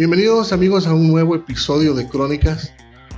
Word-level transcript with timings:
Bienvenidos 0.00 0.54
amigos 0.54 0.86
a 0.86 0.94
un 0.94 1.08
nuevo 1.08 1.34
episodio 1.34 1.92
de 1.92 2.08
Crónicas. 2.08 2.72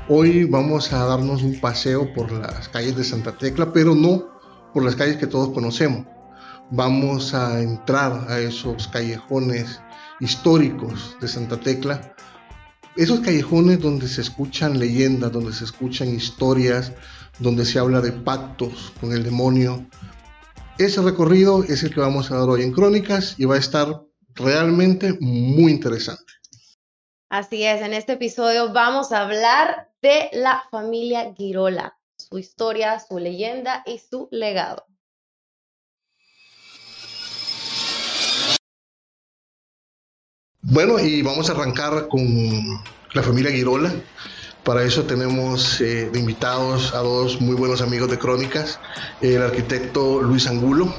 Hoy 0.08 0.42
vamos 0.42 0.92
a 0.92 1.04
darnos 1.04 1.44
un 1.44 1.60
paseo 1.60 2.12
por 2.12 2.32
las 2.32 2.68
calles 2.70 2.96
de 2.96 3.04
Santa 3.04 3.38
Tecla, 3.38 3.72
pero 3.72 3.94
no 3.94 4.26
por 4.74 4.84
las 4.84 4.96
calles 4.96 5.16
que 5.16 5.28
todos 5.28 5.54
conocemos. 5.54 6.08
Vamos 6.72 7.34
a 7.34 7.62
entrar 7.62 8.26
a 8.28 8.40
esos 8.40 8.88
callejones 8.88 9.80
históricos 10.18 11.16
de 11.20 11.28
Santa 11.28 11.60
Tecla, 11.60 12.16
esos 12.96 13.20
callejones 13.20 13.78
donde 13.78 14.08
se 14.08 14.20
escuchan 14.20 14.80
leyendas, 14.80 15.30
donde 15.30 15.52
se 15.52 15.62
escuchan 15.62 16.08
historias, 16.08 16.94
donde 17.38 17.64
se 17.64 17.78
habla 17.78 18.00
de 18.00 18.10
pactos 18.10 18.92
con 19.00 19.12
el 19.12 19.22
demonio. 19.22 19.86
Ese 20.78 21.00
recorrido 21.00 21.62
es 21.62 21.84
el 21.84 21.94
que 21.94 22.00
vamos 22.00 22.32
a 22.32 22.38
dar 22.38 22.48
hoy 22.48 22.62
en 22.62 22.72
Crónicas 22.72 23.36
y 23.38 23.44
va 23.44 23.54
a 23.54 23.58
estar 23.58 24.02
realmente 24.34 25.16
muy 25.20 25.70
interesante. 25.70 26.41
Así 27.32 27.64
es, 27.64 27.80
en 27.80 27.94
este 27.94 28.12
episodio 28.12 28.74
vamos 28.74 29.10
a 29.10 29.22
hablar 29.22 29.88
de 30.02 30.28
la 30.34 30.64
familia 30.70 31.32
Girola, 31.34 31.98
su 32.18 32.38
historia, 32.38 33.00
su 33.00 33.18
leyenda 33.18 33.82
y 33.86 34.00
su 34.00 34.28
legado. 34.30 34.84
Bueno, 40.60 40.98
y 40.98 41.22
vamos 41.22 41.48
a 41.48 41.54
arrancar 41.54 42.08
con 42.08 42.22
la 43.14 43.22
familia 43.22 43.50
Girola. 43.50 43.94
Para 44.62 44.82
eso 44.82 45.04
tenemos 45.04 45.80
eh, 45.80 46.10
de 46.10 46.18
invitados 46.18 46.92
a 46.92 46.98
dos 46.98 47.40
muy 47.40 47.54
buenos 47.54 47.80
amigos 47.80 48.10
de 48.10 48.18
Crónicas, 48.18 48.78
el 49.22 49.40
arquitecto 49.40 50.20
Luis 50.20 50.46
Angulo 50.46 50.94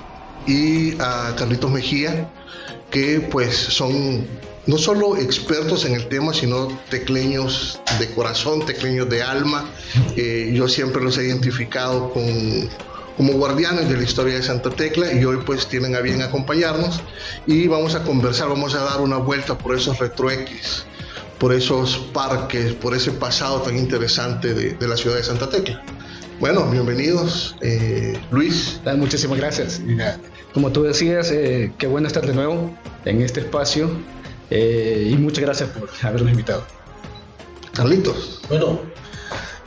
y 0.48 1.00
a 1.00 1.36
Carlitos 1.38 1.70
Mejía, 1.70 2.28
que 2.90 3.20
pues 3.20 3.56
son 3.56 4.26
no 4.66 4.77
solo 4.77 5.17
expertos 5.17 5.86
en 5.86 5.94
el 5.94 6.08
tema, 6.08 6.33
sino 6.33 6.67
tecleños 6.89 7.81
de 8.00 8.09
corazón, 8.11 8.66
tecleños 8.66 9.09
de 9.09 9.22
alma. 9.22 9.69
Eh, 10.16 10.52
yo 10.53 10.67
siempre 10.67 11.03
los 11.03 11.17
he 11.17 11.25
identificado 11.25 12.11
con, 12.14 12.23
como 13.17 13.34
guardianes 13.34 13.89
de 13.89 13.97
la 13.97 14.03
historia 14.03 14.36
de 14.36 14.44
Santa 14.44 14.69
Tecla 14.69 15.11
y 15.11 15.23
hoy 15.25 15.39
pues 15.45 15.67
tienen 15.67 15.95
a 15.95 16.00
bien 16.00 16.22
acompañarnos 16.22 17.02
y 17.45 17.67
vamos 17.67 17.95
a 17.95 18.03
conversar, 18.03 18.50
vamos 18.50 18.73
a 18.75 18.84
dar 18.84 19.02
una 19.02 19.17
vuelta 19.17 19.58
por 19.58 19.75
esos 19.75 19.97
X, 20.00 20.86
por 21.39 21.53
esos 21.53 21.97
parques, 22.14 22.73
por 22.73 22.95
ese 22.95 23.11
pasado 23.11 23.61
tan 23.61 23.78
interesante 23.78 24.53
de, 24.53 24.88
la 24.88 24.95
ciudad 24.95 25.17
de 25.17 25.23
Santa 25.23 25.50
Tecla. 25.50 25.84
Bueno, 26.39 26.69
bienvenidos, 26.69 27.56
eh, 27.61 28.19
Luis. 28.31 28.80
Muchísimas 28.97 29.38
gracias. 29.38 29.81
Como 30.53 30.72
tú 30.72 30.84
decías, 30.84 31.31
eh, 31.31 31.72
qué 31.78 31.88
bueno 31.88 32.08
estar 32.08 32.25
de 32.25 32.34
nuevo 32.34 32.75
en 33.06 33.22
este 33.22 33.41
espacio 33.41 33.89
eh, 34.49 35.09
y 35.11 35.16
muchas 35.16 35.44
gracias 35.44 35.69
por 35.69 35.89
haberme 36.02 36.31
invitado. 36.31 36.63
Carlitos. 37.73 38.41
Bueno, 38.50 38.80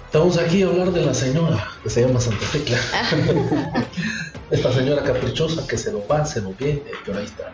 estamos 0.05 0.39
aquí 0.39 0.63
a 0.63 0.69
hablar 0.69 0.93
de 0.93 1.05
la 1.05 1.15
señora 1.15 1.69
que 1.83 1.91
se 1.91 2.03
llama 2.03 2.21
Santa 2.21 2.47
Tecla. 2.53 2.79
Esta 4.51 4.73
señora 4.73 5.03
caprichosa 5.03 5.67
que 5.67 5.77
se 5.77 5.93
nos 5.93 6.03
va, 6.03 6.25
se 6.25 6.41
nos 6.41 6.57
viene, 6.57 6.83
pero 7.05 7.19
ahí 7.19 7.25
está. 7.25 7.53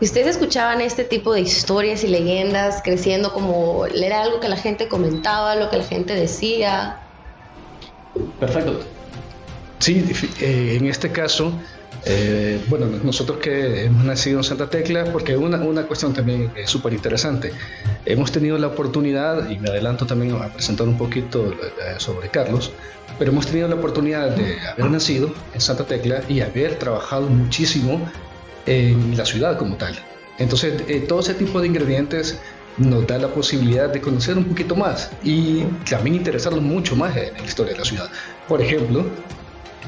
¿Y 0.00 0.04
ustedes 0.06 0.28
escuchaban 0.28 0.80
este 0.80 1.04
tipo 1.04 1.34
de 1.34 1.42
historias 1.42 2.04
y 2.04 2.08
leyendas 2.08 2.80
creciendo 2.82 3.34
como 3.34 3.84
era 3.86 4.22
algo 4.22 4.40
que 4.40 4.48
la 4.48 4.56
gente 4.56 4.88
comentaba, 4.88 5.56
lo 5.56 5.68
que 5.68 5.76
la 5.76 5.84
gente 5.84 6.14
decía? 6.14 7.00
Perfecto. 8.40 8.80
Sí, 9.78 10.04
eh, 10.40 10.78
en 10.80 10.86
este 10.86 11.12
caso, 11.12 11.52
eh, 12.04 12.60
bueno, 12.68 12.86
nosotros 13.02 13.38
que 13.38 13.86
hemos 13.86 14.04
nacido 14.04 14.38
en 14.38 14.44
Santa 14.44 14.68
Tecla, 14.68 15.04
porque 15.12 15.36
una, 15.36 15.58
una 15.58 15.86
cuestión 15.86 16.12
también 16.12 16.52
súper 16.66 16.92
interesante, 16.92 17.52
hemos 18.04 18.30
tenido 18.32 18.58
la 18.58 18.68
oportunidad, 18.68 19.48
y 19.50 19.58
me 19.58 19.68
adelanto 19.68 20.06
también 20.06 20.34
a 20.36 20.48
presentar 20.48 20.86
un 20.86 20.98
poquito 20.98 21.52
eh, 21.52 21.94
sobre 21.98 22.28
Carlos, 22.28 22.72
pero 23.18 23.30
hemos 23.30 23.46
tenido 23.46 23.68
la 23.68 23.76
oportunidad 23.76 24.30
de 24.30 24.58
haber 24.68 24.90
nacido 24.90 25.32
en 25.54 25.60
Santa 25.60 25.84
Tecla 25.84 26.22
y 26.28 26.40
haber 26.40 26.78
trabajado 26.78 27.28
muchísimo 27.28 28.00
en 28.66 29.16
la 29.16 29.24
ciudad 29.24 29.58
como 29.58 29.76
tal. 29.76 29.96
Entonces, 30.38 30.82
eh, 30.88 31.00
todo 31.00 31.20
ese 31.20 31.34
tipo 31.34 31.60
de 31.60 31.68
ingredientes 31.68 32.38
nos 32.76 33.06
da 33.06 33.18
la 33.18 33.28
posibilidad 33.28 33.88
de 33.88 34.00
conocer 34.00 34.36
un 34.36 34.44
poquito 34.44 34.76
más 34.76 35.10
y 35.24 35.62
también 35.88 36.16
interesarnos 36.16 36.62
mucho 36.62 36.94
más 36.94 37.16
en 37.16 37.34
la 37.34 37.44
historia 37.44 37.72
de 37.72 37.78
la 37.78 37.84
ciudad. 37.84 38.10
Por 38.46 38.60
ejemplo, 38.60 39.06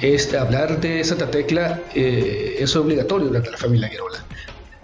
este, 0.00 0.38
hablar 0.38 0.80
de 0.80 1.02
Santa 1.04 1.30
Tecla 1.30 1.80
eh, 1.94 2.56
es 2.58 2.74
obligatorio 2.76 3.28
durante 3.28 3.50
la 3.50 3.56
familia 3.56 3.88
Guerola. 3.88 4.24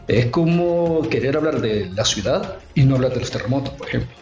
Es 0.09 0.27
como 0.27 1.09
querer 1.09 1.37
hablar 1.37 1.61
de 1.61 1.91
la 1.95 2.05
ciudad 2.05 2.59
y 2.75 2.83
no 2.83 2.97
hablar 2.97 3.15
de 3.15 3.21
los 3.21 3.31
terremotos, 3.31 3.73
por 3.75 3.89
ejemplo. 3.89 4.15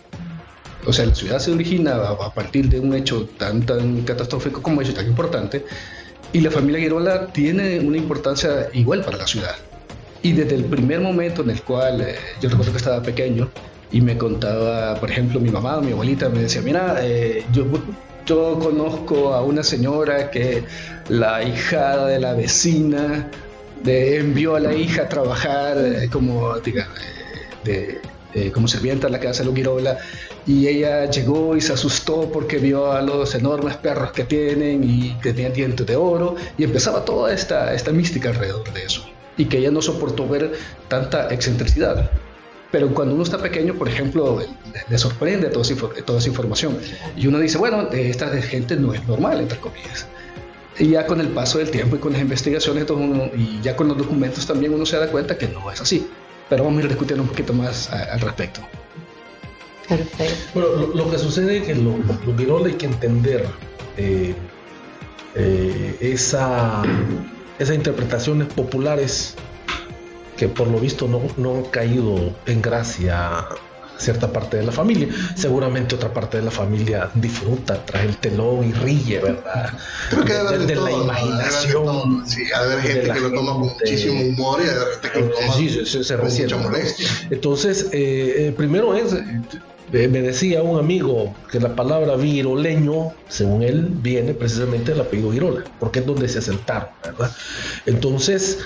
O 0.87 0.93
sea, 0.93 1.07
la 1.07 1.15
ciudad 1.15 1.39
se 1.39 1.53
origina 1.53 1.95
a, 1.95 2.35
partir 2.35 2.69
de 2.69 2.81
un 2.81 2.95
hecho 2.95 3.29
tan, 3.39 3.65
tan 3.65 4.03
catastrófico 4.03 4.63
como 4.63 4.83
hecho 4.83 4.95
tan 4.95 5.07
importante, 5.07 5.65
y 6.33 6.41
la 6.41 6.51
familia 6.51 6.81
Guerola 6.81 7.27
tiene 7.29 7.79
una 7.81 7.97
importancia 7.97 8.69
igual 8.73 9.05
para 9.05 9.17
la 9.17 9.27
ciudad. 9.27 9.55
Y 10.23 10.33
desde 10.33 10.55
el 10.55 10.65
primer 10.65 11.01
momento 11.01 11.43
en 11.43 11.51
el 11.51 11.63
cual 11.63 12.01
eh, 12.01 12.17
yo 12.41 12.49
recuerdo 12.49 12.73
que 12.73 12.79
estaba 12.79 13.03
pequeño 13.03 13.51
y 13.91 14.01
me 14.01 14.17
contaba, 14.17 14.95
por 14.97 15.11
ejemplo, 15.11 15.41
mi 15.41 15.51
mamá, 15.51 15.81
mi 15.81 15.93
abuelita 15.93 16.29
me 16.29 16.41
decía, 16.41 16.63
mira, 16.63 16.97
eh, 17.03 17.45
yo 17.53 17.67
yo 18.33 18.59
conozco 18.59 19.35
a 19.35 19.43
una 19.43 19.63
señora 19.63 20.31
que 20.31 20.65
la 21.11 21.43
hija 21.43 22.07
de 22.07 22.19
la 22.19 22.33
vecina 22.33 23.29
de, 23.85 24.21
envió 24.21 24.57
a 24.57 24.61
la 24.61 24.73
hija 24.73 25.03
a 25.03 25.09
trabajar 25.09 25.77
eh, 25.77 26.09
como, 26.11 26.59
digamos, 26.61 26.99
de, 27.65 28.01
como 28.55 28.69
sirvienta 28.69 29.09
en 29.09 29.13
la 29.13 29.21
casa 29.21 29.43
de 29.43 29.51
Lugirola 29.51 29.99
y 30.47 30.67
ella 30.67 31.11
llegó 31.11 31.55
y 31.59 31.61
se 31.61 31.75
asustó 31.75 32.31
porque 32.33 32.57
vio 32.57 32.91
a 32.91 33.03
los 33.03 33.35
enormes 33.35 33.77
perros 33.77 34.13
que 34.13 34.25
tienen 34.25 34.83
y 34.83 35.15
que 35.21 35.35
tenían 35.35 35.53
dientes 35.53 35.87
de 35.87 35.97
oro 35.97 36.37
y 36.57 36.65
empezaba 36.65 37.05
toda 37.05 37.35
esta, 37.35 37.75
esta 37.75 37.93
mística 37.93 38.31
alrededor 38.31 38.73
de 38.73 38.83
eso 38.85 39.05
y 39.37 39.45
que 39.45 39.59
ella 39.59 39.71
no 39.71 39.83
soportó 39.83 40.27
ver 40.27 40.53
tanta 40.89 41.29
excentricidad. 41.35 42.11
Pero 42.73 42.93
cuando 42.95 43.15
uno 43.15 43.23
está 43.23 43.37
pequeño, 43.37 43.75
por 43.75 43.87
ejemplo, 43.87 44.41
le, 44.89 44.99
sorprende 44.99 45.49
toda 45.49 45.63
esa, 45.63 45.75
toda 46.05 46.19
esa 46.19 46.29
información. 46.29 46.79
Y 47.17 47.27
uno 47.27 47.39
dice, 47.39 47.59
bueno, 47.59 47.89
esta 47.93 48.29
gente 48.41 48.77
no 48.77 48.95
es 48.95 49.07
normal, 49.07 49.41
entre 49.41 49.59
comillas. 49.59 50.07
Y 50.79 50.89
ya 50.89 51.07
con 51.07 51.21
el 51.21 51.29
paso 51.29 51.59
del 51.59 51.71
tiempo 51.71 51.97
y 51.97 51.99
con 51.99 52.15
las 52.15 52.23
investigaciones 52.23 52.87
y 53.37 53.61
ya 53.61 53.77
con 53.77 53.89
los 53.89 53.99
documentos 53.99 54.47
también 54.47 54.73
uno 54.73 54.87
se 54.87 54.97
da 54.97 55.09
cuenta 55.09 55.37
que 55.37 55.49
no 55.49 55.71
es 55.71 55.83
así. 55.83 56.09
Pero 56.49 56.65
vamos 56.65 56.81
a 56.81 56.83
ir 56.85 56.89
discutiendo 56.89 57.23
un 57.23 57.29
poquito 57.29 57.53
más 57.53 57.93
al 57.93 58.21
respecto. 58.21 58.63
Perfecto. 59.87 60.35
Bueno, 60.55 60.69
lo, 60.95 61.11
que 61.11 61.19
sucede 61.19 61.59
es 61.59 61.65
que 61.65 61.75
lo, 61.75 61.99
lo 61.99 62.65
hay 62.65 62.73
que 62.73 62.87
entender 62.87 63.45
eh, 63.99 64.35
eh, 65.35 65.97
esa, 66.01 66.83
esas 67.59 67.77
interpretaciones 67.77 68.49
populares 68.49 69.35
que 70.37 70.49
por 70.49 70.67
lo 70.69 70.79
visto 70.79 71.09
no, 71.09 71.21
no 71.37 71.61
ha 71.61 71.71
caído 71.71 72.35
en 72.47 72.63
gracia 72.63 73.47
cierta 74.03 74.33
parte 74.33 74.59
de 74.59 74.65
la 74.65 74.73
familia. 74.73 75.09
Seguramente 75.37 75.95
otra 75.95 76.13
parte 76.13 76.39
de 76.39 76.45
la 76.45 76.51
familia 76.51 77.11
disfruta, 77.15 77.85
trae 77.85 78.07
el 78.07 78.17
telón 78.17 78.69
y 78.69 78.73
ríe, 78.73 79.21
¿verdad? 79.21 79.73
Creo 80.11 80.25
que 80.25 80.33
de, 80.33 80.67
de, 80.67 80.77
la 80.77 80.91
imaginación. 80.91 82.27
Sí, 82.27 82.43
hay 82.45 82.65
haber 82.65 82.81
gente 82.81 83.13
que 83.13 83.21
lo 83.21 83.33
toma 83.33 83.53
con 83.53 83.61
muchísimo 83.61 84.21
humor 84.21 84.61
y 84.61 84.67
gente 84.67 85.11
que 85.13 85.21
lo 85.21 85.29
toma 85.29 85.55
sí, 85.55 85.69
se, 85.87 86.05
se, 86.05 86.17
con 86.17 86.29
mucha 86.29 86.57
molestia. 86.57 87.09
Entonces, 87.31 87.89
eh, 87.93 88.35
eh, 88.49 88.55
primero 88.57 88.95
es, 88.95 89.13
eh, 89.13 90.09
me 90.09 90.23
decía 90.23 90.63
un 90.63 90.79
amigo 90.79 91.35
que 91.51 91.61
la 91.61 91.75
palabra 91.75 92.17
viroleño, 92.17 93.13
según 93.29 93.63
él, 93.63 93.89
viene 93.89 94.35
precisamente 94.35 94.93
del 94.93 95.03
apellido 95.03 95.31
Virola, 95.31 95.65
porque 95.79 96.01
es 96.01 96.07
donde 96.07 96.29
se 96.29 96.39
asentaron, 96.39 96.89
¿verdad? 97.05 97.31
Entonces, 97.87 98.59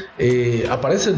aparecen 0.71 1.17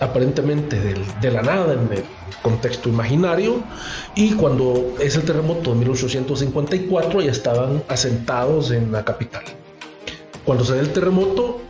aparentemente 0.00 0.80
de 1.20 1.30
la 1.30 1.42
nada 1.42 1.74
en 1.74 1.92
el 1.92 2.04
contexto 2.42 2.88
imaginario 2.88 3.62
y 4.14 4.32
cuando 4.34 4.94
es 5.00 5.16
el 5.16 5.22
terremoto 5.22 5.70
de 5.70 5.76
1854 5.80 7.20
ya 7.22 7.30
estaban 7.30 7.82
asentados 7.88 8.70
en 8.70 8.92
la 8.92 9.04
capital. 9.04 9.42
Cuando 10.44 10.64
se 10.64 10.74
da 10.74 10.80
el 10.80 10.92
terremoto 10.92 11.60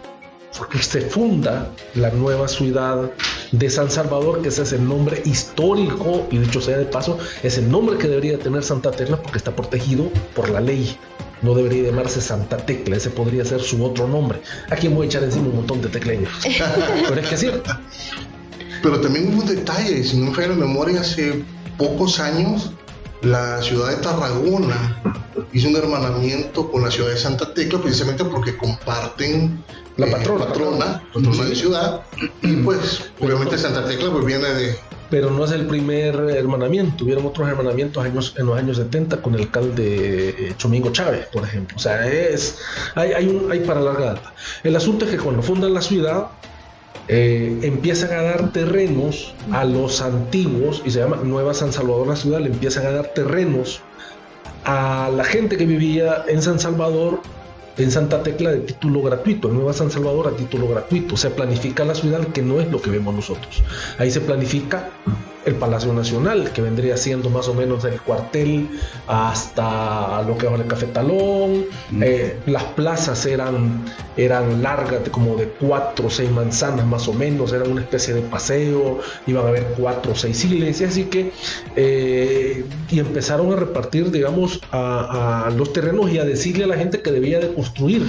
se 0.80 1.02
funda 1.02 1.70
la 1.94 2.10
nueva 2.10 2.48
ciudad 2.48 3.10
de 3.52 3.70
San 3.70 3.90
Salvador, 3.90 4.42
que 4.42 4.48
ese 4.48 4.62
es 4.62 4.72
el 4.72 4.86
nombre 4.86 5.22
histórico 5.24 6.26
y 6.30 6.38
dicho 6.38 6.60
sea 6.60 6.78
de 6.78 6.86
paso, 6.86 7.18
es 7.42 7.58
el 7.58 7.70
nombre 7.70 7.98
que 7.98 8.08
debería 8.08 8.38
tener 8.38 8.62
Santa 8.62 8.90
Tecla 8.90 9.16
porque 9.20 9.38
está 9.38 9.54
protegido 9.54 10.10
por 10.34 10.48
la 10.50 10.60
ley 10.60 10.96
no 11.46 11.54
debería 11.54 11.84
llamarse 11.84 12.20
Santa 12.20 12.56
Tecla, 12.56 12.96
ese 12.96 13.08
podría 13.10 13.44
ser 13.44 13.60
su 13.60 13.82
otro 13.84 14.08
nombre. 14.08 14.42
Aquí 14.68 14.88
voy 14.88 15.06
a 15.06 15.08
echar 15.08 15.22
encima 15.22 15.46
un 15.46 15.56
montón 15.56 15.80
de 15.80 15.88
tecleños. 15.88 16.32
Pero 17.08 17.20
es 17.20 17.28
que 17.28 17.34
es 17.34 17.40
cierto. 17.40 17.78
Pero 18.82 19.00
también 19.00 19.28
hubo 19.28 19.42
un 19.42 19.46
detalle, 19.46 20.02
si 20.02 20.16
no 20.18 20.26
me 20.26 20.34
falla 20.34 20.48
la 20.48 20.56
memoria, 20.56 21.00
hace 21.00 21.44
pocos 21.78 22.18
años 22.18 22.72
la 23.22 23.62
ciudad 23.62 23.90
de 23.90 23.96
Tarragona 23.96 25.02
hizo 25.52 25.68
un 25.68 25.76
hermanamiento 25.76 26.70
con 26.70 26.82
la 26.82 26.90
ciudad 26.90 27.10
de 27.10 27.16
Santa 27.16 27.54
Tecla 27.54 27.80
precisamente 27.80 28.24
porque 28.24 28.56
comparten 28.56 29.62
la 29.96 30.06
patrona, 30.10 30.46
patrona, 30.46 31.02
patrona 31.14 31.44
de 31.44 31.54
ciudad 31.54 32.02
y 32.42 32.56
pues 32.56 33.10
obviamente 33.20 33.56
Santa 33.56 33.86
Tecla 33.86 34.10
pues 34.10 34.24
viene 34.24 34.48
de, 34.48 34.76
pero 35.10 35.30
no 35.30 35.44
es 35.44 35.52
el 35.52 35.66
primer 35.66 36.14
hermanamiento. 36.30 37.04
Hubieron 37.04 37.26
otros 37.26 37.48
hermanamientos 37.48 38.04
años, 38.04 38.34
en 38.36 38.46
los 38.46 38.58
años 38.58 38.76
70 38.76 39.22
con 39.22 39.34
el 39.34 39.42
alcalde 39.42 40.28
eh, 40.28 40.54
Chomingo 40.56 40.90
Chávez, 40.90 41.26
por 41.26 41.44
ejemplo. 41.44 41.76
O 41.76 41.80
sea, 41.80 42.06
es, 42.06 42.58
hay, 42.94 43.12
hay, 43.12 43.28
un, 43.28 43.50
hay 43.50 43.60
para 43.60 43.80
larga 43.80 44.14
data. 44.14 44.34
El 44.62 44.76
asunto 44.76 45.04
es 45.04 45.10
que 45.12 45.18
cuando 45.18 45.42
fundan 45.42 45.74
la 45.74 45.82
ciudad, 45.82 46.28
eh, 47.08 47.60
empiezan 47.62 48.10
a 48.12 48.22
dar 48.22 48.52
terrenos 48.52 49.34
a 49.52 49.64
los 49.64 50.02
antiguos, 50.02 50.82
y 50.84 50.90
se 50.90 51.00
llama 51.00 51.20
Nueva 51.22 51.54
San 51.54 51.72
Salvador 51.72 52.08
la 52.08 52.16
ciudad, 52.16 52.40
le 52.40 52.48
empiezan 52.48 52.86
a 52.86 52.90
dar 52.90 53.06
terrenos 53.14 53.80
a 54.64 55.10
la 55.14 55.24
gente 55.24 55.56
que 55.56 55.66
vivía 55.66 56.24
en 56.26 56.42
San 56.42 56.58
Salvador 56.58 57.20
en 57.78 57.90
Santa 57.90 58.22
Tecla 58.22 58.50
de 58.50 58.60
título 58.60 59.02
gratuito, 59.02 59.48
en 59.48 59.54
Nueva 59.54 59.72
San 59.72 59.90
Salvador 59.90 60.28
a 60.28 60.36
título 60.36 60.68
gratuito. 60.68 61.16
Se 61.16 61.30
planifica 61.30 61.84
la 61.84 61.94
ciudad 61.94 62.26
que 62.28 62.42
no 62.42 62.60
es 62.60 62.70
lo 62.70 62.80
que 62.80 62.90
vemos 62.90 63.14
nosotros. 63.14 63.62
Ahí 63.98 64.10
se 64.10 64.20
planifica 64.20 64.90
el 65.46 65.54
Palacio 65.54 65.92
Nacional, 65.92 66.50
que 66.52 66.60
vendría 66.60 66.96
siendo 66.96 67.30
más 67.30 67.46
o 67.46 67.54
menos 67.54 67.84
del 67.84 68.00
cuartel 68.00 68.68
hasta 69.06 70.22
lo 70.22 70.36
que 70.36 70.46
es 70.46 70.52
el 70.52 70.66
Cafetalón. 70.66 71.66
Eh, 72.02 72.40
las 72.46 72.64
plazas 72.64 73.24
eran, 73.26 73.84
eran 74.16 74.60
largas, 74.62 75.04
de 75.04 75.10
como 75.10 75.36
de 75.36 75.46
cuatro 75.48 76.08
o 76.08 76.10
seis 76.10 76.30
manzanas 76.30 76.84
más 76.84 77.06
o 77.06 77.12
menos, 77.12 77.52
eran 77.52 77.70
una 77.70 77.80
especie 77.80 78.12
de 78.12 78.22
paseo, 78.22 78.98
iban 79.26 79.46
a 79.46 79.48
haber 79.48 79.64
cuatro 79.78 80.12
o 80.12 80.14
seis 80.16 80.44
iglesias, 80.44 80.90
así 80.90 81.04
que, 81.04 81.30
eh, 81.76 82.64
y 82.90 82.98
empezaron 82.98 83.52
a 83.52 83.56
repartir, 83.56 84.10
digamos, 84.10 84.60
a, 84.72 85.48
los 85.56 85.72
terrenos 85.72 86.10
y 86.10 86.18
a 86.18 86.24
decirle 86.24 86.64
a 86.64 86.66
la 86.66 86.76
gente 86.76 87.00
que 87.00 87.12
debía 87.12 87.38
de 87.38 87.54
construir. 87.54 88.02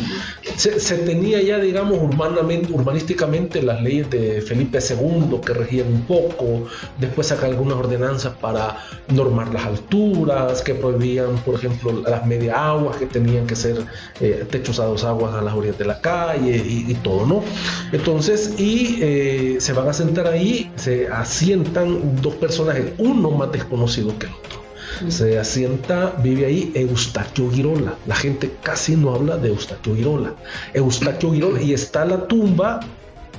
Se, 0.55 0.79
se 0.79 0.97
tenía 0.97 1.41
ya, 1.41 1.59
digamos, 1.59 1.99
urbanamente, 2.01 2.73
urbanísticamente 2.73 3.61
las 3.61 3.81
leyes 3.81 4.09
de 4.09 4.41
Felipe 4.41 4.79
II 4.79 5.39
que 5.45 5.53
regían 5.53 5.87
un 5.87 6.01
poco, 6.01 6.65
después 6.99 7.26
saca 7.27 7.45
algunas 7.45 7.77
ordenanzas 7.77 8.33
para 8.35 8.77
normar 9.09 9.53
las 9.53 9.65
alturas, 9.65 10.61
que 10.61 10.73
prohibían, 10.73 11.37
por 11.45 11.55
ejemplo, 11.55 12.01
las 12.05 12.25
media 12.25 12.69
aguas, 12.69 12.97
que 12.97 13.05
tenían 13.05 13.45
que 13.47 13.55
ser 13.55 13.85
eh, 14.19 14.45
techos 14.49 14.79
a 14.79 14.85
dos 14.85 15.03
aguas 15.03 15.33
a 15.33 15.41
las 15.41 15.53
orillas 15.53 15.77
de 15.77 15.85
la 15.85 16.01
calle 16.01 16.55
y, 16.55 16.93
todo, 16.95 17.25
¿no? 17.25 17.43
Entonces, 17.91 18.55
y 18.57 18.99
eh, 19.01 19.57
se 19.59 19.73
van 19.73 19.87
a 19.87 19.93
sentar 19.93 20.27
ahí, 20.27 20.71
se 20.75 21.07
asientan 21.07 22.21
dos 22.21 22.35
personajes, 22.35 22.93
uno 22.97 23.31
más 23.31 23.51
desconocido 23.51 24.17
que 24.17 24.27
el 24.27 24.33
otro 24.33 24.67
se 25.09 25.37
asienta, 25.37 26.15
vive 26.23 26.45
ahí 26.45 26.71
Eustaquio 26.73 27.51
Girola. 27.51 27.95
La 28.07 28.15
gente 28.15 28.51
casi 28.63 28.95
no 28.95 29.13
habla 29.13 29.37
de 29.37 29.49
Eustaquio 29.49 29.95
Girola. 29.95 30.33
Eustaquio 30.73 31.33
Girola, 31.33 31.61
y 31.61 31.73
está 31.73 32.05
la 32.05 32.27
tumba 32.27 32.79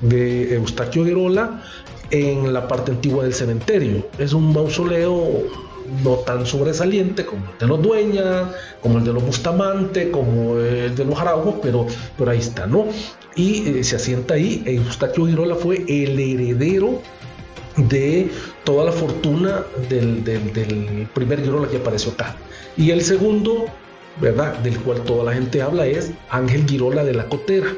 de 0.00 0.54
Eustaquio 0.54 1.04
Girola 1.04 1.62
en 2.10 2.52
la 2.52 2.66
parte 2.68 2.92
antigua 2.92 3.24
del 3.24 3.34
cementerio. 3.34 4.06
Es 4.18 4.32
un 4.32 4.52
mausoleo 4.52 5.44
no 6.04 6.16
tan 6.16 6.46
sobresaliente 6.46 7.24
como 7.24 7.46
el 7.50 7.58
de 7.58 7.66
los 7.66 7.82
Dueñas, 7.82 8.48
como 8.82 8.98
el 8.98 9.04
de 9.04 9.12
los 9.12 9.24
Bustamante, 9.24 10.10
como 10.10 10.58
el 10.58 10.94
de 10.94 11.04
los 11.04 11.18
Araujos, 11.18 11.56
pero, 11.62 11.86
pero 12.16 12.30
ahí 12.30 12.38
está, 12.38 12.66
¿no? 12.66 12.86
Y 13.36 13.68
eh, 13.68 13.84
se 13.84 13.96
asienta 13.96 14.34
ahí. 14.34 14.62
Eustaquio 14.66 15.26
Girola 15.26 15.54
fue 15.54 15.84
el 15.88 16.18
heredero 16.18 17.00
de 17.76 18.28
toda 18.64 18.84
la 18.84 18.92
fortuna 18.92 19.64
del, 19.88 20.24
del 20.24 21.08
primer 21.14 21.42
Girola 21.42 21.68
que 21.68 21.78
apareció 21.78 22.12
acá. 22.12 22.36
Y 22.76 22.90
el 22.90 23.02
segundo 23.02 23.66
¿verdad? 24.20 24.58
Del 24.58 24.78
cual 24.80 25.02
toda 25.02 25.24
la 25.24 25.32
gente 25.32 25.62
habla, 25.62 25.86
es 25.86 26.12
Ángel 26.30 26.66
Girola 26.66 27.04
de 27.04 27.14
la 27.14 27.26
Cotera. 27.26 27.68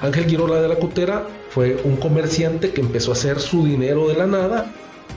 Ángel 0.00 0.26
Girola 0.26 0.60
de 0.60 0.68
la 0.68 0.76
Cotera 0.76 1.26
fue 1.50 1.76
un 1.84 1.96
comerciante 1.96 2.70
que 2.70 2.80
empezó 2.80 3.10
a 3.10 3.14
hacer 3.14 3.40
su 3.40 3.64
dinero 3.64 4.08
de 4.08 4.14
la 4.14 4.26
nada. 4.26 4.72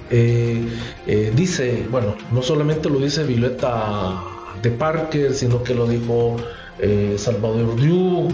Eh, 0.09 0.63
eh, 1.05 1.33
dice, 1.35 1.85
bueno, 1.89 2.15
no 2.31 2.41
solamente 2.41 2.89
lo 2.89 2.99
dice 2.99 3.23
Violeta 3.23 4.23
de 4.61 4.71
Parker, 4.71 5.33
sino 5.33 5.63
que 5.63 5.73
lo 5.73 5.87
dijo 5.87 6.37
eh, 6.79 7.15
Salvador 7.17 7.75
Diu, 7.75 8.29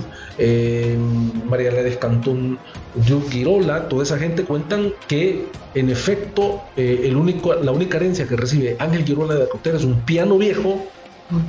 María 1.50 1.72
Ledes 1.72 1.98
Cantón 1.98 2.60
Diu 2.96 3.24
Girola, 3.30 3.88
toda 3.88 4.04
esa 4.04 4.18
gente 4.18 4.44
cuentan 4.44 4.94
que 5.08 5.46
en 5.74 5.90
efecto 5.90 6.62
el 6.76 7.16
único, 7.16 7.54
la 7.56 7.72
única 7.72 7.98
herencia 7.98 8.28
que 8.28 8.36
recibe 8.36 8.76
Ángel 8.80 9.06
Girola 9.06 9.34
de 9.36 9.40
la 9.42 9.50
Cotera 9.50 9.78
es 9.78 9.84
un 9.84 10.02
piano 10.02 10.38
viejo 10.38 10.86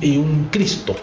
y 0.01 0.17
un 0.17 0.49
Cristo. 0.51 0.95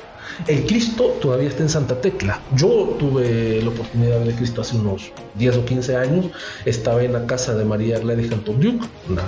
El 0.47 0.65
Cristo 0.67 1.19
todavía 1.21 1.49
está 1.49 1.63
en 1.63 1.69
Santa 1.69 2.01
Tecla. 2.01 2.41
Yo 2.57 2.97
tuve 2.99 3.61
la 3.63 3.69
oportunidad 3.69 4.15
de 4.15 4.19
ver 4.21 4.29
el 4.29 4.35
Cristo 4.35 4.63
hace 4.63 4.77
unos 4.77 5.13
10 5.35 5.57
o 5.59 5.65
15 5.65 5.97
años. 5.97 6.27
Estaba 6.65 7.03
en 7.03 7.13
la 7.13 7.27
casa 7.27 7.55
de 7.55 7.65
María 7.65 7.99
Gladys 7.99 8.31
Canton 8.31 8.61
Duke, 8.61 8.87
una 9.09 9.23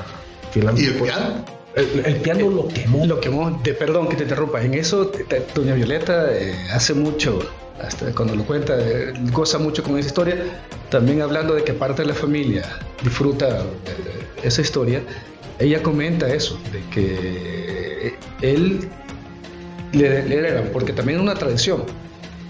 ¿Y 0.54 0.86
el 0.86 0.94
piano? 0.94 1.44
El, 1.74 2.16
piano 2.16 2.48
lo 2.48 2.68
quemó. 2.68 3.04
Lo 3.06 3.20
quemó. 3.20 3.60
De, 3.64 3.74
perdón 3.74 4.08
que 4.08 4.16
te 4.16 4.22
interrumpa. 4.22 4.62
En 4.62 4.74
eso, 4.74 5.10
doña 5.54 5.74
Violeta 5.74 6.32
eh, 6.32 6.54
hace 6.72 6.94
mucho, 6.94 7.40
hasta 7.82 8.12
cuando 8.12 8.36
lo 8.36 8.44
cuenta, 8.44 8.76
eh, 8.78 9.12
goza 9.32 9.58
mucho 9.58 9.82
con 9.82 9.98
esa 9.98 10.08
historia. 10.08 10.36
También 10.90 11.22
hablando 11.22 11.54
de 11.54 11.64
que 11.64 11.72
parte 11.72 12.02
de 12.02 12.08
la 12.08 12.14
familia 12.14 12.62
disfruta 13.02 13.64
esa 14.44 14.60
historia, 14.60 15.02
ella 15.58 15.82
comenta 15.82 16.32
eso, 16.32 16.58
de 16.72 16.80
que 16.90 18.14
él 18.42 18.88
le, 19.94 20.18
heredan, 20.18 20.70
porque 20.72 20.92
también 20.92 21.20
una 21.20 21.34
tradición 21.34 21.84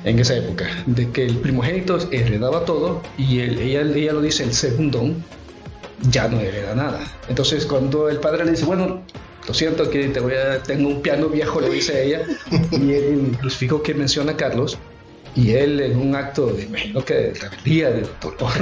en 0.05 0.19
esa 0.19 0.37
época, 0.37 0.67
de 0.87 1.11
que 1.11 1.25
el 1.25 1.37
primogénito 1.39 1.99
heredaba 2.11 2.65
todo 2.65 3.03
y 3.17 3.41
ella, 3.41 3.81
ella 3.81 4.13
lo 4.13 4.21
dice, 4.21 4.45
el 4.45 4.53
segundo 4.53 5.11
ya 6.11 6.29
no 6.29 6.41
hereda 6.41 6.75
nada. 6.75 7.01
Entonces 7.29 7.65
cuando 7.65 8.09
el 8.09 8.19
padre 8.19 8.45
le 8.45 8.53
dice, 8.53 8.65
bueno, 8.67 9.03
lo 9.47 9.55
siento 9.55 9.89
que 9.91 10.09
te 10.09 10.21
voy 10.21 10.35
a, 10.35 10.63
tengo 10.63 10.89
un 10.89 11.03
piano 11.03 11.29
viejo, 11.29 11.61
le 11.61 11.71
dice 11.71 12.05
ella, 12.05 12.23
y 12.71 12.93
él, 12.93 13.37
fijo 13.51 13.83
que 13.83 13.95
menciona 13.95 14.37
Carlos, 14.37 14.79
y 15.35 15.53
él 15.53 15.81
en 15.81 15.99
un 15.99 16.15
acto 16.15 16.47
de, 16.47 16.65
imagino 16.65 17.05
que 17.05 17.15
de 17.15 17.35
rebeldía, 17.35 17.91
de 17.91 18.07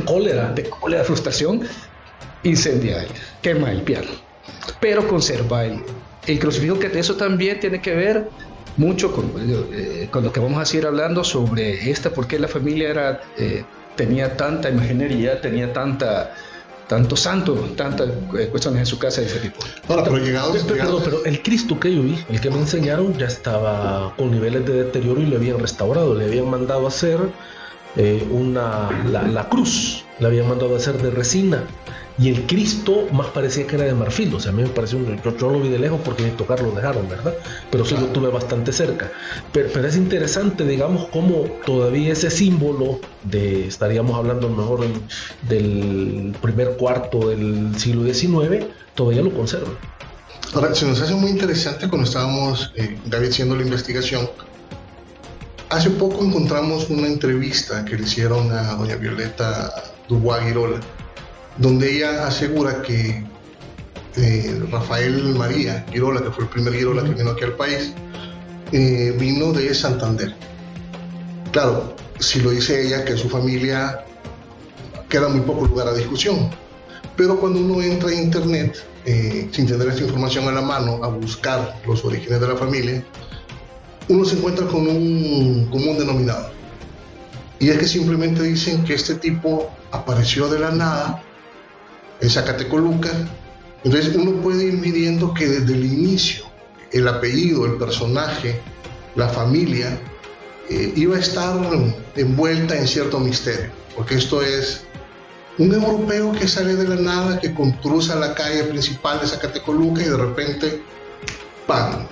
cólera, 0.04 0.52
de 0.52 0.68
cólera, 0.70 1.04
frustración, 1.04 1.62
incendia, 2.42 3.04
quema 3.42 3.70
el 3.70 3.82
piano, 3.82 4.10
pero 4.80 5.06
conserva 5.06 5.64
el, 5.64 5.82
el 6.26 6.38
crucifijo 6.38 6.78
que 6.78 6.86
eso 6.98 7.16
también 7.16 7.60
tiene 7.60 7.80
que 7.80 7.94
ver 7.94 8.28
mucho 8.76 9.12
eh, 9.38 10.08
con, 10.10 10.24
lo 10.24 10.32
que 10.32 10.40
vamos 10.40 10.60
a 10.60 10.64
seguir 10.64 10.86
hablando 10.86 11.24
sobre 11.24 11.90
esta, 11.90 12.10
por 12.10 12.26
qué 12.26 12.38
la 12.38 12.48
familia 12.48 12.90
era, 12.90 13.20
eh, 13.38 13.64
tenía 13.96 14.36
tanta 14.36 14.70
imaginería, 14.70 15.40
tenía 15.40 15.72
tanta 15.72 16.34
tanto 16.88 17.16
santo, 17.16 17.54
tantas 17.74 18.10
eh, 18.38 18.48
cuestiones 18.48 18.80
en 18.80 18.86
su 18.86 18.98
casa 18.98 19.22
de 19.22 19.26
ese 19.26 19.38
tipo. 19.38 19.60
pero, 20.66 21.00
pero 21.02 21.24
el 21.24 21.42
Cristo 21.42 21.80
que 21.80 21.94
yo 21.94 22.02
vi, 22.02 22.22
el 22.28 22.40
que 22.40 22.50
me 22.50 22.58
enseñaron, 22.58 23.16
ya 23.16 23.26
estaba 23.26 24.14
con 24.16 24.30
niveles 24.30 24.66
de 24.66 24.84
deterioro 24.84 25.20
y 25.22 25.26
le 25.26 25.36
habían 25.36 25.58
restaurado, 25.58 26.14
le 26.14 26.26
habían 26.26 26.50
mandado 26.50 26.84
a 26.84 26.88
hacer 26.88 27.18
una, 28.30 28.90
la, 29.10 29.22
la, 29.22 29.48
cruz, 29.48 30.04
le 30.18 30.26
habían 30.26 30.48
mandado 30.48 30.74
a 30.74 30.78
hacer 30.78 31.00
de 31.00 31.10
resina 31.10 31.64
y 32.18 32.28
el 32.28 32.46
Cristo 32.46 33.06
más 33.12 33.28
parecía 33.28 33.66
que 33.66 33.76
era 33.76 33.86
de 33.86 33.94
marfil, 33.94 34.34
o 34.34 34.40
sea, 34.40 34.52
a 34.52 34.54
mí 34.54 34.62
me 34.62 34.68
pareció, 34.68 34.98
un, 34.98 35.20
yo, 35.22 35.36
yo 35.36 35.50
lo 35.50 35.60
vi 35.60 35.70
de 35.70 35.78
lejos 35.78 36.00
porque 36.04 36.24
ni 36.24 36.30
tocar 36.32 36.60
lo 36.60 36.70
dejaron, 36.70 37.08
¿verdad? 37.08 37.34
Pero 37.70 37.84
sí 37.86 37.94
lo 37.94 38.06
tuve 38.08 38.28
bastante 38.28 38.72
cerca. 38.72 39.10
Pero, 39.52 39.86
es 39.86 39.96
interesante, 39.96 40.66
digamos, 40.66 41.08
cómo 41.08 41.44
todavía 41.64 42.12
ese 42.12 42.30
símbolo 42.30 43.00
de, 43.24 43.66
estaríamos 43.66 44.16
hablando 44.16 44.48
mejor 44.50 44.86
del 45.48 46.36
primer 46.42 46.76
cuarto 46.76 47.30
del 47.30 47.78
siglo 47.78 48.04
XIX, 48.04 48.66
todavía 48.94 49.22
lo 49.22 49.32
conserva. 49.32 49.70
Ahora, 50.52 50.74
se 50.74 50.86
nos 50.86 51.00
hace 51.00 51.14
muy 51.14 51.30
interesante 51.30 51.88
cuando 51.88 52.06
estábamos, 52.06 52.72
eh, 52.76 52.98
David, 53.06 53.30
haciendo 53.30 53.56
la 53.56 53.62
investigación. 53.62 54.28
Hace 55.70 55.88
poco 55.88 56.22
encontramos 56.22 56.90
una 56.90 57.06
entrevista 57.06 57.86
que 57.86 57.96
le 57.96 58.02
hicieron 58.02 58.52
a 58.52 58.74
doña 58.74 58.96
Violeta 58.96 59.72
Dubois 60.06 60.44
Girola 60.44 60.78
donde 61.58 61.96
ella 61.96 62.26
asegura 62.26 62.82
que 62.82 63.24
eh, 64.16 64.62
Rafael 64.70 65.34
María 65.34 65.86
Girola, 65.90 66.22
que 66.22 66.30
fue 66.30 66.44
el 66.44 66.50
primer 66.50 66.74
Girola 66.74 67.02
que 67.04 67.10
vino 67.10 67.30
aquí 67.30 67.44
al 67.44 67.54
país, 67.54 67.92
eh, 68.72 69.14
vino 69.18 69.52
de 69.52 69.74
Santander. 69.74 70.34
Claro, 71.50 71.94
si 72.18 72.40
lo 72.40 72.50
dice 72.50 72.86
ella, 72.86 73.04
que 73.04 73.16
su 73.16 73.28
familia 73.28 74.04
queda 75.08 75.28
muy 75.28 75.40
poco 75.40 75.66
lugar 75.66 75.88
a 75.88 75.94
discusión. 75.94 76.50
Pero 77.16 77.38
cuando 77.38 77.60
uno 77.60 77.82
entra 77.82 78.08
a 78.08 78.14
internet, 78.14 78.84
eh, 79.04 79.48
sin 79.52 79.66
tener 79.66 79.88
esta 79.88 80.02
información 80.02 80.48
a 80.48 80.52
la 80.52 80.62
mano, 80.62 81.04
a 81.04 81.08
buscar 81.08 81.80
los 81.86 82.04
orígenes 82.04 82.40
de 82.40 82.48
la 82.48 82.56
familia, 82.56 83.04
uno 84.08 84.24
se 84.24 84.36
encuentra 84.36 84.66
con 84.66 84.88
un 84.88 85.66
común 85.70 85.98
denominador. 85.98 86.50
Y 87.58 87.68
es 87.68 87.78
que 87.78 87.86
simplemente 87.86 88.42
dicen 88.42 88.82
que 88.84 88.94
este 88.94 89.14
tipo 89.16 89.70
apareció 89.90 90.48
de 90.48 90.58
la 90.58 90.70
nada 90.70 91.22
en 92.22 92.30
Zacatecoluca. 92.30 93.10
Entonces 93.84 94.14
uno 94.14 94.40
puede 94.40 94.64
ir 94.64 94.74
midiendo 94.74 95.34
que 95.34 95.46
desde 95.46 95.74
el 95.74 95.84
inicio 95.84 96.46
el 96.92 97.08
apellido, 97.08 97.66
el 97.66 97.76
personaje, 97.76 98.60
la 99.16 99.28
familia, 99.28 99.98
eh, 100.68 100.92
iba 100.96 101.16
a 101.16 101.20
estar 101.20 101.56
envuelta 102.16 102.76
en 102.78 102.86
cierto 102.86 103.18
misterio, 103.18 103.70
porque 103.96 104.16
esto 104.16 104.42
es 104.42 104.82
un 105.58 105.72
europeo 105.72 106.32
que 106.32 106.46
sale 106.46 106.76
de 106.76 106.88
la 106.88 106.96
nada, 106.96 107.40
que 107.40 107.52
cruza 107.82 108.14
la 108.16 108.34
calle 108.34 108.64
principal 108.64 109.20
de 109.20 109.26
Zacatecoluca 109.26 110.02
y 110.02 110.06
de 110.06 110.16
repente, 110.16 110.82
¡pam! 111.66 112.06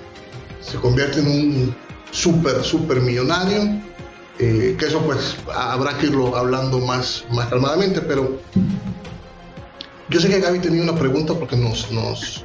Se 0.60 0.76
convierte 0.78 1.20
en 1.20 1.26
un 1.26 1.76
súper, 2.10 2.62
súper 2.64 3.00
millonario. 3.00 3.80
Eh, 4.38 4.74
que 4.78 4.86
eso 4.86 5.02
pues 5.02 5.36
habrá 5.54 5.98
que 5.98 6.06
irlo 6.06 6.34
hablando 6.34 6.78
más, 6.78 7.24
más 7.30 7.48
calmadamente, 7.48 8.00
pero 8.00 8.40
yo 10.10 10.20
sé 10.20 10.28
que 10.28 10.40
Gaby 10.40 10.58
tenía 10.58 10.82
una 10.82 10.96
pregunta 10.96 11.34
porque 11.34 11.56
nos, 11.56 11.90
nos, 11.92 12.44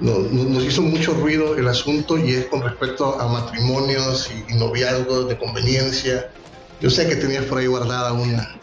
nos, 0.00 0.64
hizo 0.64 0.82
mucho 0.82 1.12
ruido 1.14 1.56
el 1.56 1.66
asunto 1.66 2.16
y 2.16 2.34
es 2.34 2.46
con 2.46 2.62
respecto 2.62 3.20
a 3.20 3.26
matrimonios 3.26 4.30
y, 4.48 4.54
noviazgos 4.54 5.28
de 5.28 5.36
conveniencia. 5.36 6.30
Yo 6.80 6.90
sé 6.90 7.08
que 7.08 7.16
tenías 7.16 7.44
por 7.44 7.58
ahí 7.58 7.66
guardada 7.66 8.12
una, 8.12 8.56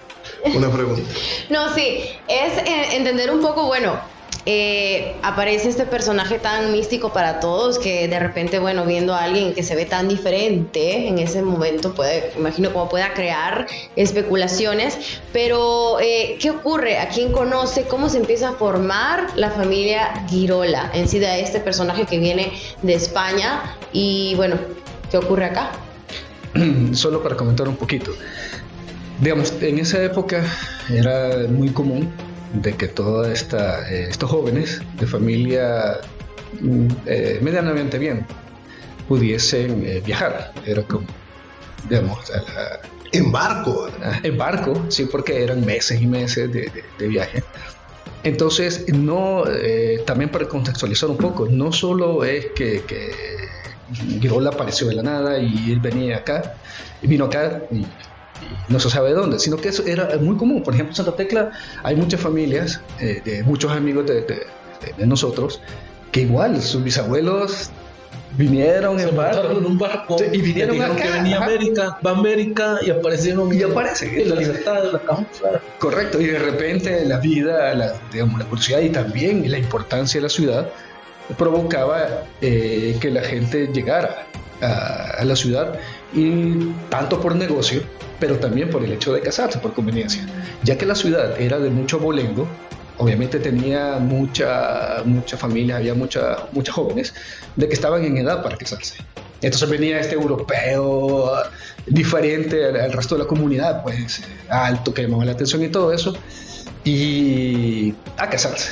una 0.55 0.71
pregunta. 0.71 1.09
no, 1.49 1.73
sí, 1.75 2.03
es 2.27 2.57
eh, 2.57 2.95
entender 2.95 3.31
un 3.31 3.41
poco, 3.41 3.65
bueno, 3.65 3.99
eh, 4.45 5.15
aparece 5.21 5.69
este 5.69 5.85
personaje 5.85 6.39
tan 6.39 6.71
místico 6.71 7.13
para 7.13 7.39
todos 7.39 7.77
que 7.77 8.07
de 8.07 8.19
repente, 8.19 8.57
bueno, 8.57 8.85
viendo 8.85 9.13
a 9.13 9.23
alguien 9.23 9.53
que 9.53 9.61
se 9.61 9.75
ve 9.75 9.85
tan 9.85 10.07
diferente 10.07 11.07
en 11.07 11.19
ese 11.19 11.43
momento, 11.43 11.93
puede, 11.93 12.31
imagino 12.35 12.73
cómo 12.73 12.89
pueda 12.89 13.13
crear 13.13 13.67
especulaciones, 13.95 14.97
pero 15.31 15.99
eh, 15.99 16.37
¿qué 16.39 16.49
ocurre? 16.49 16.97
¿A 16.97 17.09
quién 17.09 17.31
conoce? 17.31 17.83
¿Cómo 17.83 18.09
se 18.09 18.17
empieza 18.17 18.49
a 18.49 18.53
formar 18.53 19.27
la 19.35 19.51
familia 19.51 20.25
Girola 20.27 20.89
en 20.93 21.07
sí 21.07 21.19
de 21.19 21.41
este 21.41 21.59
personaje 21.59 22.05
que 22.05 22.17
viene 22.17 22.51
de 22.81 22.95
España? 22.95 23.77
Y 23.93 24.33
bueno, 24.37 24.55
¿qué 25.11 25.17
ocurre 25.17 25.45
acá? 25.45 25.71
Solo 26.93 27.21
para 27.21 27.35
comentar 27.35 27.67
un 27.67 27.75
poquito. 27.75 28.11
Digamos, 29.19 29.53
en 29.61 29.77
esa 29.77 30.03
época 30.03 30.43
era 30.89 31.47
muy 31.47 31.69
común 31.69 32.11
de 32.53 32.73
que 32.73 32.87
todos 32.87 33.27
eh, 33.27 34.07
estos 34.09 34.29
jóvenes 34.29 34.81
de 34.99 35.07
familia 35.07 35.99
mm, 36.59 36.87
eh, 37.05 37.39
medianamente 37.41 37.97
bien 37.97 38.25
pudiesen 39.07 39.85
eh, 39.85 40.01
viajar. 40.05 40.53
Era 40.65 40.83
como, 40.83 41.05
digamos, 41.89 42.31
en 43.11 43.31
barco. 43.31 43.89
En 44.23 44.37
barco, 44.37 44.85
sí, 44.89 45.05
porque 45.05 45.43
eran 45.43 45.65
meses 45.65 46.01
y 46.01 46.07
meses 46.07 46.51
de, 46.51 47.07
viaje. 47.07 47.43
Entonces, 48.23 48.85
no, 48.93 49.43
también 50.05 50.29
para 50.29 50.47
contextualizar 50.47 51.09
un 51.09 51.17
poco, 51.17 51.47
no 51.49 51.73
solo 51.73 52.23
es 52.23 52.45
que, 52.55 52.83
que 52.83 53.11
Girola 54.21 54.51
apareció 54.51 54.87
de 54.87 54.95
la 54.95 55.03
nada 55.03 55.39
y 55.39 55.71
él 55.71 55.79
venía 55.79 56.17
acá, 56.17 56.53
vino 57.01 57.25
acá 57.25 57.63
y 57.71 57.85
no 58.69 58.79
se 58.79 58.89
sabe 58.89 59.11
dónde, 59.11 59.39
sino 59.39 59.57
que 59.57 59.69
eso 59.69 59.83
era 59.85 60.17
muy 60.19 60.37
común. 60.37 60.63
Por 60.63 60.73
ejemplo, 60.73 60.91
en 60.91 60.95
Santa 60.95 61.15
Tecla 61.15 61.51
hay 61.83 61.95
muchas 61.95 62.21
familias, 62.21 62.81
eh, 62.99 63.21
de 63.23 63.43
muchos 63.43 63.71
amigos 63.71 64.05
de, 64.07 64.47
nosotros, 65.05 65.61
que 66.11 66.21
igual 66.21 66.59
sus 66.61 66.83
bisabuelos 66.83 67.69
vinieron 68.35 68.99
en, 68.99 69.15
barco, 69.15 69.51
en 69.51 69.65
un 69.65 69.77
barco 69.77 70.17
y 70.31 70.41
vinieron 70.41 70.81
acá, 70.81 70.95
que 70.95 71.09
venía 71.09 71.37
América, 71.37 71.99
va 72.05 72.11
a 72.11 72.17
América 72.17 72.79
y 72.81 72.89
aparecieron 72.89 73.53
y 73.53 73.61
aparecen 73.61 74.17
en 74.17 74.29
la 74.29 74.35
libertad 74.35 74.83
de 74.83 74.91
la 74.93 75.01
Correcto, 75.77 76.19
y 76.19 76.25
de 76.25 76.39
repente 76.39 77.05
la 77.05 77.17
vida, 77.17 77.75
la, 77.75 77.93
digamos, 78.11 78.39
la 78.39 78.45
curiosidad 78.45 78.79
y 78.79 78.89
también 78.89 79.49
la 79.51 79.59
importancia 79.59 80.19
de 80.19 80.23
la 80.23 80.29
ciudad 80.29 80.69
provocaba 81.37 82.23
eh, 82.41 82.97
que 82.99 83.11
la 83.11 83.21
gente 83.21 83.67
llegara 83.67 84.25
a, 84.61 85.19
a 85.19 85.25
la 85.25 85.35
ciudad 85.35 85.79
y 86.13 86.71
tanto 86.89 87.21
por 87.21 87.35
negocio 87.35 87.83
pero 88.21 88.37
también 88.37 88.69
por 88.69 88.83
el 88.83 88.93
hecho 88.93 89.13
de 89.13 89.19
casarse, 89.19 89.57
por 89.57 89.73
conveniencia. 89.73 90.23
Ya 90.63 90.77
que 90.77 90.85
la 90.85 90.93
ciudad 90.93 91.41
era 91.41 91.57
de 91.57 91.71
mucho 91.71 91.97
bolengo, 91.97 92.47
obviamente 92.99 93.39
tenía 93.39 93.97
mucha, 93.97 95.01
mucha 95.05 95.35
familia, 95.37 95.77
había 95.77 95.95
mucha, 95.95 96.37
muchas 96.51 96.75
jóvenes 96.75 97.15
de 97.55 97.67
que 97.67 97.73
estaban 97.73 98.05
en 98.05 98.17
edad 98.17 98.43
para 98.43 98.57
casarse. 98.57 98.97
Entonces 99.41 99.67
venía 99.67 99.99
este 99.99 100.13
europeo 100.13 101.33
diferente 101.87 102.63
al, 102.63 102.93
resto 102.93 103.15
de 103.15 103.23
la 103.23 103.27
comunidad, 103.27 103.81
pues 103.81 104.21
alto, 104.49 104.93
que 104.93 105.01
llamaba 105.01 105.25
la 105.25 105.31
atención 105.31 105.63
y 105.63 105.69
todo 105.69 105.91
eso, 105.91 106.13
y 106.83 107.95
a 108.17 108.29
casarse. 108.29 108.71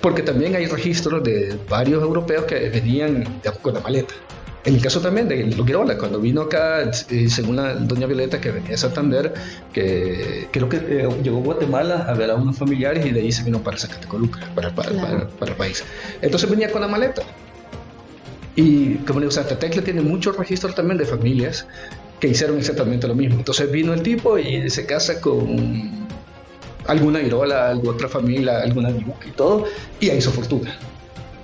Porque 0.00 0.22
también 0.22 0.56
hay 0.56 0.66
registros 0.66 1.22
de 1.22 1.56
varios 1.70 2.02
europeos 2.02 2.46
que 2.46 2.68
venían 2.68 3.40
con 3.62 3.74
la 3.74 3.80
maleta. 3.80 4.12
En 4.64 4.74
el 4.74 4.80
caso 4.80 5.00
también 5.00 5.28
de 5.28 5.52
Girola, 5.52 5.98
cuando 5.98 6.18
vino 6.18 6.40
acá, 6.40 6.90
eh, 7.10 7.28
según 7.28 7.56
la 7.56 7.74
doña 7.74 8.06
Violeta, 8.06 8.40
que 8.40 8.50
venía 8.50 8.70
de 8.70 8.76
Santander, 8.78 9.34
que 9.74 10.48
creo 10.50 10.70
que 10.70 10.76
eh, 10.76 11.08
llegó 11.22 11.38
a 11.38 11.42
Guatemala 11.42 12.06
a 12.08 12.14
ver 12.14 12.30
a 12.30 12.34
unos 12.34 12.56
familiares 12.56 13.04
y 13.04 13.10
de 13.10 13.20
ahí 13.20 13.30
se 13.30 13.42
vino 13.42 13.62
para 13.62 13.76
Zacatecoluca, 13.76 14.40
para, 14.54 14.74
para, 14.74 15.28
para, 15.28 15.50
el 15.50 15.56
país. 15.58 15.84
Entonces 16.22 16.48
venía 16.48 16.72
con 16.72 16.80
la 16.80 16.88
maleta. 16.88 17.22
Y 18.56 18.94
como 19.06 19.20
digo, 19.20 19.32
Santa 19.32 19.58
Tecla 19.58 19.82
tiene 19.82 20.00
muchos 20.00 20.34
registros 20.34 20.74
también 20.74 20.96
de 20.96 21.04
familias 21.04 21.66
que 22.18 22.28
hicieron 22.28 22.56
exactamente 22.56 23.06
lo 23.06 23.14
mismo. 23.14 23.36
Entonces 23.36 23.70
vino 23.70 23.92
el 23.92 24.02
tipo 24.02 24.38
y 24.38 24.70
se 24.70 24.86
casa 24.86 25.20
con 25.20 26.08
alguna 26.86 27.20
Girola, 27.20 27.68
alguna 27.68 27.92
otra 27.92 28.08
familia, 28.08 28.60
alguna 28.60 28.88
y 28.90 29.30
todo, 29.32 29.66
y 30.00 30.08
ahí 30.08 30.18
hizo 30.18 30.30
fortuna 30.30 30.74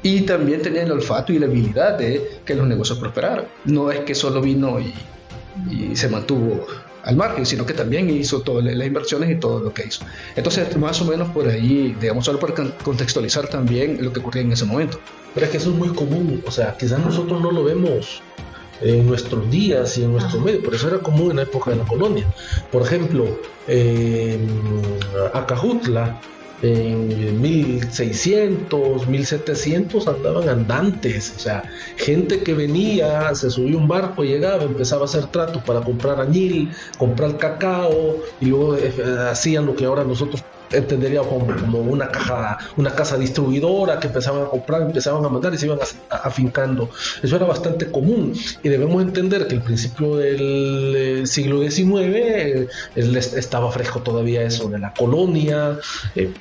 y 0.02 0.23
también 0.23 0.62
tenía 0.62 0.83
el 0.83 0.92
olfato 0.92 1.33
y 1.33 1.38
la 1.38 1.47
habilidad 1.47 1.99
de 1.99 2.40
que 2.45 2.54
los 2.54 2.66
negocios 2.66 2.99
prosperaran. 2.99 3.47
No 3.64 3.90
es 3.90 4.00
que 4.00 4.14
solo 4.14 4.40
vino 4.40 4.78
y, 4.80 4.95
se 5.95 6.09
mantuvo 6.09 6.66
al 7.02 7.16
margen, 7.16 7.45
sino 7.45 7.66
que 7.66 7.75
también 7.75 8.09
hizo 8.09 8.40
todas 8.40 8.64
las 8.64 8.87
inversiones 8.87 9.30
y 9.30 9.35
todo 9.37 9.61
lo 9.61 9.75
que 9.75 9.87
hizo. 9.87 10.04
Entonces, 10.37 10.75
más 10.76 11.00
o 11.02 11.04
menos 11.04 11.28
por 11.30 11.49
ahí, 11.49 11.95
digamos, 12.00 12.25
solo 12.25 12.38
para 12.38 12.54
contextualizar 12.83 13.49
también 13.49 14.02
lo 14.02 14.12
que 14.12 14.21
ocurría 14.21 14.42
en 14.42 14.52
ese 14.52 14.64
momento. 14.64 14.99
Pero 15.35 15.47
es 15.47 15.52
que 15.52 15.59
eso 15.59 15.71
es 15.71 15.76
muy 15.76 15.88
común, 15.88 16.42
o 16.47 16.50
sea, 16.50 16.76
quizás 16.78 16.99
nosotros 16.99 17.40
no 17.42 17.50
lo 17.50 17.64
vemos 17.64 18.23
en 18.80 19.07
nuestros 19.07 19.50
días 19.50 19.99
y 19.99 20.04
en 20.04 20.12
nuestro 20.12 20.40
medio, 20.40 20.61
pero 20.62 20.76
eso 20.76 20.88
era 20.88 20.99
común 20.99 21.30
en 21.30 21.37
la 21.37 21.42
época 21.42 21.71
de 21.71 21.76
la 21.76 21.85
colonia. 21.85 22.26
Por 22.73 22.83
ejemplo, 22.83 23.38
en 23.66 24.49
Acajutla, 25.35 26.21
en 26.62 27.40
1600, 27.40 29.09
1700 29.09 30.09
andaban 30.09 30.49
andantes, 30.49 31.35
o 31.37 31.38
sea, 31.38 31.62
gente 31.97 32.40
que 32.43 32.55
venía, 32.55 33.35
se 33.35 33.50
subía 33.50 33.76
un 33.76 33.88
barco, 33.88 34.25
llegaba, 34.25 34.64
empezaba 34.64 35.02
a 35.02 35.05
hacer 35.07 35.26
tratos 35.26 35.62
para 35.64 35.81
comprar 35.81 36.21
añil, 36.21 36.71
comprar 36.99 37.38
cacao, 37.38 38.17
y 38.40 38.47
luego 38.47 38.76
eh, 38.76 38.93
hacían 39.31 39.67
lo 39.67 39.75
que 39.75 39.87
ahora 39.87 40.05
nosotros 40.05 40.43
entendería 40.72 41.20
como, 41.22 41.80
una 41.80 42.08
caja, 42.08 42.58
una 42.76 42.94
casa 42.94 43.18
distribuidora 43.18 43.98
que 43.98 44.06
empezaban 44.08 44.42
a 44.42 44.46
comprar, 44.46 44.82
empezaban 44.82 45.24
a 45.24 45.28
mandar 45.28 45.54
y 45.54 45.58
se 45.58 45.66
iban 45.66 45.78
afincando. 46.10 46.90
Eso 47.22 47.36
era 47.36 47.46
bastante 47.46 47.90
común 47.90 48.34
y 48.62 48.68
debemos 48.68 49.02
entender 49.02 49.46
que 49.46 49.56
el 49.56 49.62
principio 49.62 50.16
del 50.16 50.94
eh, 50.96 51.26
siglo 51.26 51.62
XIX 51.62 51.94
eh, 51.94 52.68
estaba 52.96 53.70
fresco 53.72 54.00
todavía 54.00 54.42
eso 54.42 54.68
de 54.68 54.78
la 54.78 54.92
colonia. 54.94 55.78
Eh, 56.14 56.32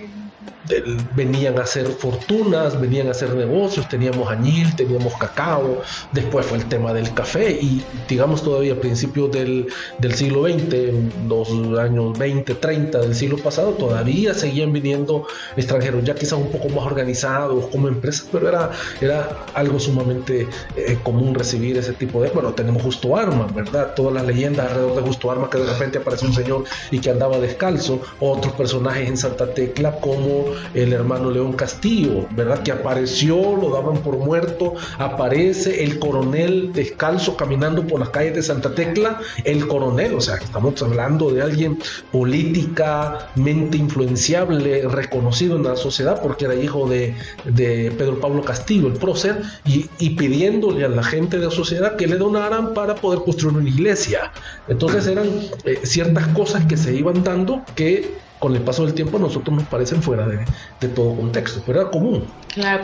venían 1.16 1.58
a 1.58 1.64
hacer 1.64 1.88
fortunas, 1.88 2.80
venían 2.80 3.08
a 3.08 3.12
hacer 3.12 3.34
negocios, 3.34 3.88
teníamos 3.90 4.30
añil, 4.30 4.76
teníamos 4.76 5.16
cacao, 5.16 5.82
después 6.12 6.46
fue 6.46 6.58
el 6.60 6.66
tema 6.66 6.94
del 6.94 7.14
café 7.14 7.52
y 7.52 7.84
digamos 8.08 8.44
todavía 8.44 8.74
a 8.74 8.76
principios 8.76 9.32
del, 9.32 9.68
del 9.98 10.14
siglo 10.14 10.44
XX, 10.44 11.28
los 11.28 11.50
años 11.80 12.18
20, 12.18 12.56
30 12.56 13.00
del 13.00 13.16
siglo 13.16 13.38
pasado, 13.38 13.72
todavía 13.72 14.19
seguían 14.34 14.72
viniendo 14.74 15.28
extranjeros, 15.56 16.04
ya 16.04 16.16
quizás 16.16 16.34
un 16.34 16.50
poco 16.50 16.70
más 16.70 16.86
organizados 16.86 17.68
como 17.68 17.88
empresas, 17.88 18.28
pero 18.32 18.50
era, 18.50 18.72
era 19.02 19.46
algo 19.54 19.80
sumamente 19.80 20.48
eh, 20.76 20.98
común 21.04 21.36
recibir 21.36 21.78
ese 21.78 21.94
tipo 21.94 22.22
de, 22.22 22.30
bueno, 22.30 22.54
tenemos 22.54 22.84
Justo 22.84 23.16
Arma, 23.16 23.48
¿verdad? 23.54 23.94
Todas 23.96 24.14
las 24.14 24.26
leyendas 24.26 24.70
alrededor 24.70 24.96
de 24.96 25.02
Justo 25.02 25.32
Arma 25.32 25.50
que 25.50 25.58
de 25.58 25.66
repente 25.66 25.98
apareció 25.98 26.28
un 26.28 26.34
señor 26.34 26.64
y 26.92 27.00
que 27.00 27.10
andaba 27.10 27.40
descalzo, 27.40 28.02
otros 28.20 28.54
personajes 28.54 29.08
en 29.08 29.18
Santa 29.18 29.54
Tecla 29.54 30.00
como 30.00 30.46
el 30.74 30.94
hermano 30.94 31.32
León 31.32 31.54
Castillo, 31.54 32.28
¿verdad? 32.32 32.64
Que 32.64 32.72
apareció, 32.72 33.56
lo 33.56 33.70
daban 33.70 33.98
por 33.98 34.18
muerto, 34.18 34.76
aparece 34.98 35.84
el 35.84 36.00
coronel 36.00 36.72
descalzo 36.74 37.36
caminando 37.36 37.86
por 37.86 38.00
las 38.00 38.10
calles 38.10 38.36
de 38.36 38.44
Santa 38.44 38.74
Tecla, 38.74 39.20
el 39.44 39.68
coronel, 39.68 40.16
o 40.16 40.22
sea, 40.22 40.36
estamos 40.36 40.82
hablando 40.82 41.32
de 41.32 41.42
alguien 41.42 41.80
políticamente 42.12 43.78
influenciable, 44.10 44.88
reconocido 44.88 45.56
en 45.56 45.64
la 45.64 45.76
sociedad 45.76 46.20
porque 46.22 46.46
era 46.46 46.56
hijo 46.56 46.88
de, 46.88 47.16
Pedro 47.46 48.20
Pablo 48.20 48.42
Castillo, 48.42 48.88
el 48.88 48.94
prócer, 48.94 49.42
y, 49.66 50.10
pidiéndole 50.12 50.86
a 50.86 50.90
la 50.90 51.04
gente 51.04 51.38
de 51.38 51.46
la 51.46 51.52
sociedad 51.52 51.96
que 51.96 52.08
le 52.08 52.18
donaran 52.18 52.74
para 52.74 52.96
poder 52.96 53.20
construir 53.20 53.58
una 53.58 53.70
iglesia. 53.70 54.32
Entonces 54.68 55.08
eran 55.08 55.28
eh, 55.66 55.80
ciertas 55.84 56.28
cosas 56.30 56.66
que 56.66 56.78
se 56.78 56.94
iban 56.94 57.24
dando 57.24 57.64
que 57.76 58.12
con 58.40 58.56
el 58.56 58.62
paso 58.62 58.86
del 58.86 58.94
tiempo 58.94 59.18
a 59.18 59.20
nosotros 59.20 59.56
nos 59.56 59.68
parecen 59.68 60.02
fuera 60.02 60.26
de, 60.28 60.88
todo 60.90 61.16
contexto, 61.16 61.62
pero 61.66 61.82
era 61.82 61.92
común. 61.92 62.26
Claro. 62.54 62.84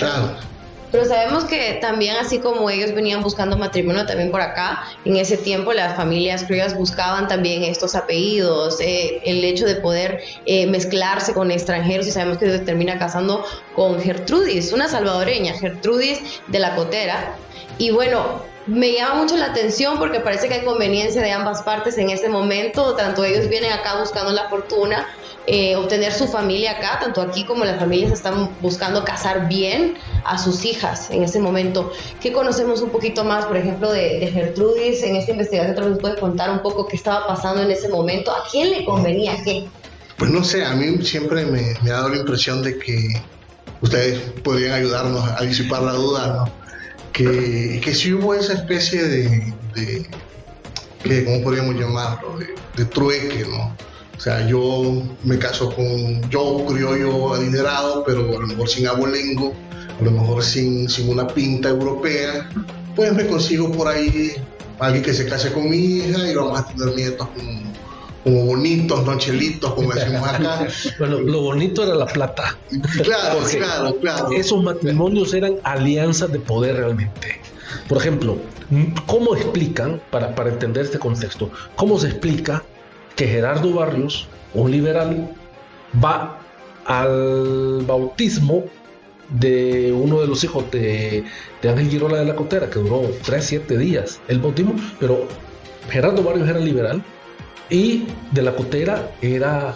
Pero 0.95 1.09
sabemos 1.09 1.43
que 1.43 1.77
también 1.81 2.15
así 2.15 2.39
como 2.39 2.69
ellos 2.69 2.93
venían 2.95 3.21
buscando 3.21 3.57
matrimonio 3.57 4.05
también 4.05 4.31
por 4.31 4.39
acá, 4.39 4.85
en 5.03 5.17
ese 5.17 5.35
tiempo 5.35 5.73
las 5.73 5.97
familias 5.97 6.45
criollas 6.45 6.73
buscaban 6.73 7.27
también 7.27 7.63
estos 7.63 7.95
apellidos, 7.95 8.79
eh, 8.79 9.19
el 9.25 9.43
hecho 9.43 9.65
de 9.65 9.75
poder 9.75 10.21
eh, 10.45 10.67
mezclarse 10.67 11.33
con 11.33 11.51
extranjeros 11.51 12.07
y 12.07 12.11
sabemos 12.11 12.37
que 12.37 12.49
se 12.49 12.59
termina 12.59 12.97
casando 12.97 13.43
con 13.75 13.99
Gertrudis, 13.99 14.71
una 14.71 14.87
salvadoreña, 14.87 15.55
Gertrudis 15.55 16.41
de 16.47 16.59
la 16.59 16.77
Cotera. 16.77 17.35
Y 17.77 17.91
bueno, 17.91 18.43
me 18.65 18.93
llama 18.93 19.15
mucho 19.15 19.35
la 19.35 19.47
atención 19.47 19.99
porque 19.99 20.21
parece 20.21 20.47
que 20.47 20.53
hay 20.53 20.63
conveniencia 20.63 21.21
de 21.21 21.33
ambas 21.33 21.61
partes 21.63 21.97
en 21.97 22.09
ese 22.09 22.29
momento, 22.29 22.95
tanto 22.95 23.25
ellos 23.25 23.49
vienen 23.49 23.73
acá 23.73 23.99
buscando 23.99 24.31
la 24.31 24.47
fortuna, 24.47 25.05
eh, 25.47 25.75
obtener 25.75 26.11
su 26.11 26.27
familia 26.27 26.71
acá, 26.71 26.99
tanto 26.99 27.21
aquí 27.21 27.45
como 27.45 27.65
las 27.65 27.79
familias 27.79 28.11
están 28.11 28.49
buscando 28.61 29.03
casar 29.03 29.47
bien 29.47 29.95
a 30.23 30.37
sus 30.37 30.65
hijas 30.65 31.09
en 31.11 31.23
ese 31.23 31.39
momento. 31.39 31.91
¿Qué 32.21 32.31
conocemos 32.31 32.81
un 32.81 32.89
poquito 32.89 33.23
más, 33.23 33.45
por 33.45 33.57
ejemplo, 33.57 33.91
de, 33.91 34.29
Gertrudis 34.33 35.03
en 35.03 35.15
esta 35.15 35.31
investigación? 35.31 35.91
¿Nos 35.91 35.99
puede 35.99 36.19
contar 36.19 36.49
un 36.49 36.61
poco 36.61 36.87
qué 36.87 36.95
estaba 36.95 37.27
pasando 37.27 37.61
en 37.61 37.71
ese 37.71 37.89
momento? 37.89 38.31
¿A 38.31 38.43
quién 38.49 38.71
le 38.71 38.85
convenía 38.85 39.37
qué? 39.43 39.67
Pues 40.17 40.31
no 40.31 40.43
sé, 40.43 40.65
a 40.65 40.73
mí 40.73 41.03
siempre 41.05 41.45
me, 41.45 41.75
ha 41.89 41.93
dado 41.93 42.09
la 42.09 42.17
impresión 42.17 42.63
de 42.63 42.77
que 42.79 43.21
ustedes 43.81 44.17
podrían 44.43 44.73
ayudarnos 44.73 45.23
a 45.29 45.41
disipar 45.43 45.83
la 45.83 45.93
duda, 45.93 46.27
¿no? 46.27 46.65
que, 47.15 47.79
que 47.81 47.93
sí 47.93 48.13
hubo 48.13 48.33
esa 48.33 48.53
especie 48.53 49.01
de, 49.03 49.53
que, 51.03 51.23
¿cómo 51.23 51.41
podríamos 51.43 51.75
llamarlo? 51.75 52.37
De, 52.75 52.85
trueque, 52.85 53.45
¿no? 53.45 53.75
O 54.17 54.19
sea, 54.19 54.47
yo 54.47 55.03
me 55.23 55.37
caso 55.37 55.73
con, 55.73 56.29
yo 56.29 56.65
criollo 56.65 57.33
adinerado, 57.33 58.03
pero 58.05 58.21
a 58.21 58.39
lo 58.39 58.47
mejor 58.47 58.69
sin 58.69 58.87
abolengo, 58.87 59.53
a 59.99 60.03
lo 60.03 60.11
mejor 60.11 60.43
sin, 60.43 60.89
sin 60.89 61.09
una 61.09 61.27
pinta 61.27 61.69
europea, 61.69 62.49
pues 62.95 63.13
me 63.13 63.27
consigo 63.27 63.71
por 63.71 63.87
ahí 63.87 64.33
alguien 64.79 65.03
que 65.03 65.13
se 65.13 65.25
case 65.25 65.51
con 65.51 65.69
mi 65.69 65.77
hija 65.77 66.29
y 66.29 66.35
vamos 66.35 66.59
a 66.59 66.65
tener 66.67 66.95
nietos 66.95 67.27
con 67.29 67.75
como 68.25 68.43
bonitos, 68.43 69.05
no 69.05 69.15
chelitos, 69.19 69.75
como 69.75 69.93
decimos 69.93 70.27
acá. 70.27 70.65
bueno, 70.99 71.19
lo 71.19 71.41
bonito 71.41 71.83
era 71.83 71.93
la 71.93 72.07
plata. 72.07 72.57
Claro, 73.03 73.39
claro, 73.51 73.95
claro. 74.01 74.31
Esos 74.31 74.63
matrimonios 74.63 75.31
eran 75.35 75.57
alianzas 75.63 76.31
de 76.31 76.39
poder 76.39 76.77
realmente. 76.77 77.39
Por 77.87 77.99
ejemplo, 77.99 78.37
¿cómo 79.05 79.35
explican, 79.35 80.01
para, 80.09 80.33
para 80.33 80.49
entender 80.49 80.85
este 80.85 80.97
contexto, 80.97 81.51
cómo 81.75 81.99
se 81.99 82.07
explica 82.07 82.63
que 83.15 83.27
Gerardo 83.27 83.73
Barrios, 83.73 84.27
un 84.53 84.71
liberal, 84.71 85.29
va 86.03 86.39
al 86.85 87.83
bautismo 87.85 88.65
de 89.29 89.91
uno 89.91 90.21
de 90.21 90.27
los 90.27 90.43
hijos 90.43 90.69
de, 90.71 91.23
de 91.61 91.69
Ángel 91.69 91.89
Girola 91.89 92.19
de 92.19 92.25
la 92.25 92.35
Cotera, 92.35 92.69
que 92.69 92.79
duró 92.79 93.09
3, 93.23 93.43
7 93.43 93.77
días 93.77 94.19
el 94.27 94.39
bautismo, 94.39 94.75
pero 94.99 95.27
Gerardo 95.89 96.23
Barrios 96.23 96.47
era 96.47 96.59
liberal, 96.59 97.01
y 97.69 98.07
de 98.31 98.41
la 98.41 98.55
Cotera 98.55 99.11
era 99.21 99.75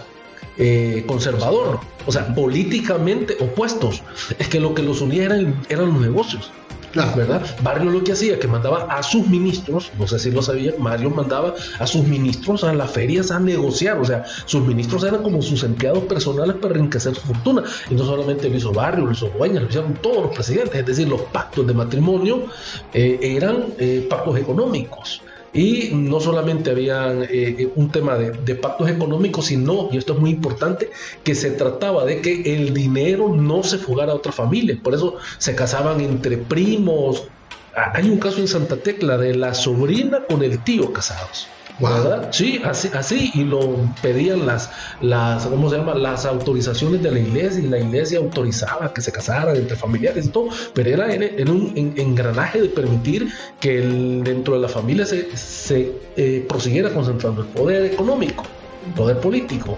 eh, 0.58 1.04
conservador, 1.08 1.80
o 2.06 2.12
sea, 2.12 2.34
políticamente 2.36 3.38
opuestos. 3.40 4.04
Es 4.38 4.48
que 4.48 4.60
lo 4.60 4.74
que 4.74 4.84
los 4.84 5.02
unía 5.02 5.26
eran, 5.26 5.56
eran 5.70 5.88
los 5.88 6.02
negocios. 6.02 6.52
¿Verdad? 6.94 7.46
Barrio 7.62 7.92
lo 7.92 8.04
que 8.04 8.14
hacía, 8.14 8.40
que 8.40 8.48
mandaba 8.48 8.88
a 8.90 9.04
sus 9.04 9.28
ministros, 9.28 9.92
no 9.98 10.08
sé 10.08 10.20
si 10.20 10.32
lo 10.32 10.42
sabían, 10.42 10.76
Mario 10.80 11.10
mandaba 11.10 11.54
a 11.80 11.88
sus 11.88 12.06
ministros 12.06 12.64
a 12.64 12.74
las 12.74 12.92
ferias 12.92 13.32
a 13.32 13.40
negociar, 13.40 13.98
o 13.98 14.06
sea, 14.06 14.26
sus 14.46 14.66
ministros 14.66 15.04
eran 15.04 15.22
como 15.24 15.42
sus 15.42 15.64
empleados 15.64 16.04
personales 16.04 16.56
para 16.56 16.76
enriquecer 16.76 17.16
su 17.16 17.22
fortuna, 17.22 17.64
y 17.90 17.96
no 17.96 18.06
solamente 18.06 18.50
lo 18.50 18.58
hizo 18.58 18.72
Barrio, 18.72 19.06
lo 19.06 19.12
hizo 19.12 19.30
Dueñas, 19.38 19.64
lo 19.64 19.70
hicieron 19.70 19.94
todos 19.96 20.24
los 20.24 20.36
presidentes, 20.36 20.76
es 20.76 20.86
decir, 20.86 21.08
los 21.08 21.22
pactos 21.22 21.68
de 21.68 21.74
matrimonio 21.74 22.46
eh, 22.94 23.20
eran 23.22 23.66
eh, 23.78 24.06
pactos 24.10 24.38
económicos. 24.38 25.22
Y 25.54 25.90
no 25.94 26.20
solamente 26.20 26.72
había 26.72 27.12
eh, 27.24 27.72
un 27.76 27.92
tema 27.92 28.16
de, 28.16 28.32
de, 28.32 28.56
pactos 28.56 28.90
económicos, 28.90 29.48
sino, 29.48 29.90
y 29.92 29.98
esto 29.98 30.14
es 30.14 30.20
muy 30.20 30.30
importante, 30.30 30.92
que 31.24 31.34
se 31.34 31.52
trataba 31.52 32.06
de 32.06 32.22
que 32.22 32.56
el 32.56 32.74
dinero 32.74 33.36
no 33.36 33.64
se 33.64 33.78
fugara 33.78 34.12
a 34.12 34.16
otra 34.16 34.32
familia. 34.32 34.78
Por 34.82 34.94
eso 34.94 35.16
se 35.38 35.56
casaban 35.56 36.02
entre 36.02 36.38
primos. 36.38 37.28
Ah, 37.76 37.94
hay 37.96 38.10
un 38.10 38.20
caso 38.20 38.40
en 38.40 38.48
Santa 38.48 38.78
Tecla 38.78 39.18
de 39.18 39.36
la 39.36 39.54
sobrina 39.54 40.24
con 40.28 40.44
el 40.44 40.64
tío 40.64 40.94
casados. 40.94 41.48
¿Verdad? 41.80 42.30
Sí, 42.32 42.62
así, 42.64 42.90
así, 42.94 43.32
y 43.34 43.44
lo 43.44 43.76
pedían 44.02 44.46
las, 44.46 44.70
las, 45.02 45.46
¿cómo 45.46 45.70
se 45.70 45.78
llama? 45.78 45.96
Las 45.96 46.26
autorizaciones 46.26 47.02
de 47.02 47.12
la 47.12 47.20
iglesia, 47.20 47.64
y 47.64 47.68
la 47.68 47.80
iglesia 47.80 48.20
autorizaba 48.20 48.94
que 48.94 49.02
se 49.02 49.12
casaran 49.12 49.56
entre 49.56 49.76
familiares 49.76 50.26
y 50.26 50.30
todo, 50.30 50.50
pero 50.74 50.90
era 50.90 51.14
en, 51.14 51.50
un 51.50 51.74
engranaje 51.76 52.62
de 52.62 52.70
permitir 52.70 53.30
que 53.60 53.80
dentro 53.80 54.56
de 54.56 54.60
la 54.62 54.68
familia 54.68 55.06
se, 55.06 55.36
se 55.36 55.92
eh, 56.18 56.46
prosiguiera 56.48 56.90
concentrando 56.92 57.42
el 57.42 57.48
poder 57.48 57.86
económico, 57.94 58.44
el 58.86 58.94
poder 58.94 59.20
político, 59.20 59.78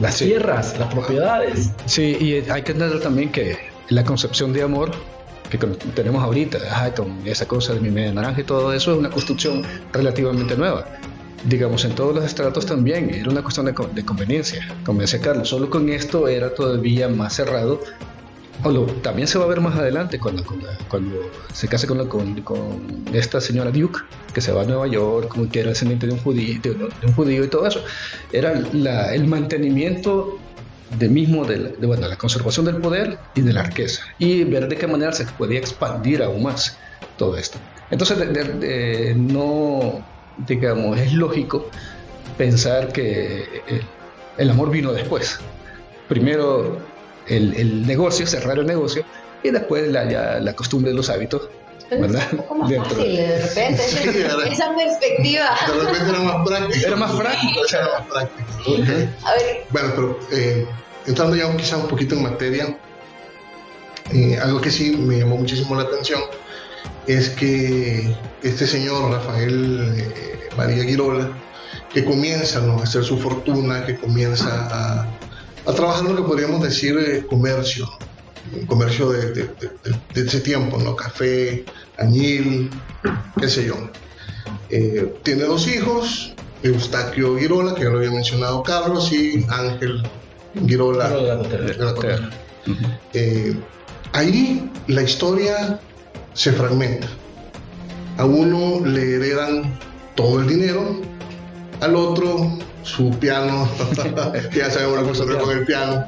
las 0.00 0.16
tierras, 0.16 0.78
las 0.78 0.92
propiedades. 0.92 1.70
Sí, 1.86 2.16
y 2.20 2.50
hay 2.50 2.62
que 2.62 2.72
entender 2.72 3.00
también 3.00 3.30
que 3.30 3.56
la 3.88 4.04
concepción 4.04 4.52
de 4.52 4.62
amor 4.62 4.90
que 5.50 5.58
tenemos 5.58 6.22
ahorita, 6.22 6.58
con 6.94 7.26
esa 7.26 7.46
cosa 7.46 7.74
de 7.74 7.80
mi 7.80 7.90
media 7.90 8.12
naranja 8.12 8.40
y 8.40 8.44
todo 8.44 8.72
eso, 8.72 8.92
es 8.92 8.98
una 8.98 9.10
construcción 9.10 9.62
relativamente 9.92 10.56
nueva 10.56 10.86
digamos, 11.44 11.84
en 11.84 11.94
todos 11.94 12.14
los 12.14 12.24
estratos 12.24 12.66
también, 12.66 13.10
era 13.10 13.30
una 13.30 13.42
cuestión 13.42 13.66
de, 13.66 14.04
conveniencia, 14.04 14.66
como 14.84 15.00
decía 15.00 15.20
Carlos, 15.20 15.48
solo 15.48 15.70
con 15.70 15.88
esto 15.88 16.28
era 16.28 16.54
todavía 16.54 17.08
más 17.08 17.34
cerrado. 17.34 17.80
O 18.62 18.84
también 19.00 19.26
se 19.26 19.38
va 19.38 19.46
a 19.46 19.48
ver 19.48 19.62
más 19.62 19.74
adelante 19.74 20.18
cuando, 20.18 20.44
cuando, 20.88 21.30
se 21.50 21.66
case 21.66 21.86
con, 21.86 22.06
con, 22.42 23.04
esta 23.10 23.40
señora 23.40 23.70
Duke, 23.70 24.00
que 24.34 24.42
se 24.42 24.52
va 24.52 24.62
a 24.62 24.64
Nueva 24.66 24.86
York, 24.86 25.28
como 25.28 25.48
que 25.48 25.60
era 25.60 25.70
descendiente 25.70 26.06
de 26.06 26.12
un 26.12 26.18
judío, 26.18 26.60
de, 26.62 27.06
un 27.06 27.14
judío 27.14 27.42
y 27.42 27.48
todo 27.48 27.66
eso. 27.66 27.82
Era 28.30 28.62
la, 28.74 29.14
el 29.14 29.26
mantenimiento 29.26 30.38
de 30.98 31.08
mismo 31.08 31.46
de, 31.46 31.74
bueno, 31.86 32.06
la 32.06 32.18
conservación 32.18 32.66
del 32.66 32.76
poder 32.76 33.18
y 33.34 33.40
de 33.40 33.52
la 33.54 33.62
riqueza, 33.62 34.02
y 34.18 34.44
ver 34.44 34.68
de 34.68 34.76
qué 34.76 34.86
manera 34.86 35.12
se 35.12 35.24
podía 35.24 35.58
expandir 35.58 36.22
aún 36.22 36.42
más 36.42 36.76
todo 37.16 37.38
esto. 37.38 37.56
Entonces, 37.90 38.18
no 39.16 40.04
digamos, 40.38 40.98
es 40.98 41.12
lógico 41.12 41.68
pensar 42.36 42.92
que 42.92 43.62
eh, 43.66 43.80
el 44.38 44.50
amor 44.50 44.70
vino 44.70 44.92
después. 44.92 45.38
Primero 46.08 46.78
el, 47.26 47.86
negocio, 47.86 48.26
cerrar 48.26 48.58
el 48.58 48.66
negocio, 48.66 49.04
y 49.42 49.50
después 49.50 49.88
la, 49.88 50.40
la 50.40 50.54
costumbre 50.54 50.90
de 50.90 50.96
los 50.96 51.08
hábitos. 51.10 51.48
¿verdad? 51.90 52.22
un 52.30 52.38
poco 52.38 52.54
más 52.54 52.72
fácil, 52.72 53.16
de 53.16 53.42
repente, 53.42 53.82
esa 54.52 54.74
perspectiva. 54.76 55.56
De 55.66 55.72
repente 55.72 56.08
era 56.08 56.20
más 56.20 56.46
práctico. 56.46 56.86
Era 56.86 56.96
más 56.96 57.12
práctico, 57.12 57.60
era 57.68 57.88
más 57.88 58.06
práctico. 58.06 58.46
A 59.24 59.34
ver. 59.34 59.66
Bueno, 59.70 59.92
pero 59.96 60.20
eh, 60.30 60.66
entrando 61.06 61.36
ya 61.36 61.56
quizá 61.56 61.76
un 61.78 61.88
poquito 61.88 62.14
en 62.14 62.22
materia, 62.22 62.78
eh, 64.12 64.38
algo 64.38 64.60
que 64.60 64.70
sí 64.70 64.96
me 64.96 65.18
llamó 65.18 65.36
muchísimo 65.36 65.74
la 65.74 65.82
atención 65.82 66.20
es 67.10 67.30
que 67.30 68.14
este 68.42 68.66
señor 68.66 69.10
Rafael 69.10 69.94
eh, 69.96 70.48
María 70.56 70.84
Girola, 70.84 71.28
que 71.92 72.04
comienza 72.04 72.60
a 72.60 72.82
hacer 72.82 73.02
su 73.02 73.18
fortuna, 73.18 73.84
que 73.84 73.96
comienza 73.98 74.48
a, 74.70 75.74
trabajar 75.74 76.06
en 76.06 76.16
lo 76.16 76.22
que 76.22 76.28
podríamos 76.28 76.62
decir 76.62 76.96
eh, 76.98 77.24
comercio, 77.28 77.88
comercio 78.66 79.10
de, 79.10 79.48
ese 80.14 80.40
tiempo, 80.40 80.78
¿no? 80.78 80.94
Café, 80.94 81.64
añil, 81.98 82.70
qué 83.40 83.48
sé 83.48 83.66
yo. 83.66 83.76
Eh, 84.68 85.12
tiene 85.24 85.44
dos 85.44 85.66
hijos, 85.66 86.34
Eustaquio 86.62 87.36
Girola, 87.38 87.74
que 87.74 87.84
ya 87.84 87.90
lo 87.90 87.98
había 87.98 88.12
mencionado 88.12 88.62
Carlos, 88.62 89.12
y 89.12 89.44
Ángel 89.48 90.02
Girola. 90.66 91.08
de 91.08 91.74
la 91.74 91.94
ahí 94.12 94.70
la 94.86 95.02
historia 95.02 95.80
se 96.34 96.52
fragmenta. 96.52 97.08
A 98.16 98.24
uno 98.24 98.84
le 98.84 99.16
heredan 99.16 99.78
todo 100.14 100.40
el 100.40 100.48
dinero, 100.48 101.00
al 101.80 101.96
otro 101.96 102.58
su 102.82 103.10
piano, 103.18 103.68
que 104.52 104.58
ya 104.58 104.70
sabemos 104.70 104.98
una 104.98 105.08
cosa 105.08 105.38
con 105.38 105.56
el 105.56 105.64
piano, 105.64 106.06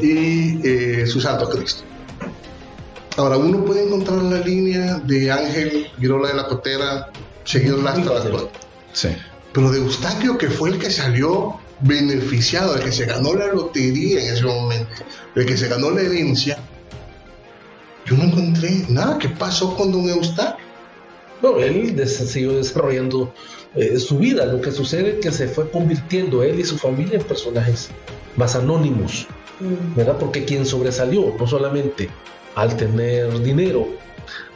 y 0.00 0.60
eh, 0.66 1.06
su 1.06 1.20
Santo 1.20 1.48
Cristo. 1.48 1.82
Ahora, 3.16 3.36
uno 3.36 3.64
puede 3.64 3.84
encontrar 3.84 4.22
la 4.22 4.38
línea 4.38 4.98
de 5.04 5.30
Ángel 5.32 5.90
Girola 5.98 6.28
de 6.28 6.34
la 6.34 6.46
Cotera, 6.46 7.10
seguido 7.44 7.76
hasta 7.88 8.04
la 8.04 8.20
actual. 8.20 8.48
Sí. 8.92 9.08
Pero 9.52 9.72
de 9.72 9.78
Eustaquio, 9.78 10.38
que 10.38 10.48
fue 10.48 10.70
el 10.70 10.78
que 10.78 10.90
salió 10.90 11.58
beneficiado, 11.80 12.76
el 12.76 12.84
que 12.84 12.92
se 12.92 13.06
ganó 13.06 13.34
la 13.34 13.48
lotería 13.48 14.22
en 14.22 14.34
ese 14.34 14.44
momento, 14.44 14.88
el 15.34 15.46
que 15.46 15.56
se 15.56 15.68
ganó 15.68 15.90
la 15.90 16.02
herencia, 16.02 16.58
yo 18.08 18.16
no 18.16 18.24
encontré 18.24 18.84
nada. 18.88 19.18
¿Qué 19.18 19.28
pasó 19.28 19.76
con 19.76 19.92
don 19.92 20.08
Eustaquio? 20.08 20.64
No, 21.42 21.58
él 21.58 22.06
siguió 22.06 22.54
desarrollando 22.54 23.32
eh, 23.74 23.98
su 23.98 24.18
vida. 24.18 24.44
Lo 24.46 24.60
que 24.60 24.72
sucede 24.72 25.10
es 25.10 25.20
que 25.20 25.30
se 25.30 25.46
fue 25.48 25.70
convirtiendo 25.70 26.42
él 26.42 26.58
y 26.58 26.64
su 26.64 26.78
familia 26.78 27.18
en 27.18 27.24
personajes 27.24 27.90
más 28.36 28.56
anónimos, 28.56 29.26
mm. 29.60 29.96
¿verdad? 29.96 30.16
Porque 30.18 30.44
quien 30.44 30.66
sobresalió, 30.66 31.34
no 31.38 31.46
solamente 31.46 32.08
al 32.56 32.76
tener 32.76 33.40
dinero, 33.42 33.86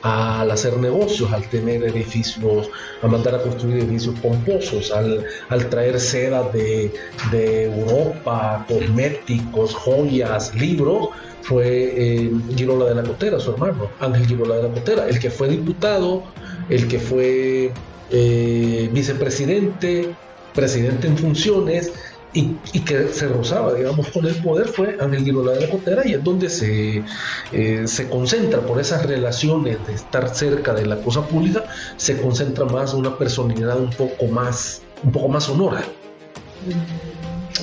al 0.02 0.50
hacer 0.50 0.76
negocios, 0.78 1.32
al 1.32 1.48
tener 1.48 1.84
edificios, 1.84 2.68
a 3.00 3.06
mandar 3.06 3.36
a 3.36 3.42
construir 3.42 3.78
edificios 3.78 4.18
pomposos, 4.18 4.90
al, 4.90 5.24
traer 5.70 6.00
seda 6.00 6.42
de, 6.50 6.92
Europa, 7.32 8.64
cosméticos, 8.68 9.74
joyas, 9.74 10.54
libros, 10.54 11.10
fue 11.42 11.66
eh, 11.66 12.31
Girola 12.57 12.87
de 12.87 12.94
la 12.94 13.02
Cotera, 13.02 13.38
su 13.38 13.52
hermano, 13.52 13.90
Ángel 14.00 14.26
Girola 14.26 14.57
de 14.57 14.62
la 14.64 14.68
Cotera, 14.70 15.09
el 15.09 15.18
que 15.18 15.31
fue 15.31 15.48
diputado, 15.48 16.22
el 16.68 16.88
que 16.88 16.98
fue 16.98 17.72
eh, 18.11 18.90
vicepresidente, 18.92 20.14
presidente 20.55 21.07
en 21.09 21.18
funciones, 21.18 21.92
y, 22.35 22.55
que 22.81 23.09
se 23.09 23.28
rozaba, 23.28 23.74
digamos, 23.74 24.09
con 24.09 24.24
el 24.24 24.35
poder 24.37 24.66
fue 24.68 24.96
Ángel 24.98 25.24
Girola 25.24 25.52
de 25.52 25.61
la 25.61 25.70
Cotera 25.70 26.07
y 26.07 26.14
es 26.14 26.24
donde 26.24 26.48
se, 26.48 27.05
eh, 27.52 27.83
se 27.87 28.09
concentra 28.09 28.61
por 28.61 28.81
esas 28.81 29.05
relaciones 29.05 29.76
de 29.87 29.92
estar 29.92 30.35
cerca 30.35 30.72
de 30.72 30.87
la 30.87 30.96
cosa 30.96 31.26
pública, 31.26 31.64
se 31.98 32.20
concentra 32.20 32.64
más 32.64 32.94
una 32.94 33.18
personalidad 33.18 33.78
un 33.78 33.90
poco 33.90 34.26
más, 34.26 34.81
un 35.05 35.12
poco 35.12 35.28
más 35.28 35.44
sonora. 35.44 35.85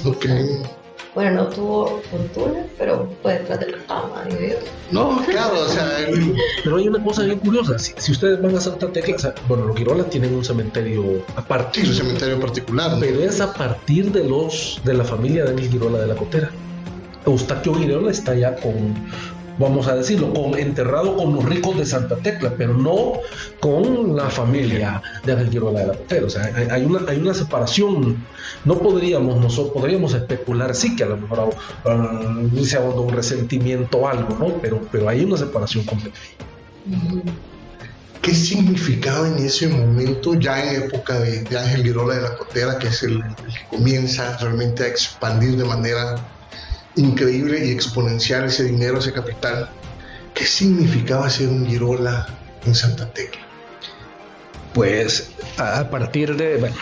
Okay 0.06 0.62
bueno, 1.20 1.44
no 1.44 1.48
tuvo 1.50 2.02
fortuna, 2.10 2.64
pero 2.78 3.12
fue 3.22 3.34
detrás 3.34 3.60
del 3.60 3.76
fama. 3.82 4.24
No, 4.90 5.22
claro, 5.26 5.66
o 5.66 5.68
sea. 5.68 6.08
Pero 6.64 6.78
hay 6.78 6.88
una 6.88 7.04
cosa 7.04 7.24
bien 7.24 7.40
curiosa. 7.40 7.78
Si, 7.78 8.14
ustedes 8.14 8.42
van 8.42 8.56
a 8.56 8.62
Santa 8.62 8.90
Tecla, 8.90 9.36
bueno, 9.50 9.66
los 9.66 9.76
Quirolas 9.76 10.10
tienen 10.10 10.34
un 10.34 10.46
cementerio 10.46 11.22
aparte. 11.36 11.82
Sí, 11.82 11.90
un 11.90 11.94
cementerio 11.94 12.40
particular. 12.40 12.96
Pero 13.02 13.20
es 13.20 13.42
a 13.42 13.54
partir 13.54 14.14
de 14.14 14.24
los 14.24 14.80
de 14.86 14.94
la 14.94 15.04
familia 15.04 15.44
de 15.44 15.50
Daniel 15.50 15.70
Girola 15.70 16.00
de 16.00 16.08
la 16.08 16.16
Cotera. 16.16 16.52
Eustaquio 17.26 17.74
Girola 17.74 18.12
está 18.12 18.34
ya 18.34 18.56
con 18.56 18.96
vamos 19.60 19.88
a 19.88 19.96
decirlo, 19.96 20.34
con, 20.34 20.58
enterrado 20.58 21.16
con 21.16 21.36
los 21.36 21.46
ricos 21.46 21.78
de 21.78 21.86
Santa 21.86 22.16
Tecla, 22.16 22.54
pero 22.58 22.74
no 22.74 23.14
con 23.60 24.16
la 24.16 24.30
familia 24.30 25.02
de 25.26 25.34
Ángel 25.34 25.50
Girola 25.52 25.82
de 25.82 25.88
la 25.88 25.94
Cotera. 25.94 26.26
O 26.26 26.30
sea, 26.30 26.52
hay, 26.72 26.84
una, 26.84 27.02
hay 27.08 27.18
una 27.18 27.34
separación. 27.34 28.18
No 28.66 28.80
podríamos, 28.80 29.38
nosotros 29.38 29.74
podríamos 29.74 30.14
especular, 30.14 30.74
sí 30.74 30.96
que 30.96 31.04
a 31.04 31.08
lo 31.08 31.18
mejor 31.18 31.50
uh, 31.86 32.66
se 32.66 32.80
un 32.80 33.14
resentimiento 33.14 34.00
o 34.00 34.08
algo, 34.08 34.36
¿no? 34.40 34.54
Pero, 34.62 34.82
pero 34.92 35.10
hay 35.10 35.24
una 35.24 35.38
separación 35.38 35.84
completa. 35.84 36.18
¿Qué 38.22 38.34
significaba 38.34 39.28
en 39.28 39.38
ese 39.38 39.68
momento, 39.68 40.36
ya 40.36 40.64
en 40.64 40.84
época 40.84 41.20
de, 41.20 41.40
Ángel 41.58 41.84
Girola 41.84 42.16
de 42.16 42.22
la 42.22 42.38
Cotera, 42.38 42.78
que 42.78 42.88
es 42.88 43.04
el, 43.04 43.22
que 43.22 43.78
comienza 43.78 44.38
realmente 44.38 44.84
a 44.84 44.88
expandir 44.88 45.56
de 45.58 45.66
manera 45.66 46.16
increíble 46.96 47.66
y 47.66 47.72
exponencial 47.72 48.46
ese 48.46 48.66
dinero, 48.66 49.00
ese 49.00 49.14
capital. 49.14 49.70
¿Qué 50.34 50.46
significaba 50.46 51.30
ser 51.30 51.50
un 51.50 51.66
Girola 51.66 52.28
en 52.66 52.76
Santa 52.76 53.12
Tecla? 53.12 53.42
Pues 54.74 55.32
a 55.58 55.90
partir 55.90 56.36
de, 56.36 56.58
bueno, 56.58 56.76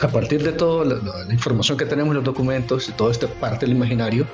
a 0.00 0.08
partir 0.08 0.42
de 0.42 0.52
toda 0.52 0.84
la, 0.84 1.32
información 1.32 1.78
que 1.78 1.86
tenemos 1.86 2.10
en 2.10 2.16
los 2.16 2.24
documentos 2.24 2.88
y 2.88 2.92
toda 2.92 3.12
esta 3.12 3.28
parte 3.28 3.66
del 3.66 3.74
imaginario 3.74 4.26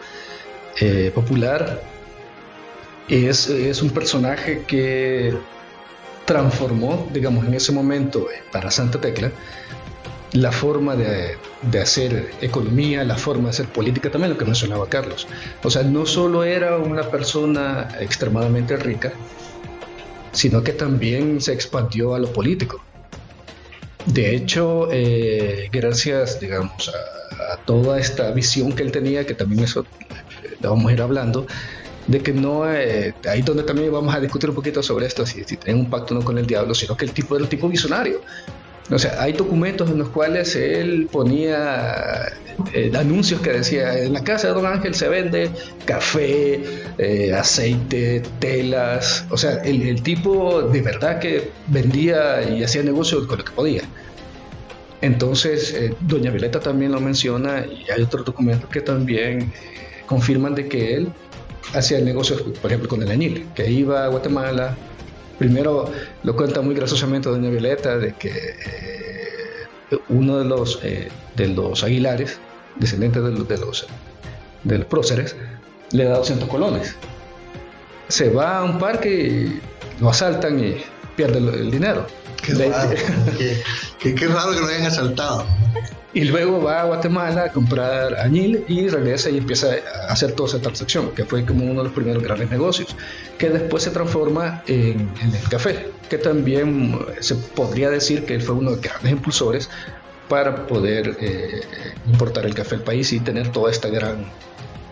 eh, 0.80 1.12
popular, 1.14 1.80
es, 3.08 3.48
es 3.48 3.82
un 3.82 3.90
personaje 3.90 4.64
que 4.66 5.36
transformó, 6.24 7.08
digamos, 7.12 7.46
en 7.46 7.54
ese 7.54 7.72
momento 7.72 8.30
eh, 8.30 8.42
para 8.52 8.70
Santa 8.70 9.00
Tecla, 9.00 9.32
la 10.32 10.52
forma 10.52 10.94
de, 10.94 11.36
hacer 11.80 12.30
economía, 12.40 13.04
la 13.04 13.16
forma 13.16 13.44
de 13.44 13.50
hacer 13.50 13.66
política, 13.66 14.10
también 14.10 14.32
lo 14.32 14.38
que 14.38 14.44
mencionaba 14.44 14.88
Carlos. 14.88 15.26
O 15.62 15.70
sea, 15.70 15.82
no 15.82 16.06
solo 16.06 16.44
era 16.44 16.76
una 16.76 17.02
persona 17.02 17.88
extremadamente 18.00 18.76
rica, 18.76 19.12
sino 20.32 20.62
que 20.62 20.72
también 20.72 21.40
se 21.40 21.52
expandió 21.52 22.14
a 22.14 22.18
lo 22.18 22.32
político. 22.32 22.82
De 24.06 24.34
hecho, 24.34 24.88
eh, 24.90 25.68
gracias, 25.72 26.40
digamos, 26.40 26.88
a, 26.88 27.56
toda 27.64 27.98
esta 27.98 28.30
visión 28.32 28.72
que 28.72 28.82
él 28.82 28.92
tenía, 28.92 29.26
que 29.26 29.34
también 29.34 29.64
eso 29.64 29.86
la 30.60 30.70
vamos 30.70 30.90
a 30.90 30.92
ir 30.92 31.02
hablando, 31.02 31.46
de 32.06 32.20
que 32.20 32.32
no, 32.32 32.70
eh, 32.70 33.14
ahí 33.28 33.42
donde 33.42 33.62
también 33.62 33.92
vamos 33.92 34.14
a 34.14 34.20
discutir 34.20 34.48
un 34.48 34.56
poquito 34.56 34.82
sobre 34.82 35.06
esto, 35.06 35.26
si, 35.26 35.44
si 35.44 35.56
tienen 35.56 35.84
un 35.84 35.90
pacto 35.90 36.14
no 36.14 36.22
con 36.22 36.38
el 36.38 36.46
diablo, 36.46 36.74
sino 36.74 36.96
que 36.96 37.04
el 37.04 37.12
tipo 37.12 37.36
era 37.36 37.46
tipo 37.48 37.68
visionario. 37.68 38.20
O 38.90 38.98
sea, 38.98 39.20
hay 39.22 39.34
documentos 39.34 39.90
en 39.90 39.98
los 39.98 40.08
cuales 40.08 40.56
él 40.56 41.08
ponía 41.12 42.32
eh, 42.72 42.90
anuncios 42.96 43.40
que 43.40 43.52
decía, 43.52 43.98
en 44.02 44.14
la 44.14 44.24
casa 44.24 44.48
de 44.48 44.54
Don 44.54 44.66
Ángel 44.66 44.94
se 44.94 45.08
vende 45.08 45.50
café, 45.84 46.60
eh, 46.96 47.34
aceite, 47.34 48.22
telas. 48.38 49.26
O 49.30 49.36
sea, 49.36 49.62
el, 49.62 50.02
tipo 50.02 50.62
de 50.62 50.80
verdad 50.80 51.18
que 51.18 51.50
vendía 51.68 52.42
y 52.50 52.62
hacía 52.62 52.82
negocios 52.82 53.26
con 53.26 53.38
lo 53.38 53.44
que 53.44 53.52
podía. 53.52 53.82
Entonces, 55.02 55.72
eh, 55.74 55.94
Doña 56.00 56.30
Violeta 56.30 56.58
también 56.58 56.92
lo 56.92 57.00
menciona 57.00 57.64
y 57.66 57.88
hay 57.90 58.02
otros 58.02 58.24
documentos 58.24 58.68
que 58.70 58.80
también 58.80 59.52
confirman 60.06 60.54
de 60.54 60.66
que 60.66 60.94
él 60.94 61.12
hacía 61.74 62.00
negocios, 62.00 62.42
por 62.42 62.70
ejemplo, 62.70 62.88
con 62.88 63.02
el 63.02 63.10
añil, 63.10 63.46
que 63.54 63.70
iba 63.70 64.04
a 64.04 64.08
Guatemala, 64.08 64.76
Primero 65.38 65.90
lo 66.24 66.36
cuenta 66.36 66.60
muy 66.62 66.74
graciosamente 66.74 67.28
doña 67.28 67.48
Violeta 67.48 67.96
de 67.96 68.12
que 68.14 68.30
eh, 68.30 69.98
uno 70.08 70.38
de 70.38 70.44
los, 70.44 70.80
eh, 70.82 71.08
de 71.36 71.48
los 71.48 71.84
Aguilares, 71.84 72.38
descendientes 72.76 73.22
de 73.22 73.30
los, 73.30 73.48
de 73.48 73.58
los, 73.58 73.86
de 74.64 74.78
los 74.78 74.86
próceres, 74.86 75.36
le 75.92 76.04
da 76.04 76.18
200 76.18 76.48
colones. 76.48 76.96
Se 78.08 78.30
va 78.30 78.58
a 78.58 78.64
un 78.64 78.78
parque 78.78 79.10
y 79.10 79.60
lo 80.00 80.10
asaltan 80.10 80.62
y 80.62 80.76
pierde 81.16 81.38
el, 81.38 81.70
dinero. 81.70 82.06
Qué 82.42 82.54
raro, 82.54 82.94
qué 83.98 84.28
raro 84.28 84.52
que 84.52 84.60
lo 84.60 84.66
hayan 84.66 84.86
asaltado. 84.86 85.44
Y 86.14 86.24
luego 86.24 86.62
va 86.62 86.80
a 86.80 86.84
Guatemala 86.84 87.44
a 87.44 87.52
comprar 87.52 88.18
añil 88.18 88.64
y 88.66 88.88
regresa 88.88 89.28
y 89.28 89.38
empieza 89.38 89.68
a 90.08 90.12
hacer 90.12 90.32
toda 90.32 90.48
esa 90.48 90.60
transacción, 90.60 91.10
que 91.10 91.24
fue 91.24 91.44
como 91.44 91.64
uno 91.64 91.82
de 91.82 91.84
los 91.84 91.92
primeros 91.92 92.22
grandes 92.22 92.50
negocios, 92.50 92.96
que 93.36 93.50
después 93.50 93.82
se 93.82 93.90
transforma 93.90 94.62
en, 94.66 95.10
el 95.22 95.48
café, 95.50 95.90
que 96.08 96.16
también 96.16 96.98
se 97.20 97.34
podría 97.34 97.90
decir 97.90 98.24
que 98.24 98.34
él 98.34 98.42
fue 98.42 98.54
uno 98.54 98.70
de 98.70 98.76
los 98.76 98.84
grandes 98.84 99.12
impulsores 99.12 99.68
para 100.28 100.66
poder 100.66 101.16
eh, 101.20 101.60
importar 102.06 102.46
el 102.46 102.54
café 102.54 102.76
al 102.76 102.82
país 102.82 103.12
y 103.12 103.20
tener 103.20 103.52
toda 103.52 103.70
esta 103.70 103.88
gran, 103.88 104.24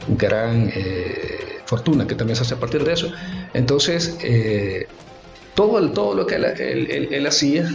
gran 0.09 0.71
eh, 0.75 1.61
fortuna 1.65 2.07
que 2.07 2.15
también 2.15 2.37
se 2.37 2.43
hace 2.43 2.55
a 2.55 2.61
partir 2.61 2.85
de 2.85 2.93
eso. 2.93 3.11
Entonces, 3.55 4.19
eh, 4.23 4.87
todo, 5.57 5.91
todo 5.91 6.15
lo 6.15 6.27
que 6.27 6.37
él 6.37 7.27
hacía 7.27 7.69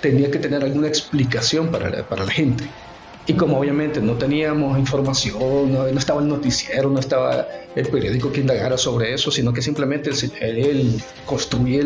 tenía 0.00 0.30
que 0.30 0.38
tener 0.38 0.62
alguna 0.62 0.86
explicación 0.86 1.68
para 1.68 1.88
la, 1.90 2.06
para 2.06 2.24
la 2.24 2.30
gente. 2.30 2.64
Y 3.26 3.32
como 3.32 3.58
obviamente 3.58 4.00
no 4.02 4.14
teníamos 4.14 4.78
información, 4.78 5.72
no, 5.72 5.86
estaba 5.86 6.20
el 6.20 6.28
noticiero, 6.28 6.90
no 6.90 7.00
estaba 7.00 7.48
el 7.74 7.86
periódico 7.88 8.30
que 8.30 8.40
indagara 8.40 8.76
sobre 8.76 9.14
eso, 9.14 9.30
sino 9.30 9.50
que 9.54 9.62
simplemente 9.62 10.10
él, 10.40 11.02
construye 11.24 11.80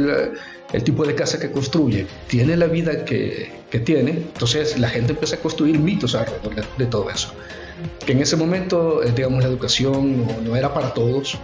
el, 0.73 0.83
tipo 0.83 1.07
de 1.07 1.15
casa 1.15 1.39
que 1.39 1.53
construye, 1.53 2.09
tiene 2.27 2.57
la 2.57 2.67
vida 2.67 3.05
que, 3.05 3.53
que, 3.71 3.79
tiene, 3.79 4.11
entonces 4.11 4.77
la 4.81 4.89
gente 4.89 5.13
empieza 5.13 5.37
a 5.37 5.39
construir 5.39 5.79
mitos 5.79 6.17
alrededor 6.17 6.67
de, 6.77 6.87
todo 6.87 7.09
eso. 7.09 7.33
Que 8.05 8.13
en 8.13 8.21
ese 8.21 8.35
momento, 8.35 9.05
eh, 9.05 9.13
digamos, 9.15 9.45
la 9.45 9.49
educación 9.49 10.27
no 10.45 10.57
era 10.57 10.75
para 10.75 10.93
todos, 10.93 11.39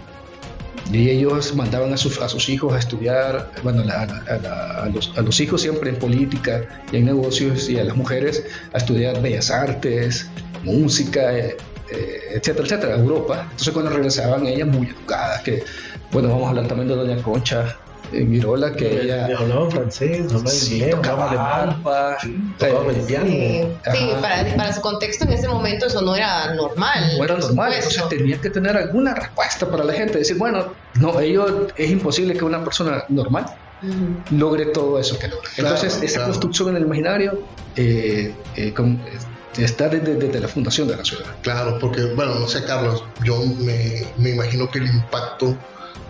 y 0.91 1.09
ellos 1.09 1.55
mandaban 1.55 1.93
a, 1.93 1.97
sus, 1.97 2.21
a 2.21 2.29
sus 2.29 2.47
hijos 2.49 2.73
a 2.73 2.79
estudiar, 2.79 3.51
bueno, 3.63 3.83
a, 3.91 4.87
los, 4.93 5.11
a, 5.17 5.21
los, 5.21 5.39
hijos 5.39 5.61
siempre 5.61 5.89
en 5.89 5.97
política 5.97 6.63
y 6.91 6.97
en 6.97 7.05
negocios 7.05 7.69
y 7.69 7.79
a 7.79 7.83
las 7.83 7.95
mujeres 7.95 8.43
a 8.73 8.77
estudiar 8.77 9.21
bellas 9.21 9.49
artes, 9.49 10.29
música, 10.63 11.35
eh, 11.35 11.57
eh, 11.91 12.19
etcétera, 12.35 12.65
etcétera, 12.65 12.95
a 12.95 12.99
Europa. 12.99 13.41
Entonces 13.43 13.73
cuando 13.73 13.91
regresaban 13.91 14.45
ellas 14.45 14.67
muy 14.67 14.87
educadas, 14.87 15.41
que 15.41 15.63
bueno, 16.11 16.29
vamos 16.29 16.45
a 16.45 16.49
hablar 16.49 16.67
también 16.67 16.87
de 16.87 16.95
Doña 16.95 17.21
Concha, 17.23 17.77
Mirola 18.11 18.73
que 18.73 19.01
ella 19.01 19.27
hablaba 19.37 19.69
francés, 19.71 20.25
hablaba 20.31 20.49
sí, 20.49 20.75
inglés, 20.75 20.95
tocaba 20.95 21.29
alemán, 21.29 21.83
tocaba 22.57 22.91
el 22.91 23.01
piano. 23.01 23.27
Sí, 23.27 24.09
para, 24.21 24.55
para, 24.55 24.73
su 24.73 24.81
contexto 24.81 25.25
en 25.25 25.33
ese 25.33 25.47
momento 25.47 25.87
eso 25.87 26.01
no 26.01 26.15
era 26.15 26.53
normal. 26.53 27.17
No 27.17 27.23
era 27.23 27.37
normal, 27.37 27.73
entonces 27.73 28.07
tenía 28.09 28.39
que 28.39 28.49
tener 28.49 28.75
alguna 28.77 29.13
respuesta 29.13 29.69
para 29.69 29.83
la 29.83 29.93
gente, 29.93 30.17
decir, 30.17 30.37
bueno, 30.37 30.73
no, 30.95 31.19
ellos 31.19 31.73
es 31.75 31.89
imposible 31.89 32.33
que 32.33 32.45
una 32.45 32.63
persona 32.63 33.03
normal 33.09 33.45
logre 34.31 34.67
todo 34.67 34.99
eso 34.99 35.17
que 35.19 35.27
logra. 35.27 35.49
entonces, 35.57 36.01
esa 36.01 36.25
construcción 36.25 36.69
en 36.69 36.77
el 36.77 36.83
imaginario 36.83 37.43
eh, 37.75 38.33
eh, 38.55 38.73
está 39.57 39.89
desde, 39.89 40.15
desde, 40.15 40.39
la 40.39 40.47
fundación 40.47 40.87
de 40.87 40.97
la 40.97 41.05
ciudad. 41.05 41.25
Claro, 41.41 41.77
porque, 41.79 42.03
bueno, 42.13 42.35
no 42.35 42.47
sé, 42.47 42.63
Carlos, 42.63 43.03
yo 43.23 43.43
me, 43.45 44.05
me 44.17 44.31
imagino 44.31 44.69
que 44.69 44.79
el 44.79 44.87
impacto 44.87 45.55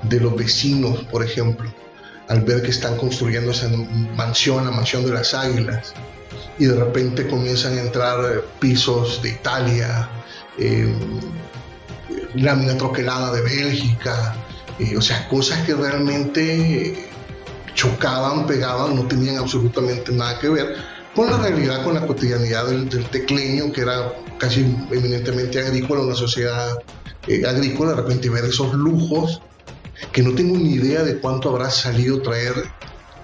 de 0.03 0.19
los 0.19 0.35
vecinos, 0.35 1.03
por 1.11 1.23
ejemplo, 1.23 1.69
al 2.27 2.41
ver 2.41 2.61
que 2.61 2.71
están 2.71 2.97
construyendo 2.97 3.51
esa 3.51 3.69
mansión, 4.15 4.65
la 4.65 4.71
mansión 4.71 5.05
de 5.05 5.13
las 5.13 5.33
águilas, 5.33 5.93
y 6.57 6.65
de 6.65 6.75
repente 6.75 7.27
comienzan 7.27 7.77
a 7.77 7.81
entrar 7.81 8.19
eh, 8.25 8.41
pisos 8.59 9.21
de 9.21 9.29
Italia, 9.29 10.09
eh, 10.57 10.93
lámina 12.35 12.77
troquelada 12.77 13.31
de 13.33 13.41
Bélgica, 13.41 14.35
o 14.97 15.01
sea, 15.01 15.27
cosas 15.29 15.65
que 15.65 15.73
realmente 15.73 17.07
chocaban, 17.75 18.45
pegaban, 18.45 18.95
no 18.95 19.07
tenían 19.07 19.37
absolutamente 19.37 20.11
nada 20.11 20.39
que 20.39 20.49
ver 20.49 20.75
con 21.15 21.31
la 21.31 21.37
realidad, 21.37 21.83
con 21.83 21.93
la 21.93 22.05
cotidianidad 22.05 22.67
del, 22.67 22.89
tecleño, 23.05 23.71
que 23.71 23.81
era 23.81 24.13
casi 24.37 24.61
eminentemente 24.91 25.59
agrícola, 25.59 26.01
una 26.01 26.15
sociedad 26.15 26.77
eh, 27.27 27.45
agrícola, 27.47 27.91
de 27.91 28.01
repente 28.01 28.29
ver 28.29 28.43
esos 28.45 28.73
lujos, 28.73 29.41
que 30.11 30.21
no 30.21 30.33
tengo 30.35 30.57
ni 30.57 30.73
idea 30.73 31.03
de 31.03 31.19
cuánto 31.19 31.49
habrá 31.49 31.69
salido 31.69 32.21
traer 32.21 32.53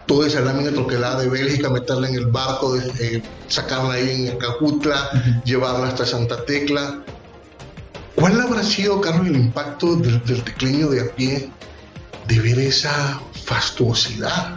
toda 0.06 0.28
esa 0.28 0.42
lámina 0.42 0.72
troquelada 0.72 1.22
de 1.22 1.30
Bélgica, 1.30 1.70
meterla 1.70 2.10
en 2.10 2.16
el 2.16 2.26
barco, 2.28 2.76
eh, 2.78 3.22
sacarla 3.48 3.94
ahí 3.94 4.28
en 4.28 4.38
Cajutla, 4.38 5.42
llevarla 5.46 5.88
hasta 5.88 6.06
Santa 6.06 6.44
Tecla. 6.46 7.04
¿Cuál 8.16 8.42
habrá 8.42 8.64
sido, 8.64 9.00
Carlos, 9.00 9.28
el 9.28 9.38
impacto 9.38 9.96
del, 9.96 10.24
del 10.26 10.44
tecleño 10.44 10.90
de 10.90 11.02
a 11.02 11.16
pie 11.16 11.50
de 12.28 12.40
ver 12.40 12.60
esa 12.60 13.22
fastuosidad? 13.46 14.56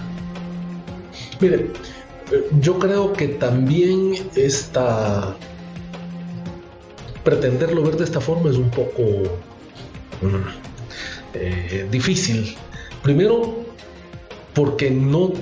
Mire, 1.40 1.70
yo 2.60 2.78
creo 2.78 3.12
que 3.12 3.28
también 3.28 4.30
esta 4.34 5.36
pretenderlo 7.24 7.82
ver 7.82 7.96
de 7.96 8.04
esta 8.04 8.20
forma 8.20 8.50
es 8.50 8.56
un 8.56 8.70
poco 8.70 9.02
mm, 10.20 10.73
eh, 11.34 11.86
difícil. 11.90 12.56
Primero, 13.02 13.64
porque 14.54 14.90
no 14.90 15.32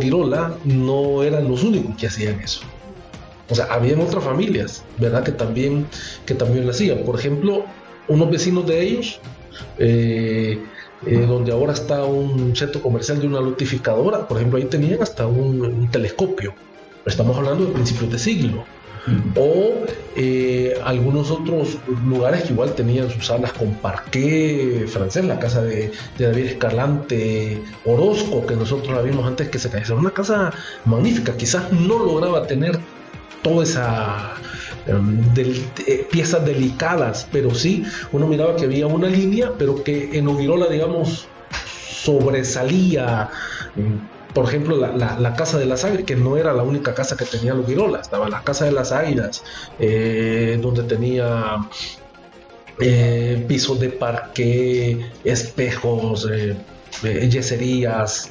Girola 0.00 0.56
no 0.64 1.22
eran 1.22 1.48
los 1.48 1.62
únicos 1.62 1.96
que 1.96 2.08
hacían 2.08 2.40
eso. 2.40 2.60
O 3.48 3.54
sea, 3.54 3.66
habían 3.66 4.00
otras 4.00 4.24
familias, 4.24 4.82
¿verdad? 4.98 5.22
Que 5.22 5.32
también, 5.32 5.86
que 6.26 6.34
también 6.34 6.64
lo 6.64 6.72
hacían. 6.72 7.04
Por 7.04 7.18
ejemplo, 7.18 7.64
unos 8.08 8.30
vecinos 8.30 8.66
de 8.66 8.82
ellos 8.82 9.20
eh, 9.78 10.58
eh, 11.04 11.26
donde 11.26 11.52
ahora 11.52 11.72
está 11.72 12.04
un 12.04 12.56
centro 12.56 12.82
comercial 12.82 13.20
de 13.20 13.26
una 13.26 13.40
lotificadora, 13.40 14.26
por 14.26 14.38
ejemplo, 14.38 14.58
ahí 14.58 14.64
tenían 14.64 15.02
hasta 15.02 15.26
un, 15.26 15.88
telescopio. 15.90 16.54
Estamos 17.04 17.36
hablando 17.36 17.66
de 17.66 17.72
principios 17.72 18.10
de 18.10 18.18
siglo. 18.18 18.64
O 19.36 19.84
eh, 20.16 20.74
algunos 20.84 21.30
otros 21.30 21.78
lugares 22.06 22.44
que 22.44 22.52
igual 22.52 22.74
tenían 22.74 23.10
sus 23.10 23.26
salas 23.26 23.52
con 23.52 23.74
parqué 23.74 24.86
francés, 24.88 25.24
la 25.24 25.38
casa 25.38 25.62
de, 25.62 25.92
David 26.18 26.44
Escalante, 26.44 27.62
Orozco, 27.84 28.46
que 28.46 28.56
nosotros 28.56 28.94
la 28.94 29.02
vimos 29.02 29.26
antes 29.26 29.48
que 29.48 29.58
se 29.58 29.70
cayese. 29.70 29.92
Una 29.92 30.10
casa 30.10 30.52
magnífica, 30.84 31.36
quizás 31.36 31.72
no 31.72 31.98
lograba 31.98 32.46
tener 32.46 32.78
toda 33.42 33.62
esa 33.62 34.34
Em, 34.86 35.20
eh, 35.36 36.06
piezas 36.10 36.44
delicadas, 36.44 37.26
pero 37.32 37.52
sí, 37.54 37.84
uno 38.12 38.28
miraba 38.28 38.54
que 38.54 38.64
había 38.66 38.86
una 38.86 39.08
línea, 39.08 39.50
pero 39.58 39.82
que 39.82 40.16
en 40.16 40.28
Oguirola, 40.28 40.68
digamos, 40.68 41.26
sobresalía. 42.04 43.28
Por 44.36 44.44
ejemplo, 44.44 44.76
la, 44.76 45.34
Casa 45.34 45.58
de 45.58 45.64
las 45.64 45.82
Águilas, 45.86 46.04
que 46.04 46.14
no 46.14 46.36
era 46.36 46.52
la 46.52 46.62
única 46.62 46.92
casa 46.92 47.16
que 47.16 47.24
tenía 47.24 47.54
Oguirola, 47.54 48.02
estaba 48.02 48.28
la 48.28 48.42
Casa 48.42 48.66
de 48.66 48.72
las 48.72 48.92
Águilas, 48.92 49.42
eh, 49.78 50.58
donde 50.60 50.82
tenía 50.82 51.66
eh, 52.78 53.42
pisos 53.48 53.80
de 53.80 53.88
parque, 53.88 55.10
espejos, 55.24 56.28
yeserías, 57.02 58.30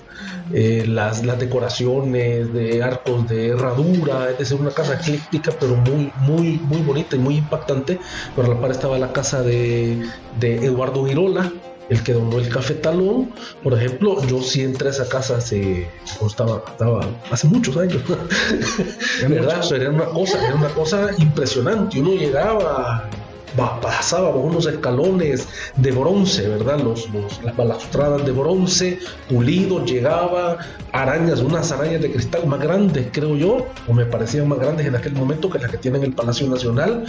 eh, 0.53 0.85
las, 0.87 1.23
decoraciones 1.39 2.53
de 2.53 2.83
arcos 2.83 3.27
de 3.27 3.47
herradura, 3.47 4.29
es 4.29 4.37
decir, 4.37 4.61
una 4.61 4.69
casa 4.69 4.93
ecléctica 4.93 5.53
pero 5.59 5.75
muy, 5.75 6.11
muy, 6.19 6.59
muy 6.59 6.81
bonita 6.83 7.15
y 7.15 7.19
muy 7.19 7.37
impactante. 7.37 7.97
Por 8.35 8.47
la 8.47 8.61
par 8.61 8.69
estaba 8.69 8.99
la 8.99 9.11
casa 9.11 9.41
de, 9.41 10.07
de 10.39 10.65
Eduardo 10.67 11.03
Girola, 11.03 11.51
el 11.89 12.03
que 12.03 12.13
donó 12.13 12.39
el 12.39 12.49
cafetalón, 12.49 13.31
por 13.63 13.73
ejemplo, 13.73 14.21
yo 14.27 14.41
sí 14.41 14.61
entré 14.61 14.87
a 14.87 14.91
esa 14.91 15.07
casa 15.07 15.37
hace, 15.37 15.87
estaba, 16.25 16.63
estaba 16.67 17.07
hace 17.31 17.47
muchos 17.47 17.77
años, 17.77 18.01
¿verdad? 19.29 19.73
Era 19.73 19.89
una 19.89 20.05
cosa, 20.05 20.47
era 20.47 20.55
una 20.55 20.69
cosa 20.69 21.09
impresionante. 21.17 21.99
Uno 21.99 22.13
llegaba 22.13 23.09
pasábamos 23.55 24.43
unos 24.43 24.65
escalones 24.65 25.47
de 25.75 25.91
bronce, 25.91 26.47
¿verdad? 26.47 26.79
Los, 26.79 27.09
las 27.43 27.55
balustradas 27.55 28.25
de 28.25 28.31
bronce, 28.31 28.99
pulido, 29.29 29.83
llegaba, 29.85 30.57
arañas, 30.91 31.41
unas 31.41 31.71
arañas 31.71 32.01
de 32.01 32.11
cristal 32.11 32.47
más 32.47 32.59
grandes, 32.59 33.07
creo 33.11 33.35
yo, 33.35 33.67
o 33.87 33.93
me 33.93 34.05
parecían 34.05 34.47
más 34.47 34.59
grandes 34.59 34.85
en 34.85 34.95
aquel 34.95 35.13
momento 35.13 35.49
que 35.49 35.59
las 35.59 35.71
que 35.71 35.77
tienen 35.77 36.03
el 36.03 36.13
Palacio 36.13 36.47
Nacional, 36.47 37.05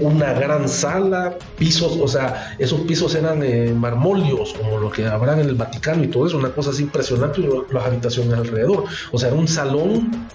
una 0.00 0.32
gran 0.32 0.68
sala, 0.68 1.36
pisos, 1.58 1.98
o 2.00 2.08
sea, 2.08 2.56
esos 2.58 2.80
pisos 2.82 3.14
eran 3.14 3.42
eh, 3.42 3.72
marmolios, 3.74 4.54
como 4.54 4.78
lo 4.78 4.90
que 4.90 5.06
habrán 5.06 5.40
en 5.40 5.48
el 5.48 5.54
Vaticano 5.54 6.04
y 6.04 6.08
todo 6.08 6.26
eso, 6.26 6.36
una 6.36 6.50
cosa 6.50 6.70
así 6.70 6.82
impresionante, 6.82 7.40
y 7.40 7.48
las 7.72 7.84
habitaciones 7.84 8.34
alrededor, 8.34 8.84
o 9.12 9.18
sea, 9.18 9.28
era 9.28 9.36
un 9.36 9.48
salón 9.48 10.28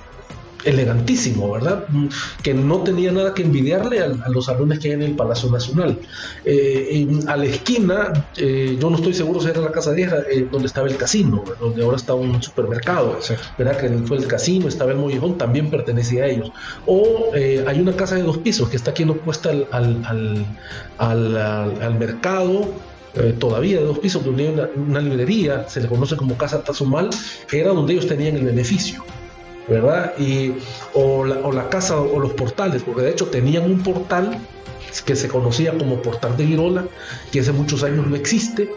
elegantísimo, 0.63 1.51
¿verdad? 1.51 1.85
Mm, 1.89 2.07
que 2.43 2.53
no 2.53 2.79
tenía 2.79 3.11
nada 3.11 3.33
que 3.33 3.43
envidiarle 3.43 4.01
a, 4.01 4.29
los 4.29 4.45
salones 4.45 4.79
que 4.79 4.89
hay 4.89 4.93
en 4.93 5.03
el 5.03 5.15
Palacio 5.15 5.49
Nacional. 5.49 5.97
Eh, 6.45 7.07
a 7.27 7.37
la 7.37 7.45
esquina, 7.45 8.25
eh, 8.37 8.77
yo 8.79 8.89
no 8.89 8.97
estoy 8.97 9.13
seguro 9.13 9.39
si 9.41 9.49
era 9.49 9.61
la 9.61 9.71
Casa 9.71 9.91
Vieja, 9.91 10.17
eh, 10.31 10.47
donde 10.51 10.67
estaba 10.67 10.87
el 10.87 10.97
casino, 10.97 11.43
donde 11.59 11.83
ahora 11.83 11.97
está 11.97 12.13
un 12.13 12.41
supermercado, 12.41 13.17
¿verdad? 13.57 13.77
Que 13.77 13.89
fue 14.07 14.17
el 14.17 14.27
casino, 14.27 14.67
estaba 14.67 14.91
el 14.91 14.97
Mollejón, 14.97 15.37
también 15.37 15.69
pertenecía 15.69 16.23
a 16.23 16.27
ellos. 16.27 16.51
O 16.85 17.31
hay 17.33 17.79
una 17.79 17.93
casa 17.95 18.15
de 18.15 18.23
dos 18.23 18.37
pisos 18.37 18.69
que 18.69 18.77
está 18.77 18.91
aquí 18.91 19.03
en 19.03 19.11
opuesta 19.11 19.49
al, 19.49 19.67
al, 19.71 20.45
al, 20.97 21.37
al 21.37 21.99
mercado, 21.99 22.69
todavía 23.39 23.77
de 23.77 23.85
dos 23.85 23.99
pisos, 23.99 24.23
donde 24.23 24.47
hay 24.47 24.53
una, 24.53 24.69
una, 24.75 25.01
librería, 25.01 25.67
se 25.67 25.81
le 25.81 25.87
conoce 25.87 26.15
como 26.15 26.37
Casa 26.37 26.63
Tazumal, 26.63 27.09
que 27.49 27.59
era 27.59 27.71
donde 27.71 27.93
ellos 27.93 28.07
tenían 28.07 28.35
el 28.35 28.45
beneficio. 28.45 29.03
¿Verdad? 29.71 30.13
Y, 30.17 30.51
o, 30.93 31.23
la, 31.23 31.69
casa 31.69 31.99
o 31.99 32.19
los 32.19 32.33
portales, 32.33 32.83
porque 32.83 33.03
de 33.03 33.11
hecho 33.11 33.27
tenían 33.27 33.63
un 33.63 33.81
portal 33.81 34.37
que 35.05 35.15
se 35.15 35.29
conocía 35.29 35.77
como 35.77 36.01
Portal 36.01 36.35
de 36.35 36.45
Girola, 36.45 36.85
que 37.31 37.39
hace 37.39 37.53
muchos 37.53 37.81
años 37.83 38.05
no 38.05 38.15
existe, 38.17 38.69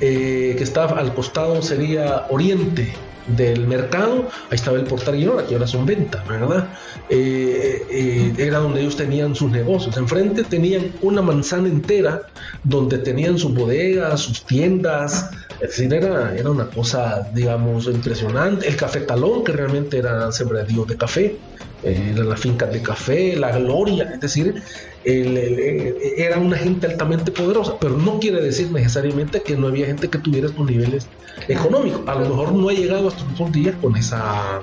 eh, 0.00 0.54
que 0.58 0.64
estaba 0.64 0.98
al 0.98 1.14
costado 1.14 1.62
sería 1.62 2.26
Oriente, 2.30 2.92
del 3.26 3.66
mercado, 3.66 4.28
ahí 4.50 4.56
estaba 4.56 4.78
el 4.78 4.84
portal 4.84 5.16
Guinora, 5.16 5.46
que 5.46 5.54
ahora 5.54 5.66
son 5.66 5.86
ventas, 5.86 6.26
¿verdad? 6.26 6.68
Eh, 7.08 7.86
eh, 7.90 8.34
era 8.38 8.58
donde 8.58 8.80
ellos 8.80 8.96
tenían 8.96 9.34
sus 9.34 9.50
negocios. 9.50 9.96
Enfrente 9.96 10.44
tenían 10.44 10.92
una 11.02 11.22
manzana 11.22 11.68
entera 11.68 12.22
donde 12.64 12.98
tenían 12.98 13.38
sus 13.38 13.54
bodegas, 13.54 14.20
sus 14.20 14.44
tiendas. 14.44 15.30
Es 15.60 15.70
decir, 15.70 15.92
era, 15.94 16.34
era 16.36 16.50
una 16.50 16.66
cosa, 16.66 17.28
digamos, 17.34 17.86
impresionante. 17.86 18.66
El 18.66 18.76
café 18.76 19.00
talón, 19.00 19.44
que 19.44 19.52
realmente 19.52 19.98
era 19.98 20.32
sembradío 20.32 20.84
de 20.84 20.96
café, 20.96 21.36
eh, 21.82 22.12
eran 22.14 22.28
las 22.28 22.40
fincas 22.40 22.72
de 22.72 22.80
café, 22.80 23.36
la 23.36 23.56
gloria, 23.58 24.10
es 24.14 24.20
decir, 24.20 24.62
era 25.04 26.38
una 26.38 26.56
gente 26.56 26.86
altamente 26.86 27.32
poderosa, 27.32 27.76
pero 27.80 27.96
no 27.96 28.18
quiere 28.20 28.40
decir 28.40 28.70
necesariamente 28.70 29.42
que 29.42 29.56
no 29.56 29.68
había 29.68 29.86
gente 29.86 30.08
que 30.08 30.18
tuviera 30.18 30.48
estos 30.48 30.64
niveles 30.64 31.06
económicos. 31.48 32.02
A 32.06 32.14
lo 32.14 32.28
mejor 32.28 32.52
no 32.52 32.68
ha 32.68 32.72
llegado 32.72 33.08
hasta 33.08 33.22
estos 33.30 33.52
días 33.52 33.74
con 33.80 33.96
esa 33.96 34.62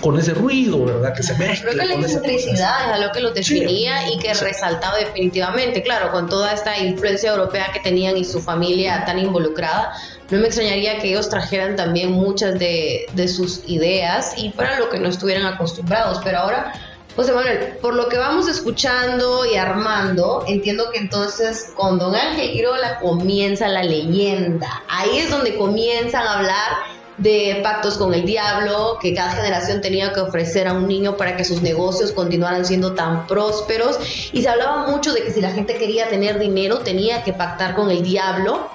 con 0.00 0.18
ese 0.18 0.34
ruido, 0.34 0.84
¿verdad? 0.84 1.14
Que 1.14 1.22
se 1.22 1.34
mezcla. 1.34 1.70
Creo 1.72 1.80
que 1.80 1.86
la 1.86 1.94
excentricidad 1.94 2.86
es 2.86 2.92
algo 2.92 3.12
que 3.12 3.20
lo 3.20 3.30
definía 3.32 4.10
y 4.10 4.18
que 4.18 4.34
resaltaba 4.34 4.98
definitivamente, 4.98 5.82
claro, 5.82 6.12
con 6.12 6.28
toda 6.28 6.52
esta 6.52 6.78
influencia 6.78 7.30
europea 7.30 7.70
que 7.72 7.80
tenían 7.80 8.16
y 8.16 8.24
su 8.24 8.40
familia 8.40 9.04
tan 9.04 9.18
involucrada, 9.18 9.94
no 10.30 10.38
me 10.38 10.46
extrañaría 10.46 10.98
que 10.98 11.08
ellos 11.08 11.28
trajeran 11.28 11.76
también 11.76 12.12
muchas 12.12 12.58
de, 12.58 13.06
de 13.14 13.28
sus 13.28 13.62
ideas 13.66 14.34
y 14.36 14.50
para 14.50 14.78
lo 14.78 14.90
que 14.90 14.98
no 14.98 15.08
estuvieran 15.08 15.46
acostumbrados, 15.46 16.20
pero 16.22 16.38
ahora 16.38 16.72
José 17.16 17.32
Manuel, 17.32 17.78
por 17.80 17.94
lo 17.94 18.10
que 18.10 18.18
vamos 18.18 18.46
escuchando 18.46 19.46
y 19.46 19.56
armando, 19.56 20.44
entiendo 20.46 20.90
que 20.92 20.98
entonces 20.98 21.72
con 21.74 21.98
Don 21.98 22.14
Ángel 22.14 22.52
Quirola 22.52 22.98
comienza 22.98 23.68
la 23.68 23.82
leyenda. 23.82 24.84
Ahí 24.86 25.20
es 25.20 25.30
donde 25.30 25.56
comienzan 25.56 26.26
a 26.26 26.38
hablar 26.38 26.72
de 27.16 27.60
pactos 27.62 27.96
con 27.96 28.12
el 28.12 28.26
diablo 28.26 28.98
que 29.00 29.14
cada 29.14 29.30
generación 29.30 29.80
tenía 29.80 30.12
que 30.12 30.20
ofrecer 30.20 30.68
a 30.68 30.74
un 30.74 30.86
niño 30.86 31.16
para 31.16 31.38
que 31.38 31.44
sus 31.46 31.62
negocios 31.62 32.12
continuaran 32.12 32.66
siendo 32.66 32.92
tan 32.92 33.26
prósperos. 33.26 33.98
Y 34.34 34.42
se 34.42 34.50
hablaba 34.50 34.86
mucho 34.86 35.14
de 35.14 35.22
que 35.22 35.30
si 35.30 35.40
la 35.40 35.52
gente 35.52 35.76
quería 35.76 36.10
tener 36.10 36.38
dinero 36.38 36.80
tenía 36.80 37.24
que 37.24 37.32
pactar 37.32 37.74
con 37.74 37.90
el 37.90 38.02
diablo 38.02 38.68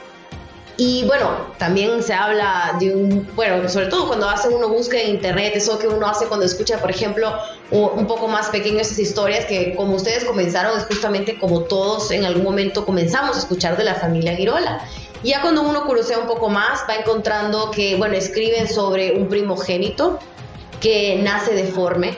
y 0.84 1.04
bueno, 1.04 1.30
también 1.60 2.02
se 2.02 2.12
habla 2.12 2.76
de 2.80 2.96
un, 2.96 3.30
bueno, 3.36 3.70
sobre 3.70 3.86
todo 3.86 4.08
cuando 4.08 4.28
hace 4.28 4.50
uno 4.50 4.68
búsqueda 4.68 5.04
en 5.04 5.12
internet, 5.12 5.54
eso 5.54 5.78
que 5.78 5.88
uno 5.88 6.08
hace 6.08 6.26
cuando 6.26 6.44
escucha, 6.44 6.80
por 6.80 6.90
ejemplo, 6.90 7.32
un 7.70 8.08
poco 8.08 8.28
más 8.28 8.50
pequeño 8.50 8.80
esas 8.80 8.98
historias 8.98 9.46
que 9.46 9.76
como 9.76 9.94
ustedes 9.94 10.26
comenzaron, 10.26 10.76
es 10.76 10.86
justamente 10.86 11.38
como 11.38 11.66
todos 11.66 12.10
en 12.10 12.26
algún 12.26 12.44
momento 12.44 12.84
comenzamos 12.84 13.36
a 13.36 13.40
escuchar 13.42 13.78
de 13.78 13.84
la 13.84 13.94
familia 13.94 14.36
Girola. 14.36 14.84
Ya 15.24 15.44
cuando 15.44 15.62
uno 15.62 15.86
curosea 15.86 16.18
un 16.18 16.26
poco 16.26 16.50
más, 16.50 16.80
va 16.90 16.96
encontrando 16.96 17.70
que, 17.70 17.96
bueno, 17.98 18.16
escriben 18.16 18.68
sobre 18.68 19.12
un 19.12 19.30
primogénito 19.30 20.18
que 20.80 21.20
nace 21.22 21.54
deforme, 21.54 22.18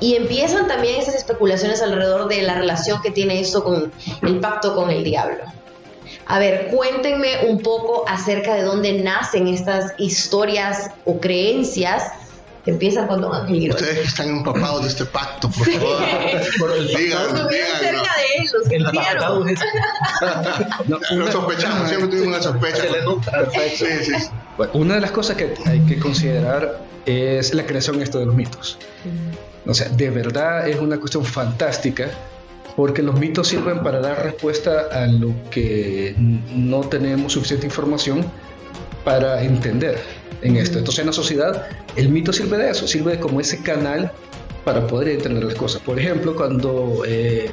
y 0.00 0.14
empiezan 0.16 0.66
también 0.66 0.98
esas 0.98 1.14
especulaciones 1.14 1.82
alrededor 1.82 2.26
de 2.26 2.40
la 2.40 2.54
relación 2.54 3.02
que 3.02 3.10
tiene 3.10 3.38
esto 3.38 3.62
con 3.62 3.92
el 4.22 4.40
pacto 4.40 4.74
con 4.74 4.90
el 4.90 5.04
diablo. 5.04 5.44
A 6.30 6.38
ver, 6.38 6.68
cuéntenme 6.68 7.46
un 7.48 7.62
poco 7.62 8.04
acerca 8.06 8.54
de 8.54 8.62
dónde 8.62 9.02
nacen 9.02 9.48
estas 9.48 9.94
historias 9.96 10.90
o 11.06 11.18
creencias 11.18 12.12
que 12.66 12.72
empiezan 12.72 13.06
con 13.06 13.22
Don 13.22 13.34
Ángel 13.34 13.70
Ustedes 13.70 14.00
que 14.00 14.04
están 14.04 14.28
empapados 14.28 14.82
de 14.82 14.88
este 14.88 15.06
pacto, 15.06 15.48
por 15.50 15.66
favor. 15.66 15.96
digan, 16.86 16.98
digan. 16.98 17.78
cerca 17.80 18.12
de 18.18 18.36
él, 18.36 18.50
los 18.52 18.70
el 18.70 18.84
pacto 18.84 19.46
es... 19.48 19.58
no, 20.88 20.98
una... 21.12 21.32
sospechamos, 21.32 21.88
siempre 21.88 22.08
tuvimos 22.08 22.26
una 22.26 22.42
sospecha. 22.42 22.82
Sí, 23.74 23.86
sí. 24.04 24.28
Bueno, 24.58 24.72
una 24.74 24.94
de 24.96 25.00
las 25.00 25.12
cosas 25.12 25.36
que 25.36 25.54
hay 25.64 25.80
que 25.80 25.98
considerar 25.98 26.78
es 27.06 27.54
la 27.54 27.64
creación 27.64 28.02
esto 28.02 28.18
de 28.18 28.26
los 28.26 28.34
mitos. 28.34 28.78
O 29.66 29.72
sea, 29.72 29.88
de 29.88 30.10
verdad 30.10 30.68
es 30.68 30.78
una 30.78 30.98
cuestión 30.98 31.24
fantástica 31.24 32.10
porque 32.78 33.02
los 33.02 33.18
mitos 33.18 33.48
sirven 33.48 33.82
para 33.82 33.98
dar 33.98 34.22
respuesta 34.22 34.86
a 34.92 35.08
lo 35.08 35.34
que 35.50 36.14
no 36.16 36.78
tenemos 36.82 37.32
suficiente 37.32 37.66
información 37.66 38.24
para 39.04 39.42
entender 39.42 39.98
en 40.42 40.54
esto. 40.54 40.78
Entonces 40.78 41.00
en 41.00 41.06
la 41.06 41.12
sociedad 41.12 41.66
el 41.96 42.08
mito 42.08 42.32
sirve 42.32 42.56
de 42.56 42.70
eso, 42.70 42.86
sirve 42.86 43.18
como 43.18 43.40
ese 43.40 43.64
canal 43.64 44.12
para 44.64 44.86
poder 44.86 45.08
entender 45.08 45.42
las 45.42 45.56
cosas. 45.56 45.82
Por 45.82 45.98
ejemplo, 45.98 46.36
cuando 46.36 47.02
eh, 47.04 47.50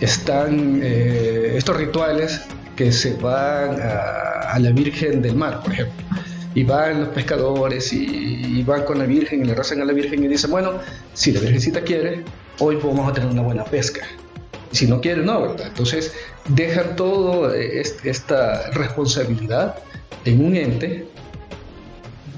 están 0.00 0.80
eh, 0.82 1.52
estos 1.54 1.76
rituales 1.76 2.40
que 2.74 2.90
se 2.90 3.14
van 3.18 3.80
a, 3.80 4.58
la 4.58 4.70
Virgen 4.72 5.22
del 5.22 5.36
Mar, 5.36 5.60
por 5.62 5.74
ejemplo, 5.74 6.04
y 6.56 6.64
van 6.64 7.02
los 7.02 7.10
pescadores 7.10 7.92
y, 7.92 8.64
van 8.64 8.82
con 8.82 8.98
la 8.98 9.04
Virgen 9.04 9.42
y 9.42 9.44
le 9.44 9.54
rezan 9.54 9.80
a 9.80 9.84
la 9.84 9.92
Virgen 9.92 10.24
y 10.24 10.26
dicen, 10.26 10.50
bueno, 10.50 10.72
si 11.14 11.30
la 11.30 11.38
Virgencita 11.38 11.82
quiere, 11.82 12.24
hoy 12.58 12.80
vamos 12.82 13.08
a 13.08 13.12
tener 13.12 13.30
una 13.30 13.42
buena 13.42 13.62
pesca 13.62 14.00
si 14.72 14.86
no 14.86 15.00
quiere, 15.00 15.22
no, 15.22 15.42
¿verdad? 15.42 15.68
Entonces 15.68 16.12
dejan 16.48 16.96
toda 16.96 17.56
eh, 17.56 17.82
esta 18.04 18.70
responsabilidad 18.70 19.76
en 20.24 20.44
un 20.44 20.56
ente 20.56 21.06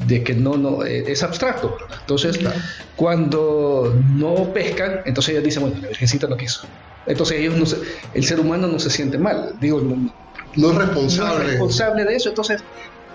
de 0.07 0.23
que 0.23 0.35
no, 0.35 0.57
no 0.57 0.85
eh, 0.85 1.05
es 1.07 1.23
abstracto. 1.23 1.77
¿verdad? 1.79 1.99
Entonces, 2.01 2.39
cuando 2.97 3.95
no 4.15 4.53
pescan, 4.53 5.01
entonces 5.05 5.33
ellos 5.33 5.45
dicen, 5.45 5.63
bueno, 5.63 5.79
la 5.81 5.89
Virgencita 5.89 6.27
no 6.27 6.37
quiso. 6.37 6.63
Entonces 7.07 7.39
ellos 7.39 7.57
no 7.57 7.65
el 8.15 8.25
ser 8.25 8.41
humano 8.41 8.69
no 8.69 8.79
se 8.79 8.91
siente 8.91 9.19
mal, 9.19 9.55
digo, 9.61 9.81
no, 9.81 10.13
no 10.57 10.71
es 10.71 10.77
responsable. 10.77 11.35
No 11.35 11.43
es 11.43 11.51
responsable 11.51 12.05
de 12.05 12.15
eso, 12.15 12.29
entonces 12.29 12.63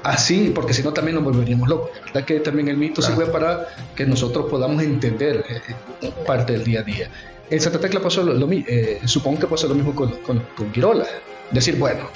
así, 0.03 0.51
porque 0.53 0.73
si 0.73 0.83
no 0.83 0.93
también 0.93 1.15
nos 1.15 1.23
volveríamos 1.23 1.67
locos. 1.67 1.91
La 1.97 2.05
verdad 2.05 2.25
que 2.25 2.39
también 2.39 2.67
el 2.67 2.77
mito 2.77 3.01
sirve 3.01 3.25
para 3.27 3.67
que 3.95 4.05
nosotros 4.05 4.47
podamos 4.49 4.81
entender 4.83 5.43
eh, 5.49 6.11
parte 6.25 6.53
del 6.53 6.63
día 6.63 6.81
a 6.81 6.83
día. 6.83 7.09
En 7.49 7.61
Santa 7.61 7.79
Tecla 7.79 8.01
pasó 8.01 8.23
lo, 8.23 8.47
mismo, 8.47 8.65
eh, 8.69 8.99
supongo 9.05 9.39
que 9.39 9.47
pasó 9.47 9.67
lo 9.67 9.75
mismo 9.75 9.95
con, 9.95 10.11
con, 10.21 10.43
con 10.55 10.71
Quirola. 10.71 11.05
Decir, 11.51 11.77
bueno, 11.77 12.09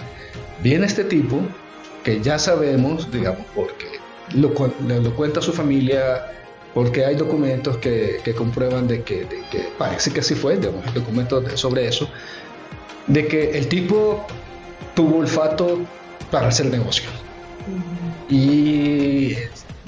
viene 0.62 0.86
este 0.86 1.06
tipo 1.06 1.40
que 2.04 2.22
ya 2.22 2.38
sabemos, 2.38 3.10
digamos, 3.12 3.46
porque 3.56 3.86
lo, 4.34 4.50
lo 4.50 5.16
cuenta 5.16 5.42
su 5.42 5.54
familia, 5.54 6.32
porque 6.74 7.06
hay 7.06 7.16
documentos 7.16 7.78
que, 7.78 8.20
que 8.24 8.34
comprueban 8.34 8.88
de 8.88 9.04
que, 9.04 9.26
de 9.26 9.44
que, 9.52 9.70
parece 9.78 10.12
que 10.12 10.20
así 10.20 10.36
fue, 10.36 10.58
digamos, 10.58 10.94
documentos 10.94 11.60
sobre 11.60 11.88
eso, 11.88 12.10
de 13.08 13.28
que 13.28 13.58
el 13.58 13.68
tipo 13.68 14.26
tuvo 14.96 15.20
olfato 15.20 15.80
para 16.30 16.48
hacer 16.48 16.68
negocio. 16.68 17.10
Y 18.30 19.36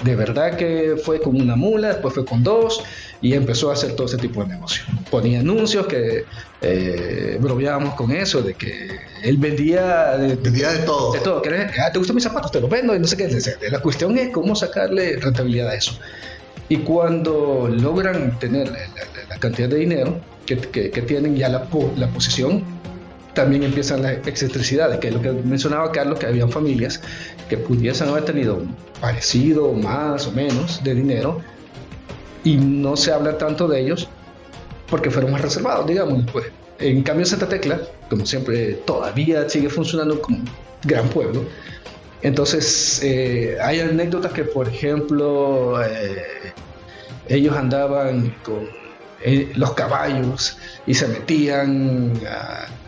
de 0.04 0.14
verdad 0.14 0.56
que 0.56 0.96
fue 1.02 1.20
con 1.20 1.40
una 1.40 1.56
mula, 1.56 1.88
después 1.88 2.14
fue 2.14 2.24
con 2.24 2.42
dos, 2.42 2.82
y 3.20 3.32
empezó 3.32 3.70
a 3.70 3.72
hacer 3.72 3.96
todo 3.96 4.06
ese 4.06 4.18
tipo 4.18 4.42
de 4.42 4.50
negocio. 4.50 4.84
Ponía 5.10 5.40
anuncios 5.40 5.86
que 5.86 6.24
eh, 6.60 7.38
bromeábamos 7.40 7.94
con 7.94 8.12
eso, 8.12 8.42
de 8.42 8.54
que 8.54 9.00
él 9.22 9.38
vendía 9.38 10.16
de, 10.18 10.36
vendía 10.36 10.72
de 10.72 10.80
todo. 10.80 11.12
De 11.12 11.20
todo. 11.20 11.42
Ah, 11.80 11.90
¿Te 11.90 11.98
gustan 11.98 12.16
mis 12.16 12.24
zapatos? 12.24 12.52
Te 12.52 12.60
los 12.60 12.68
vendo 12.68 12.94
y 12.94 12.98
no 12.98 13.06
sé 13.06 13.16
qué. 13.16 13.30
La 13.70 13.80
cuestión 13.80 14.18
es 14.18 14.30
cómo 14.30 14.54
sacarle 14.54 15.16
rentabilidad 15.16 15.68
a 15.70 15.74
eso. 15.74 15.98
Y 16.68 16.78
cuando 16.78 17.68
logran 17.70 18.38
tener 18.38 18.70
la, 18.70 19.38
cantidad 19.38 19.68
de 19.68 19.76
dinero 19.76 20.20
que, 20.46 20.56
que, 20.56 21.02
tienen 21.02 21.36
ya 21.36 21.48
la, 21.48 21.66
la 21.96 22.08
posición, 22.08 22.62
también 23.34 23.64
empiezan 23.64 24.02
las 24.02 24.26
excentricidades, 24.26 24.98
que 24.98 25.08
es 25.08 25.14
lo 25.14 25.20
que 25.20 25.32
mencionaba 25.32 25.90
Carlos, 25.92 26.18
que 26.18 26.26
habían 26.26 26.50
familias 26.50 27.00
que 27.48 27.58
pudiesen 27.58 28.08
haber 28.08 28.24
tenido 28.24 28.62
parecido, 29.00 29.72
más 29.72 30.26
o 30.26 30.32
menos 30.32 30.82
de 30.82 30.94
dinero, 30.94 31.40
y 32.44 32.56
no 32.56 32.96
se 32.96 33.12
habla 33.12 33.36
tanto 33.36 33.68
de 33.68 33.80
ellos 33.80 34.08
porque 34.88 35.10
fueron 35.10 35.32
más 35.32 35.40
reservados, 35.40 35.86
digamos. 35.86 36.30
Pues. 36.30 36.46
En 36.78 37.02
cambio, 37.02 37.24
Santa 37.26 37.48
Tecla, 37.48 37.80
como 38.10 38.26
siempre, 38.26 38.74
todavía 38.84 39.48
sigue 39.48 39.68
funcionando 39.68 40.20
como 40.20 40.38
un 40.38 40.44
gran 40.82 41.08
pueblo. 41.08 41.44
Entonces, 42.22 43.00
eh, 43.02 43.56
hay 43.62 43.80
anécdotas 43.80 44.32
que, 44.32 44.44
por 44.44 44.68
ejemplo, 44.68 45.82
eh, 45.84 46.52
ellos 47.28 47.56
andaban 47.56 48.34
con 48.44 48.68
eh, 49.24 49.52
los 49.54 49.72
caballos 49.72 50.58
y 50.86 50.94
se 50.94 51.08
metían 51.08 52.12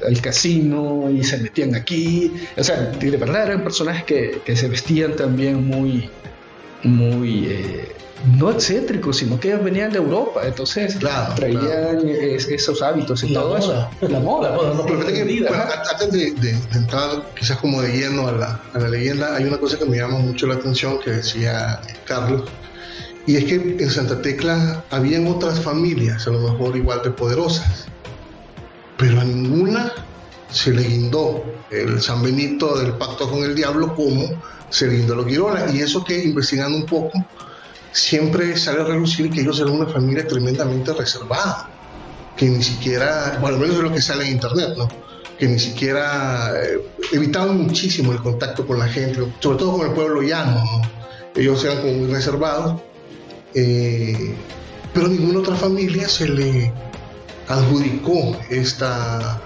al 0.06 0.20
casino 0.20 1.10
y 1.10 1.24
se 1.24 1.38
metían 1.38 1.74
aquí. 1.74 2.32
O 2.56 2.62
sea, 2.62 2.76
de 2.76 3.16
verdad 3.16 3.46
eran 3.46 3.62
personajes 3.62 4.04
que, 4.04 4.42
que 4.44 4.54
se 4.54 4.68
vestían 4.68 5.16
también 5.16 5.66
muy, 5.66 6.10
muy 6.84 7.48
no 8.38 8.50
excéntricos, 8.50 9.18
sino 9.18 9.38
que 9.38 9.54
venían 9.56 9.92
de 9.92 9.98
Europa, 9.98 10.42
entonces 10.44 10.98
traían 11.36 12.08
esos 12.08 12.82
hábitos 12.82 13.22
y 13.22 13.32
todo 13.32 13.56
eso. 13.56 13.88
La 14.00 14.20
moda. 14.20 14.50
La 14.50 14.56
moda 14.56 14.74
no, 14.74 14.82
antes 14.82 16.12
de, 16.12 16.50
entrar 16.74 17.30
quizás 17.38 17.58
como 17.58 17.82
de 17.82 17.92
lleno 17.96 18.28
a 18.28 18.32
la, 18.32 18.60
a 18.72 18.78
la 18.78 18.88
leyenda, 18.88 19.36
hay 19.36 19.44
una 19.44 19.58
cosa 19.58 19.78
que 19.78 19.84
me 19.84 19.98
llama 19.98 20.18
mucho 20.18 20.46
la 20.46 20.54
atención 20.54 20.98
que 20.98 21.10
decía 21.10 21.80
Carlos, 22.04 22.44
y 23.26 23.36
es 23.36 23.44
que 23.44 23.54
en 23.54 23.90
Santa 23.90 24.22
Tecla 24.22 24.84
habían 24.90 25.26
otras 25.26 25.60
familias, 25.60 26.26
a 26.26 26.30
lo 26.30 26.40
mejor 26.40 26.76
igual 26.76 27.02
de 27.02 27.10
poderosas, 27.10 27.86
pero 28.96 29.20
a 29.20 29.24
ninguna 29.24 29.92
se 30.50 30.72
le 30.72 30.82
guindó 30.82 31.44
el 31.70 32.00
San 32.00 32.22
Benito 32.22 32.78
del 32.78 32.92
pacto 32.92 33.28
con 33.28 33.42
el 33.42 33.54
diablo 33.54 33.94
como 33.94 34.40
se 34.70 34.88
guindó 34.88 35.14
a 35.14 35.16
los 35.16 35.26
Quirola. 35.26 35.70
Y 35.72 35.80
eso 35.80 36.04
que 36.04 36.22
investigando 36.22 36.78
un 36.78 36.86
poco, 36.86 37.12
siempre 37.92 38.56
sale 38.56 38.82
a 38.82 38.84
relucir 38.84 39.30
que 39.30 39.40
ellos 39.40 39.58
eran 39.58 39.72
una 39.72 39.86
familia 39.86 40.26
tremendamente 40.26 40.92
reservada, 40.92 41.68
que 42.36 42.46
ni 42.46 42.62
siquiera, 42.62 43.38
bueno, 43.40 43.58
menos 43.58 43.76
es 43.76 43.82
lo 43.82 43.92
que 43.92 44.00
sale 44.00 44.26
en 44.26 44.32
internet, 44.32 44.74
¿no? 44.76 44.88
Que 45.38 45.48
ni 45.48 45.58
siquiera 45.58 46.52
eh, 46.62 46.80
evitaban 47.12 47.58
muchísimo 47.58 48.12
el 48.12 48.22
contacto 48.22 48.66
con 48.66 48.78
la 48.78 48.86
gente, 48.86 49.20
sobre 49.40 49.58
todo 49.58 49.78
con 49.78 49.86
el 49.86 49.92
pueblo 49.92 50.22
llano, 50.22 50.64
¿no? 50.64 50.82
Ellos 51.34 51.62
eran 51.64 51.80
como 51.80 51.92
muy 51.92 52.12
reservados, 52.12 52.80
eh, 53.56 54.34
pero 54.92 55.08
ninguna 55.08 55.40
otra 55.40 55.56
familia 55.56 56.06
se 56.08 56.28
le 56.28 56.72
adjudicó 57.48 58.38
esta 58.50 59.40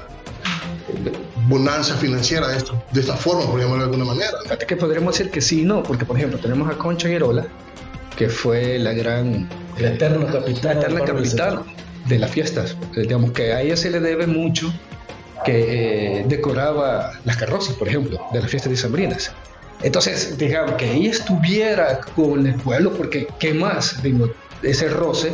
bonanza 1.49 1.95
financiera 1.97 2.49
de, 2.49 2.57
esto, 2.57 2.83
de 2.93 3.01
esta 3.01 3.17
forma, 3.17 3.47
por 3.47 3.61
llamarlo 3.61 3.85
de 3.85 3.85
alguna 3.85 4.05
manera. 4.05 4.33
Que 4.67 4.77
podríamos 4.77 5.17
decir 5.17 5.31
que 5.31 5.41
sí 5.41 5.63
no, 5.63 5.83
porque 5.83 6.05
por 6.05 6.17
ejemplo 6.17 6.41
tenemos 6.41 6.69
a 6.69 6.77
Concha 6.77 7.09
Guerola, 7.09 7.47
que 8.17 8.29
fue 8.29 8.79
la 8.79 8.93
gran... 8.93 9.49
La 9.79 9.89
eterna 9.93 10.27
capital. 10.27 10.79
eterna 10.79 11.05
capital 11.05 11.63
de 12.07 12.19
las 12.19 12.31
fiestas. 12.33 12.77
Digamos 12.97 13.31
que 13.31 13.53
a 13.53 13.63
ella 13.63 13.77
se 13.77 13.91
le 13.91 14.01
debe 14.01 14.27
mucho 14.27 14.73
que 15.45 16.19
eh, 16.19 16.25
decoraba 16.27 17.13
las 17.25 17.37
carrozas, 17.37 17.77
por 17.77 17.89
ejemplo, 17.89 18.21
de 18.33 18.41
las 18.41 18.51
fiestas 18.51 18.71
decembrinas. 18.71 19.33
Entonces, 19.83 20.37
digamos, 20.37 20.75
que 20.75 20.93
ella 20.93 21.11
estuviera 21.11 22.01
con 22.15 22.47
el 22.47 22.55
pueblo, 22.55 22.93
porque 22.93 23.27
¿qué 23.39 23.55
más? 23.55 24.03
Digo, 24.03 24.31
ese 24.63 24.89
roce 24.89 25.33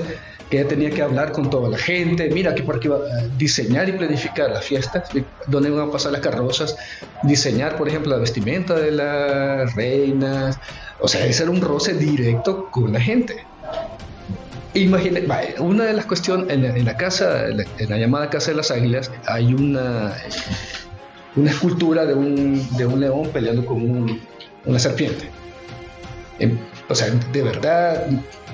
que 0.51 0.61
ella 0.61 0.69
tenía 0.69 0.91
que 0.91 1.03
hablar 1.03 1.33
con 1.33 1.51
toda 1.51 1.69
la 1.69 1.79
gente, 1.79 2.31
mira, 2.31 2.55
que 2.55 2.63
por 2.63 2.77
aquí 2.77 2.87
va 2.89 2.99
a 2.99 3.29
diseñar 3.37 3.89
y 3.89 3.93
planificar 3.93 4.51
las 4.51 4.65
fiestas, 4.65 5.09
dónde 5.49 5.71
van 5.71 5.89
a 5.89 5.93
pasar 5.93 6.13
las 6.13 6.21
carrozas, 6.21 6.77
diseñar, 7.25 7.77
por 7.77 7.89
ejemplo, 7.89 8.13
la 8.13 8.19
vestimenta 8.19 8.75
de 8.75 8.93
las 8.93 9.75
reinas, 9.75 10.59
o 11.01 11.09
sea, 11.09 11.27
ese 11.27 11.43
era 11.43 11.51
un 11.51 11.61
roce 11.61 11.95
directo 11.95 12.71
con 12.71 12.93
la 12.93 13.01
gente. 13.01 13.45
Imagínate, 14.75 15.57
una 15.59 15.85
de 15.85 15.95
las 15.95 16.07
cuestiones, 16.07 16.51
en 16.51 16.85
la, 16.85 16.97
casa, 16.97 17.47
en 17.49 17.91
la 17.91 17.99
llamada 17.99 18.29
Casa 18.31 18.51
de 18.51 18.59
las 18.59 18.71
Águilas, 18.71 19.11
hay 19.27 19.55
una, 19.55 20.15
una 21.35 21.51
escultura 21.51 22.05
de 22.05 22.15
un, 22.15 22.77
de 22.77 22.87
un 22.87 23.01
león 23.01 23.31
peleando 23.33 23.65
con 23.65 24.21
una 24.67 24.79
serpiente. 24.79 25.31
Em, 26.39 26.59
o 26.89 26.95
sea, 26.95 27.09
de 27.33 27.43
verdad, 27.43 28.07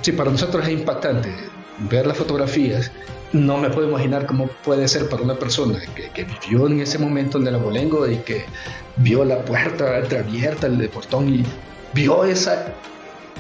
sí, 0.02 0.12
para 0.12 0.30
nosotros 0.30 0.64
es 0.66 0.72
impactante 0.72 1.30
ver 1.90 2.06
las 2.06 2.16
fotografías. 2.16 2.90
No 3.32 3.58
me 3.58 3.70
puedo 3.70 3.88
imaginar 3.88 4.26
cómo 4.26 4.48
puede 4.62 4.86
ser 4.88 5.08
para 5.08 5.22
una 5.22 5.34
persona 5.34 5.80
que, 5.94 6.10
que 6.10 6.24
vivió 6.24 6.66
en 6.66 6.80
ese 6.80 6.98
momento 6.98 7.38
en 7.38 7.46
el 7.46 7.54
abolengo 7.54 8.06
y 8.06 8.16
que 8.18 8.44
vio 8.96 9.24
la 9.24 9.44
puerta 9.44 9.98
entreabierta, 9.98 10.66
el 10.66 10.88
portón 10.90 11.28
y 11.34 11.44
vio 11.94 12.24
esa 12.24 12.74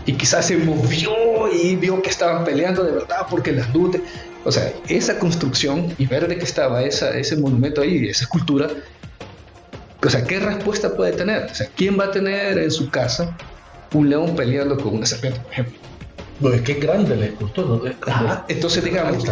y 0.06 0.14
quizás 0.14 0.46
se 0.46 0.56
movió 0.56 1.12
y 1.52 1.76
vio 1.76 2.02
que 2.02 2.10
estaban 2.10 2.44
peleando 2.44 2.82
de 2.84 2.92
verdad 2.92 3.26
porque 3.30 3.52
las 3.52 3.72
luces, 3.72 4.02
o 4.44 4.50
sea, 4.50 4.72
esa 4.88 5.18
construcción 5.18 5.94
y 5.98 6.06
ver 6.06 6.26
de 6.28 6.38
que 6.38 6.44
estaba 6.44 6.82
esa, 6.82 7.16
ese 7.16 7.36
monumento 7.36 7.82
ahí, 7.82 8.08
esa 8.08 8.24
escultura, 8.24 8.68
O 10.04 10.10
sea, 10.10 10.24
¿qué 10.24 10.40
respuesta 10.40 10.94
puede 10.94 11.12
tener? 11.12 11.44
O 11.44 11.54
sea, 11.54 11.68
¿quién 11.76 11.98
va 11.98 12.04
a 12.06 12.10
tener 12.10 12.58
en 12.58 12.70
su 12.70 12.90
casa 12.90 13.36
un 13.94 14.10
león 14.10 14.34
peleando 14.34 14.76
con 14.76 14.96
una 14.96 15.06
serpiente, 15.06 15.38
por 15.40 15.52
ejemplo? 15.52 15.78
Bueno, 16.40 16.56
es 16.56 16.62
que 16.62 16.72
es 16.72 16.80
grande 16.80 17.14
el 17.14 17.22
escultor. 17.22 17.66
¿no? 17.66 17.82
Ajá, 18.06 18.44
Entonces, 18.48 18.82
digamos, 18.82 19.24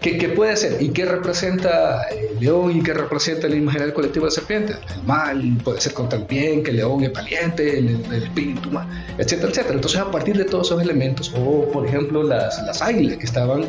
¿qué, 0.00 0.16
qué 0.16 0.30
puede 0.30 0.52
hacer? 0.52 0.80
¿Y 0.80 0.88
qué 0.88 1.04
representa 1.04 2.04
el 2.04 2.40
león 2.40 2.74
y 2.74 2.82
qué 2.82 2.94
representa 2.94 3.46
el 3.46 3.56
imaginario 3.56 3.92
colectivo 3.92 4.24
de 4.24 4.30
la 4.30 4.34
serpiente? 4.34 4.74
El 4.94 5.02
mal, 5.02 5.58
puede 5.62 5.82
ser 5.82 5.92
contra 5.92 6.18
el 6.18 6.24
bien, 6.24 6.62
que 6.62 6.70
el 6.70 6.78
león 6.78 7.04
es 7.04 7.12
valiente, 7.12 7.78
el, 7.78 8.02
el 8.10 8.22
espíritu, 8.22 8.70
mal, 8.70 8.88
etcétera, 9.18 9.50
etcétera. 9.50 9.74
Entonces, 9.74 10.00
a 10.00 10.10
partir 10.10 10.34
de 10.38 10.44
todos 10.44 10.68
esos 10.68 10.82
elementos, 10.82 11.30
o 11.36 11.68
por 11.70 11.86
ejemplo, 11.86 12.22
las, 12.22 12.62
las 12.62 12.80
águilas 12.80 13.18
que 13.18 13.26
estaban 13.26 13.66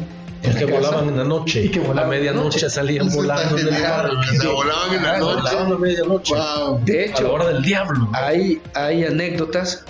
Es 0.50 0.56
que 0.56 0.66
casa, 0.66 0.78
volaban 0.78 1.10
en 1.10 1.18
la 1.18 1.24
noche. 1.24 1.66
Y 1.66 1.70
que 1.70 1.80
volaban 1.80 2.06
a 2.06 2.08
medianoche 2.08 2.70
salían 2.70 3.10
volando. 3.10 3.58
en 3.58 3.66
se 3.66 4.48
volaban 4.48 4.96
en 4.96 5.04
la 5.04 5.20
noche. 5.20 5.58
A 5.58 5.78
medianoche. 5.78 6.34
Wow. 6.34 6.80
De 6.84 6.94
A 6.94 7.06
la 7.06 7.12
hecho, 7.12 7.34
hora 7.34 7.48
del 7.48 7.62
diablo. 7.62 8.10
hay, 8.14 8.62
hay 8.74 9.06
anécdotas 9.06 9.86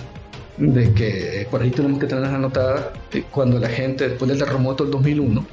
de 0.56 0.92
que 0.94 1.42
eh, 1.42 1.48
por 1.50 1.62
ahí 1.62 1.70
tenemos 1.70 1.98
que 1.98 2.06
tenerlas 2.06 2.32
anotadas 2.32 2.86
eh, 3.12 3.24
cuando 3.30 3.58
la 3.58 3.68
gente 3.68 4.08
después 4.08 4.28
del 4.28 4.38
terremoto 4.38 4.84
del 4.84 4.92
2001 4.92 5.46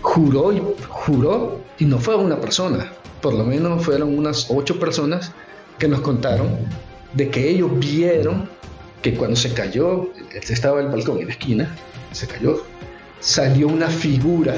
juró 0.00 0.52
y 0.52 0.62
juró 0.88 1.60
y 1.78 1.84
no 1.84 1.98
fue 1.98 2.14
una 2.14 2.40
persona 2.40 2.92
por 3.20 3.34
lo 3.34 3.44
menos 3.44 3.84
fueron 3.84 4.16
unas 4.16 4.46
ocho 4.50 4.78
personas 4.78 5.32
que 5.78 5.88
nos 5.88 6.00
contaron 6.00 6.56
de 7.14 7.30
que 7.30 7.48
ellos 7.48 7.70
vieron 7.78 8.48
que 9.02 9.14
cuando 9.14 9.36
se 9.36 9.52
cayó 9.52 10.08
estaba 10.32 10.80
el 10.80 10.88
balcón 10.88 11.18
en 11.18 11.26
la 11.26 11.32
esquina 11.32 11.74
se 12.12 12.26
cayó 12.26 12.62
salió 13.20 13.68
una 13.68 13.88
figura 13.88 14.54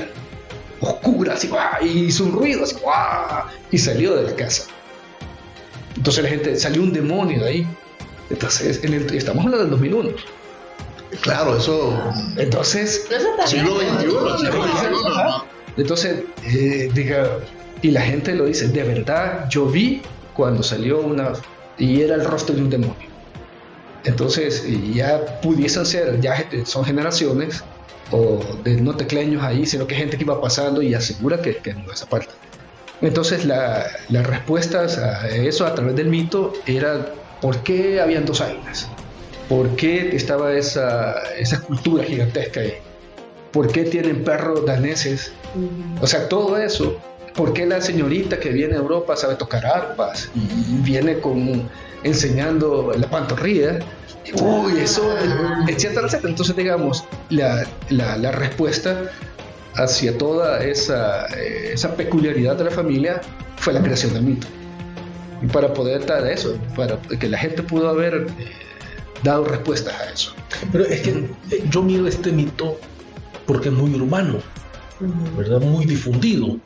oscura 0.80 1.34
así 1.34 1.48
¡guau! 1.48 1.84
y 1.84 1.88
hizo 2.06 2.24
un 2.24 2.32
ruido 2.32 2.64
así 2.64 2.76
¡guau! 2.82 3.44
y 3.70 3.78
salió 3.78 4.16
de 4.16 4.22
la 4.30 4.36
casa 4.36 4.64
entonces 5.96 6.22
la 6.24 6.30
gente 6.30 6.56
salió 6.56 6.82
un 6.82 6.92
demonio 6.92 7.42
de 7.44 7.48
ahí 7.48 7.66
entonces, 8.30 8.84
en 8.84 8.94
el- 8.94 9.12
estamos 9.14 9.44
hablando 9.44 9.64
del 9.64 9.70
2001. 9.70 10.10
Claro, 11.20 11.56
eso. 11.56 12.00
Entonces, 12.36 13.08
Siglo. 13.44 13.80
XXI, 13.80 14.06
entonces 15.76 16.22
eh, 16.46 16.88
diga, 16.94 17.38
y 17.82 17.90
la 17.90 18.02
gente 18.02 18.34
lo 18.34 18.44
dice, 18.46 18.68
de 18.68 18.84
verdad, 18.84 19.48
yo 19.48 19.66
vi 19.66 20.02
cuando 20.34 20.62
salió 20.62 21.00
una, 21.00 21.32
y 21.76 22.02
era 22.02 22.14
el 22.14 22.24
rostro 22.24 22.54
de 22.54 22.62
un 22.62 22.70
demonio. 22.70 23.10
Entonces, 24.04 24.64
ya 24.94 25.40
pudiesen 25.40 25.84
ser, 25.84 26.20
ya 26.20 26.48
son 26.64 26.84
generaciones, 26.84 27.64
o 28.10 28.40
de 28.64 28.80
no 28.80 28.96
tecleños 28.96 29.42
ahí, 29.42 29.66
sino 29.66 29.86
que 29.86 29.94
gente 29.94 30.16
que 30.16 30.24
iba 30.24 30.40
pasando 30.40 30.82
y 30.82 30.94
asegura 30.94 31.40
que, 31.40 31.56
que 31.56 31.74
no 31.74 31.92
esa 31.92 32.06
parte. 32.06 32.28
Entonces, 33.02 33.44
la, 33.44 33.86
las 34.08 34.26
respuestas 34.26 34.98
a 34.98 35.28
eso 35.28 35.66
a 35.66 35.74
través 35.74 35.96
del 35.96 36.08
mito 36.08 36.52
era 36.66 37.14
por 37.40 37.62
qué 37.62 38.00
habían 38.00 38.26
dos 38.26 38.40
águilas, 38.40 38.88
por 39.48 39.74
qué 39.76 40.14
estaba 40.14 40.52
esa, 40.52 41.14
esa 41.38 41.56
escultura 41.56 42.04
gigantesca 42.04 42.60
ahí, 42.60 42.74
por 43.52 43.72
qué 43.72 43.84
tienen 43.84 44.22
perros 44.22 44.66
daneses, 44.66 45.32
o 46.00 46.06
sea, 46.06 46.28
todo 46.28 46.56
eso. 46.58 46.98
¿Por 47.34 47.52
qué 47.52 47.64
la 47.64 47.80
señorita 47.80 48.40
que 48.40 48.50
viene 48.50 48.74
a 48.74 48.78
Europa 48.78 49.16
sabe 49.16 49.36
tocar 49.36 49.64
arpas 49.64 50.28
y 50.34 50.82
viene 50.82 51.20
con, 51.20 51.70
enseñando 52.02 52.92
la 52.94 53.08
pantorrilla? 53.08 53.78
Uy, 54.34 54.78
eso, 54.78 55.16
etcétera, 55.68 56.06
etcétera. 56.06 56.28
Entonces, 56.30 56.56
digamos, 56.56 57.04
la, 57.30 57.66
la, 57.88 58.16
la 58.16 58.32
respuesta 58.32 59.10
hacia 59.74 60.16
toda 60.18 60.62
esa, 60.64 61.26
eh, 61.36 61.70
esa 61.72 61.94
peculiaridad 61.94 62.56
de 62.56 62.64
la 62.64 62.70
familia 62.70 63.20
fue 63.56 63.72
la 63.72 63.82
creación 63.82 64.14
del 64.14 64.22
mito. 64.22 64.46
Y 65.42 65.46
para 65.46 65.72
poder 65.72 66.04
dar 66.06 66.26
eso, 66.26 66.56
para 66.76 66.98
que 67.00 67.28
la 67.28 67.38
gente 67.38 67.62
pudo 67.62 67.88
haber 67.88 68.26
eh, 68.38 68.52
dado 69.22 69.44
respuestas 69.44 69.94
a 70.00 70.12
eso. 70.12 70.34
Pero 70.70 70.84
es 70.84 71.00
que 71.00 71.10
eh, 71.50 71.64
yo 71.70 71.82
miro 71.82 72.06
este 72.06 72.30
mito 72.32 72.78
porque 73.46 73.68
es 73.68 73.74
muy 73.74 73.94
urbano, 73.94 74.38
¿verdad? 75.36 75.60
Muy 75.60 75.86
difundido, 75.86 76.58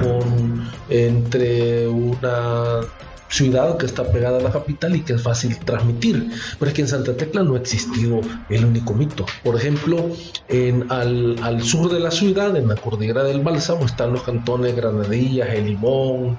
con, 0.00 0.70
entre 0.88 1.86
una 1.86 2.80
ciudad 3.28 3.76
que 3.76 3.86
está 3.86 4.04
pegada 4.10 4.38
a 4.38 4.42
la 4.42 4.50
capital 4.50 4.96
y 4.96 5.00
que 5.02 5.14
es 5.14 5.22
fácil 5.22 5.56
transmitir. 5.58 6.30
Pero 6.58 6.68
es 6.68 6.74
que 6.74 6.82
en 6.82 6.88
Santa 6.88 7.16
Tecla 7.16 7.42
no 7.42 7.54
ha 7.54 7.58
existido 7.58 8.20
el 8.48 8.64
único 8.64 8.94
mito. 8.94 9.26
Por 9.44 9.56
ejemplo, 9.56 10.10
en, 10.48 10.90
al, 10.90 11.62
sur 11.62 11.92
de 11.92 12.00
la 12.00 12.10
ciudad, 12.10 12.56
en 12.56 12.68
la 12.68 12.76
cordillera 12.76 13.24
del 13.24 13.40
Bálsamo, 13.40 13.84
están 13.84 14.12
los 14.12 14.22
cantones 14.22 14.74
Granadillas, 14.74 15.48
El 15.50 15.66
Limón 15.66 16.38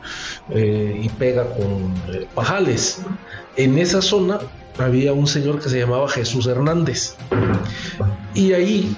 eh, 0.49 1.01
y 1.03 1.09
pega 1.09 1.45
con 1.53 1.93
eh, 2.13 2.27
Pajales. 2.33 3.01
En 3.55 3.77
esa 3.77 4.01
zona 4.01 4.39
había 4.77 5.13
un 5.13 5.27
señor 5.27 5.59
que 5.59 5.69
se 5.69 5.79
llamaba 5.79 6.07
Jesús 6.09 6.47
Hernández. 6.47 7.15
Y 8.33 8.53
ahí 8.53 8.95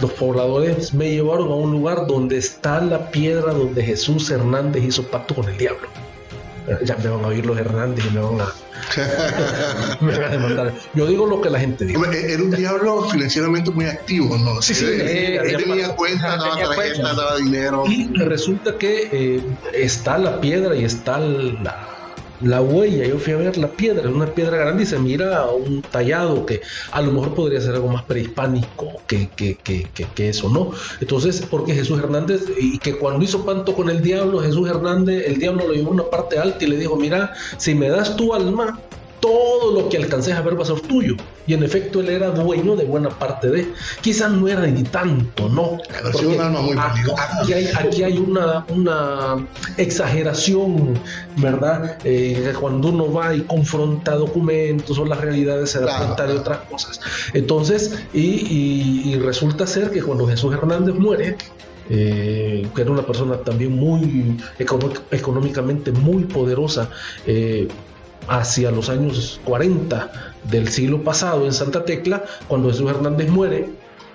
los 0.00 0.12
pobladores 0.12 0.94
me 0.94 1.10
llevaron 1.10 1.50
a 1.50 1.54
un 1.54 1.72
lugar 1.72 2.06
donde 2.06 2.38
está 2.38 2.80
la 2.80 3.10
piedra 3.10 3.52
donde 3.52 3.82
Jesús 3.82 4.30
Hernández 4.30 4.84
hizo 4.84 5.02
pacto 5.04 5.34
con 5.34 5.48
el 5.48 5.56
diablo. 5.56 5.88
Ya 6.84 6.96
me 6.96 7.08
van 7.08 7.24
a 7.24 7.28
oír 7.28 7.46
los 7.46 7.58
Hernández 7.58 8.04
y 8.06 8.14
me 8.14 8.20
van 8.20 8.40
a, 8.40 8.52
me 10.00 10.12
van 10.12 10.24
a 10.24 10.28
demandar. 10.28 10.74
Yo 10.94 11.06
digo 11.06 11.26
lo 11.26 11.40
que 11.40 11.50
la 11.50 11.60
gente 11.60 11.84
dice. 11.84 12.32
Era 12.32 12.42
un 12.42 12.50
diablo 12.50 13.08
financieramente 13.10 13.70
muy 13.70 13.86
activo, 13.86 14.36
¿no? 14.38 14.60
Sí, 14.62 14.74
sí, 14.74 14.86
Él, 14.86 15.56
tenía 15.56 15.94
cuenta, 15.94 16.36
daba 16.36 16.50
tenía 16.50 16.68
tarjeta, 16.68 17.14
daba 17.14 17.36
dinero. 17.36 17.84
Y 17.86 18.06
resulta 18.14 18.76
que 18.78 19.08
eh, 19.12 19.42
está 19.72 20.18
la 20.18 20.40
piedra 20.40 20.74
y 20.76 20.84
está 20.84 21.18
la, 21.18 21.97
la 22.40 22.60
huella. 22.60 23.06
Yo 23.06 23.18
fui 23.18 23.32
a 23.32 23.36
ver 23.36 23.56
la 23.58 23.68
piedra, 23.68 24.08
una 24.08 24.26
piedra 24.26 24.56
grande 24.56 24.82
y 24.82 24.86
se 24.86 24.98
mira 24.98 25.46
un 25.46 25.82
tallado 25.82 26.46
que 26.46 26.60
a 26.92 27.02
lo 27.02 27.12
mejor 27.12 27.34
podría 27.34 27.60
ser 27.60 27.74
algo 27.74 27.88
más 27.88 28.04
prehispánico 28.04 29.00
que, 29.06 29.28
que, 29.36 29.56
que, 29.56 29.86
que, 29.92 30.28
eso, 30.28 30.48
¿no? 30.48 30.70
Entonces, 31.00 31.46
porque 31.50 31.74
Jesús 31.74 31.98
Hernández, 31.98 32.42
y 32.58 32.78
que 32.78 32.96
cuando 32.96 33.24
hizo 33.24 33.44
panto 33.44 33.74
con 33.74 33.90
el 33.90 34.02
diablo, 34.02 34.40
Jesús 34.40 34.68
Hernández, 34.68 35.24
el 35.26 35.38
diablo 35.38 35.68
lo 35.68 35.74
llevó 35.74 35.90
a 35.90 35.94
una 35.94 36.04
parte 36.04 36.38
alta 36.38 36.64
y 36.64 36.68
le 36.68 36.76
dijo, 36.76 36.96
mira, 36.96 37.32
si 37.56 37.74
me 37.74 37.88
das 37.88 38.16
tu 38.16 38.34
alma, 38.34 38.78
todo 39.20 39.72
lo 39.72 39.88
que 39.88 39.96
alcances 39.96 40.34
a 40.34 40.42
ver 40.42 40.58
va 40.58 40.62
a 40.62 40.66
ser 40.66 40.80
tuyo. 40.80 41.16
Y 41.48 41.54
en 41.54 41.62
efecto 41.64 42.00
él 42.00 42.10
era 42.10 42.30
dueño 42.30 42.76
de 42.76 42.84
buena 42.84 43.08
parte 43.08 43.48
de. 43.48 43.72
Quizás 44.02 44.30
no 44.30 44.46
era 44.46 44.66
ni 44.66 44.82
tanto, 44.84 45.48
¿no? 45.48 45.78
Pero 45.88 46.12
sí 46.12 46.24
Porque 46.24 46.26
un 46.36 46.40
alma 46.42 46.60
muy 46.60 46.76
a- 46.78 46.92
peligrosa. 46.92 47.40
Aquí 47.42 47.52
hay, 47.54 47.66
aquí 47.74 48.02
hay 48.04 48.18
una, 48.18 48.64
una 48.68 49.46
exageración, 49.78 50.98
¿verdad? 51.36 51.98
Eh, 52.04 52.52
cuando 52.60 52.88
uno 52.88 53.12
va 53.12 53.34
y 53.34 53.40
confronta 53.42 54.14
documentos 54.14 54.98
o 54.98 55.04
las 55.06 55.20
realidades 55.20 55.70
se 55.70 55.80
da 55.80 55.86
Claro, 55.86 56.04
cuenta 56.04 56.26
de 56.26 56.38
otras 56.38 56.58
cosas. 56.70 57.00
Entonces, 57.34 57.98
y, 58.12 58.20
y- 58.20 59.02
y 59.12 59.18
resulta 59.18 59.66
ser 59.66 59.90
que 59.90 60.02
cuando 60.02 60.26
Jesús 60.28 60.52
Hernández 60.54 60.94
muere, 60.94 61.36
eh, 61.90 62.66
que 62.74 62.82
era 62.82 62.90
una 62.90 63.06
persona 63.06 63.38
también 63.38 63.72
muy 63.72 64.36
económicamente 65.10 65.90
muy 65.92 66.24
poderosa, 66.24 66.90
eh, 67.26 67.66
hacia 68.28 68.70
los 68.70 68.88
años 68.88 69.40
40 69.44 70.10
del 70.44 70.68
siglo 70.68 71.02
pasado 71.02 71.44
en 71.46 71.52
Santa 71.52 71.84
Tecla, 71.84 72.24
cuando 72.46 72.70
Jesús 72.70 72.90
Hernández 72.90 73.28
muere 73.30 73.68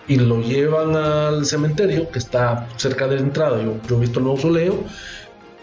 y 0.08 0.18
lo 0.18 0.42
llevan 0.42 0.96
al 0.96 1.46
cementerio 1.46 2.10
que 2.12 2.20
está 2.20 2.68
cerca 2.78 3.08
de 3.08 3.16
la 3.16 3.22
entrada, 3.22 3.62
yo, 3.62 3.76
yo 3.88 3.98
he 3.98 4.00
visto 4.02 4.20
el 4.20 4.26
mausoleo, 4.26 4.84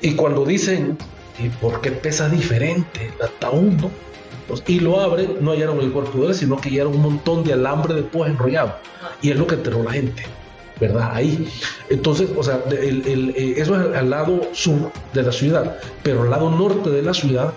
y 0.02 0.12
cuando 0.14 0.44
dicen, 0.44 0.96
¿y 1.38 1.48
por 1.48 1.80
qué 1.80 1.90
pesa 1.92 2.28
diferente 2.28 3.12
el 3.18 3.24
ataúd? 3.26 3.72
no?". 3.80 3.90
Pues, 4.48 4.64
y 4.66 4.80
lo 4.80 4.98
abren, 5.00 5.36
no 5.40 5.52
hallaron 5.52 5.78
el 5.80 5.92
cuerpo 5.92 6.18
de 6.22 6.28
él, 6.28 6.34
sino 6.34 6.60
que 6.60 6.70
hallaron 6.70 6.94
un 6.96 7.02
montón 7.02 7.44
de 7.44 7.52
alambre 7.52 7.94
de 7.94 8.02
púas 8.02 8.30
enrollado, 8.30 8.74
y 9.22 9.30
es 9.30 9.36
lo 9.36 9.46
que 9.46 9.54
enterró 9.56 9.82
la 9.82 9.92
gente. 9.92 10.24
¿verdad? 10.80 11.10
Ahí. 11.12 11.46
Entonces, 11.90 12.30
o 12.34 12.42
sea, 12.42 12.56
de- 12.56 12.88
el- 12.88 13.06
el- 13.06 13.30
eh, 13.36 13.54
eso 13.58 13.78
es 13.78 13.94
al 13.94 14.08
lado 14.08 14.40
sur 14.54 14.90
de 15.12 15.22
la 15.22 15.30
ciudad, 15.30 15.76
pero 16.02 16.22
al 16.22 16.30
lado 16.30 16.48
norte 16.50 16.88
de 16.88 17.02
la 17.02 17.12
ciudad, 17.12 17.52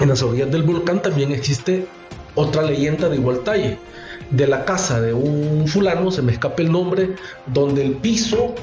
en 0.00 0.08
las 0.08 0.22
orillas 0.22 0.50
del 0.50 0.62
volcán, 0.62 1.02
también 1.02 1.32
existe 1.32 1.86
otra 2.34 2.62
leyenda 2.62 3.08
de 3.08 3.16
igual 3.16 3.40
talle. 3.40 3.78
De 4.30 4.46
la 4.46 4.64
casa 4.64 5.00
de 5.00 5.14
un 5.14 5.66
fulano, 5.66 6.10
se 6.10 6.22
me 6.22 6.32
escapa 6.32 6.62
el 6.62 6.70
nombre, 6.70 7.14
donde 7.46 7.84
el 7.84 7.92
piso 7.92 8.54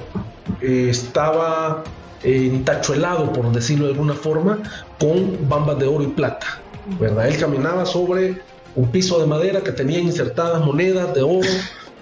eh, 0.62 0.88
estaba 0.90 1.84
eh, 2.24 2.50
entachuelado, 2.54 3.34
por 3.34 3.52
decirlo 3.52 3.86
de 3.86 3.94
alguna 3.94 4.14
forma, 4.14 4.60
con 5.00 5.50
bambas 5.50 5.80
de 5.80 5.88
oro 5.88 6.04
y 6.04 6.08
plata. 6.08 6.62
¿verdad? 7.00 7.28
Él 7.28 7.38
caminaba 7.38 7.86
sobre 7.86 8.42
un 8.76 8.92
piso 8.92 9.20
de 9.20 9.26
madera 9.26 9.62
que 9.62 9.72
tenía 9.72 10.00
insertadas 10.00 10.64
monedas 10.64 11.14
de 11.14 11.24
oro 11.24 11.50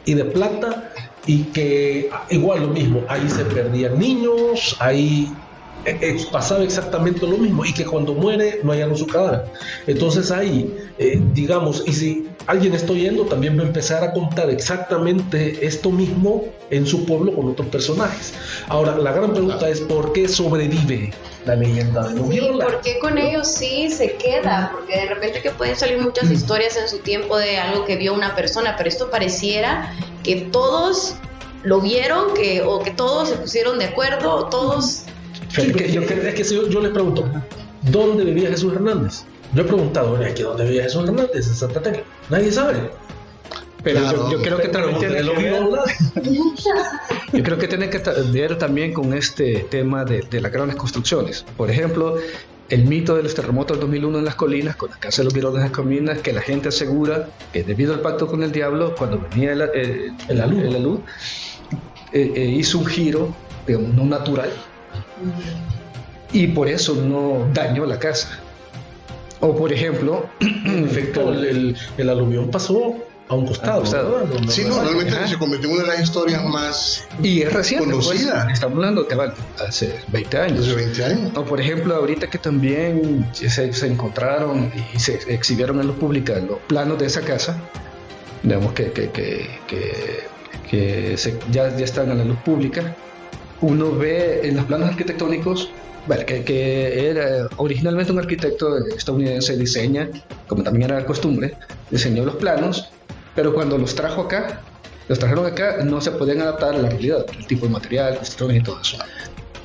y 0.05 0.13
de 0.13 0.25
plata 0.25 0.91
y 1.25 1.43
que 1.45 2.09
igual 2.29 2.63
lo 2.63 2.67
mismo, 2.67 3.01
ahí 3.07 3.29
se 3.29 3.45
perdían 3.45 3.97
niños, 3.97 4.75
ahí 4.79 5.31
eh, 5.31 5.31
eh, 5.31 5.53
pasaba 6.31 6.63
exactamente 6.63 7.27
lo 7.27 7.38
mismo 7.38 7.65
y 7.65 7.73
que 7.73 7.86
cuando 7.86 8.13
muere 8.13 8.59
no 8.63 8.71
hallaron 8.71 8.97
su 8.97 9.07
cadáver. 9.07 9.45
Entonces 9.88 10.31
ahí, 10.31 10.73
eh, 10.97 11.21
digamos, 11.34 11.84
y 11.86 11.93
si 11.93 12.29
alguien 12.47 12.73
está 12.73 12.93
oyendo, 12.93 13.25
también 13.25 13.57
va 13.57 13.63
a 13.63 13.67
empezar 13.67 14.03
a 14.03 14.13
contar 14.13 14.49
exactamente 14.49 15.65
esto 15.65 15.91
mismo 15.91 16.45
en 16.69 16.86
su 16.86 17.05
pueblo 17.05 17.34
con 17.36 17.49
otros 17.49 17.67
personajes. 17.67 18.34
Ahora, 18.67 18.97
la 18.97 19.11
gran 19.11 19.31
pregunta 19.31 19.69
es, 19.69 19.81
¿por 19.81 20.13
qué 20.13 20.27
sobrevive 20.27 21.13
la 21.45 21.55
leyenda 21.55 22.07
de 22.07 22.15
los 22.15 22.29
Sí. 22.29 22.39
¿por 22.39 22.81
qué 22.81 22.99
con 22.99 23.17
ellos 23.17 23.47
sí 23.47 23.89
se 23.89 24.13
queda? 24.15 24.71
Porque 24.73 24.97
de 24.97 25.05
repente 25.07 25.41
que 25.41 25.51
pueden 25.51 25.75
salir 25.75 25.99
muchas 25.99 26.31
historias 26.31 26.77
en 26.77 26.88
su 26.88 26.99
tiempo 26.99 27.38
de 27.38 27.57
algo 27.57 27.86
que 27.86 27.95
vio 27.97 28.13
una 28.13 28.36
persona, 28.36 28.75
pero 28.77 28.89
esto 28.89 29.09
pareciera 29.09 29.93
que 30.23 30.38
todos 30.51 31.15
lo 31.63 31.79
vieron, 31.79 32.34
que, 32.34 32.61
o 32.61 32.79
que 32.79 32.91
todos 32.91 33.29
se 33.29 33.36
pusieron 33.36 33.79
de 33.79 33.86
acuerdo, 33.86 34.47
todos... 34.49 35.03
Es 35.58 35.93
yo, 35.93 36.01
es 36.01 36.34
que 36.36 36.43
si 36.43 36.56
yo, 36.56 36.68
yo 36.68 36.80
les 36.80 36.91
pregunto, 36.91 37.30
¿dónde 37.84 38.24
vivía 38.24 38.49
Jesús 38.49 38.74
Hernández? 38.74 39.24
Yo 39.54 39.62
he 39.62 39.66
preguntado, 39.66 40.14
"Oye, 40.14 40.26
¿aquí 40.26 40.41
dónde 40.41 40.64
vivía 40.66 40.84
Jesús 40.84 41.04
Hernández? 41.04 41.30
En 41.36 41.43
Santa 41.43 41.82
Tecla. 41.82 42.04
Nadie 42.30 42.51
sabe. 42.51 42.91
Pero 43.84 43.99
Claro. 43.99 44.32
yo, 44.32 44.38
yo 44.38 44.41
creo 44.41 44.58
que 44.60 44.70
también 44.70 44.97
tiene 44.99 45.16
que 45.16 45.22
ver, 45.24 45.64
yo 47.34 47.43
creo 47.43 47.58
que 47.58 47.68
tiene 47.68 47.89
que 47.89 48.01
ver 48.32 48.58
también 48.58 48.93
con 48.93 49.14
este 49.14 49.66
tema 49.70 50.06
de, 50.06 50.22
de 50.22 50.39
las 50.41 50.51
grandes 50.51 50.78
construcciones. 50.78 51.45
Por 51.58 51.70
ejemplo, 51.70 52.16
el 52.70 52.86
mito 52.86 53.16
de 53.16 53.24
los 53.24 53.36
terremotos 53.36 53.78
del 53.78 53.82
2001 53.82 54.20
en 54.20 54.26
las 54.26 54.36
colinas, 54.36 54.78
con 54.78 54.89
la 54.89 54.97
casa 54.97 55.18
de 55.22 55.26
los 55.26 55.34
Viroles 55.34 55.58
en 55.58 55.64
las 55.64 55.72
colinas, 55.72 56.20
que 56.20 56.32
la 56.32 56.41
gente 56.41 56.70
asegura 56.70 57.28
que 57.51 57.64
debido 57.64 57.93
al 57.93 57.99
pacto 57.99 58.26
con 58.28 58.41
el 58.41 58.51
diablo, 58.54 58.95
cuando 58.97 59.20
venía 59.30 59.51
el, 59.51 59.62
eh, 59.74 60.12
alud, 60.41 60.99
eh, 62.14 62.32
eh, 62.36 62.45
hizo 62.45 62.78
un 62.80 62.86
giro, 62.86 63.36
digamos, 63.68 63.93
no 63.93 64.06
natural, 64.06 64.49
y 66.32 66.48
por 66.48 66.68
eso 66.68 66.96
no 66.96 67.48
dañó 67.54 67.86
la 67.86 68.00
casa. 68.00 68.39
O 69.39 69.56
por 69.56 69.72
ejemplo, 69.74 70.26
En 70.39 70.86
efecto, 70.86 71.32
el, 71.34 71.46
el, 71.46 71.78
el 71.98 72.10
aluvión 72.10 72.50
pasó 72.50 72.96
a 73.28 73.36
un 73.36 73.46
costado. 73.46 73.72
A 73.74 73.76
un 73.78 73.82
costado. 73.82 74.28
No, 74.41 74.52
Sí, 74.52 74.64
no, 74.68 74.82
realmente 74.82 75.14
Ajá. 75.16 75.28
se 75.28 75.38
convirtió 75.38 75.70
en 75.70 75.76
una 75.76 75.84
de 75.84 75.89
las 75.89 76.02
historias 76.02 76.44
más 76.46 77.06
y 77.22 77.41
es 77.41 77.52
reciente, 77.54 77.89
pues, 77.94 78.06
Conocida. 78.08 78.48
estamos 78.52 78.76
hablando 78.78 79.08
que 79.08 79.16
va 79.16 79.34
hace 79.68 79.96
20 80.10 80.38
años. 80.38 80.66
desde 80.66 80.76
20 80.76 81.06
años. 81.06 81.32
O 81.38 81.44
por 81.46 81.60
ejemplo, 81.60 81.94
ahorita 81.96 82.30
que 82.30 82.38
también 82.38 83.28
se, 83.34 83.72
se 83.74 83.88
encontraron 83.88 84.72
y 84.94 85.00
se 85.00 85.20
exhibieron 85.34 85.80
en 85.82 85.88
luz 85.88 85.98
pública 85.98 86.36
los 86.39 86.60
planos 86.68 86.98
de 87.00 87.06
esa 87.06 87.22
casa, 87.22 87.58
digamos 88.44 88.74
que, 88.74 88.91
que, 88.91 89.10
que, 89.12 89.50
que- 89.68 90.34
que 90.70 91.18
se- 91.18 91.38
ya, 91.52 91.76
ya 91.76 91.84
están 91.86 92.10
a 92.12 92.16
la 92.16 92.24
luz 92.26 92.38
pública, 92.39 92.96
uno 93.64 93.91
ve 93.91 94.41
en 94.43 94.57
los 94.57 94.66
planos 94.66 94.89
arquitectónicos, 94.89 95.70
que, 96.28 97.09
era 97.09 97.47
originalmente 97.57 98.11
un 98.11 98.20
arquitecto 98.20 98.78
estadounidense 98.88 99.55
diseña, 99.55 100.09
como 100.47 100.64
también 100.64 100.89
era 100.89 100.99
la 100.99 101.05
costumbre, 101.05 101.55
diseñó 101.89 102.26
los 102.26 102.36
planos, 102.36 102.89
pero 103.36 103.53
cuando 103.53 103.78
los 103.78 103.95
trajo 103.95 104.22
acá, 104.22 104.61
los 105.07 105.18
trajeron 105.18 105.45
acá, 105.45 105.78
no 105.84 106.01
se 106.01 106.11
podían 106.11 106.41
adaptar 106.41 106.76
a 106.76 106.78
la 106.78 106.89
realidad, 106.89 107.26
el 107.38 107.47
tipo 107.47 107.66
de 107.66 107.72
material, 107.72 108.18
construcciones 108.18 108.57
y 108.57 108.64
todo 108.64 108.82
eso. 108.82 108.97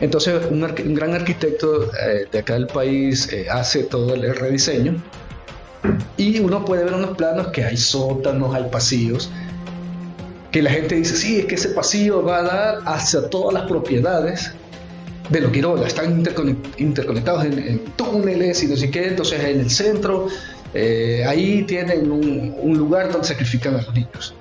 Entonces, 0.01 0.41
un, 0.49 0.61
gran 0.95 1.15
arquitecto 1.15 1.91
eh, 1.95 2.27
de 2.31 2.39
acá 2.39 2.55
del 2.55 2.69
país 2.69 3.33
eh, 3.33 3.47
hace 3.51 3.83
todo 3.83 4.15
el 4.15 4.35
rediseño 4.37 5.03
y 6.17 6.39
uno 6.39 6.65
puede 6.65 6.85
ver 6.85 6.93
en 6.93 7.03
los 7.03 7.17
planos 7.17 7.49
que 7.49 7.65
hay 7.65 7.77
sótanos, 7.77 8.55
hay 8.55 8.65
pasillos, 8.71 9.29
que 10.59 10.63
la 10.65 10.71
gente 10.71 10.97
dice, 10.97 11.17
sí, 11.17 11.39
es 11.39 11.47
que 11.47 11.55
ese 11.55 11.69
pasillo 11.69 12.21
va 12.21 12.39
a 12.39 12.43
dar 12.43 12.79
hacia 12.85 13.31
todas 13.31 13.55
las 13.55 13.69
propiedades 13.69 14.51
de 15.31 15.41
los 15.41 15.53
Quiroga, 15.53 15.87
están 15.87 16.25
intercone- 16.25 16.57
interconectados 16.79 17.45
en, 17.45 17.61
en 17.61 17.79
túneles 17.95 18.61
y 18.65 18.67
no 18.67 18.77
sé 18.77 18.91
qué, 18.91 19.07
entonces 19.07 19.39
en 19.45 19.61
el 19.61 19.71
centro, 19.71 20.27
eh, 20.75 21.25
ahí 21.29 21.63
tienen 21.63 22.11
un, 22.11 22.57
un 22.61 22.77
lugar 22.77 23.13
donde 23.13 23.29
sacrifican 23.29 23.77
a 23.77 23.83
los 23.83 23.95
niños. 23.95 24.35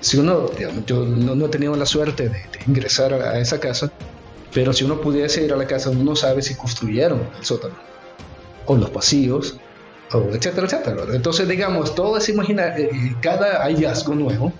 Si 0.00 0.18
uno, 0.18 0.50
digamos, 0.56 0.86
yo 0.86 1.04
no, 1.04 1.34
no 1.34 1.46
he 1.46 1.48
tenido 1.48 1.74
la 1.74 1.86
suerte 1.86 2.28
de, 2.28 2.28
de 2.28 2.58
ingresar 2.68 3.12
a, 3.12 3.30
a 3.32 3.40
esa 3.40 3.58
casa, 3.58 3.90
pero 4.54 4.72
si 4.72 4.84
uno 4.84 5.00
pudiese 5.00 5.44
ir 5.44 5.52
a 5.52 5.56
la 5.56 5.66
casa, 5.66 5.90
uno 5.90 6.04
no 6.04 6.14
sabe 6.14 6.42
si 6.42 6.54
construyeron 6.54 7.28
el 7.36 7.44
sótano, 7.44 7.74
o 8.66 8.76
los 8.76 8.90
pasillos, 8.90 9.56
o 10.12 10.34
etcétera, 10.34 10.66
etcétera. 10.66 10.96
Entonces, 11.12 11.48
digamos, 11.48 11.94
todo 11.94 12.18
es 12.18 12.28
imaginar, 12.28 12.78
eh, 12.78 12.90
eh, 12.92 13.16
cada 13.20 13.62
hallazgo 13.64 14.14
nuevo 14.14 14.52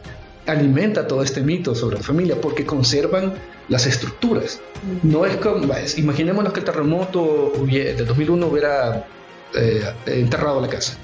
alimenta 0.46 1.06
todo 1.06 1.22
este 1.22 1.40
mito 1.40 1.74
sobre 1.74 1.96
la 1.96 2.02
familia 2.02 2.40
porque 2.40 2.64
conservan 2.64 3.34
las 3.68 3.86
estructuras. 3.86 4.60
No 5.02 5.26
es 5.26 5.36
como, 5.36 5.66
imaginémonos 5.96 6.52
que 6.52 6.60
el 6.60 6.66
terremoto 6.66 7.52
del 7.66 8.06
2001 8.06 8.46
hubiera 8.46 9.06
eh, 9.54 9.82
enterrado 10.06 10.60
la 10.60 10.68
casa. 10.68 10.96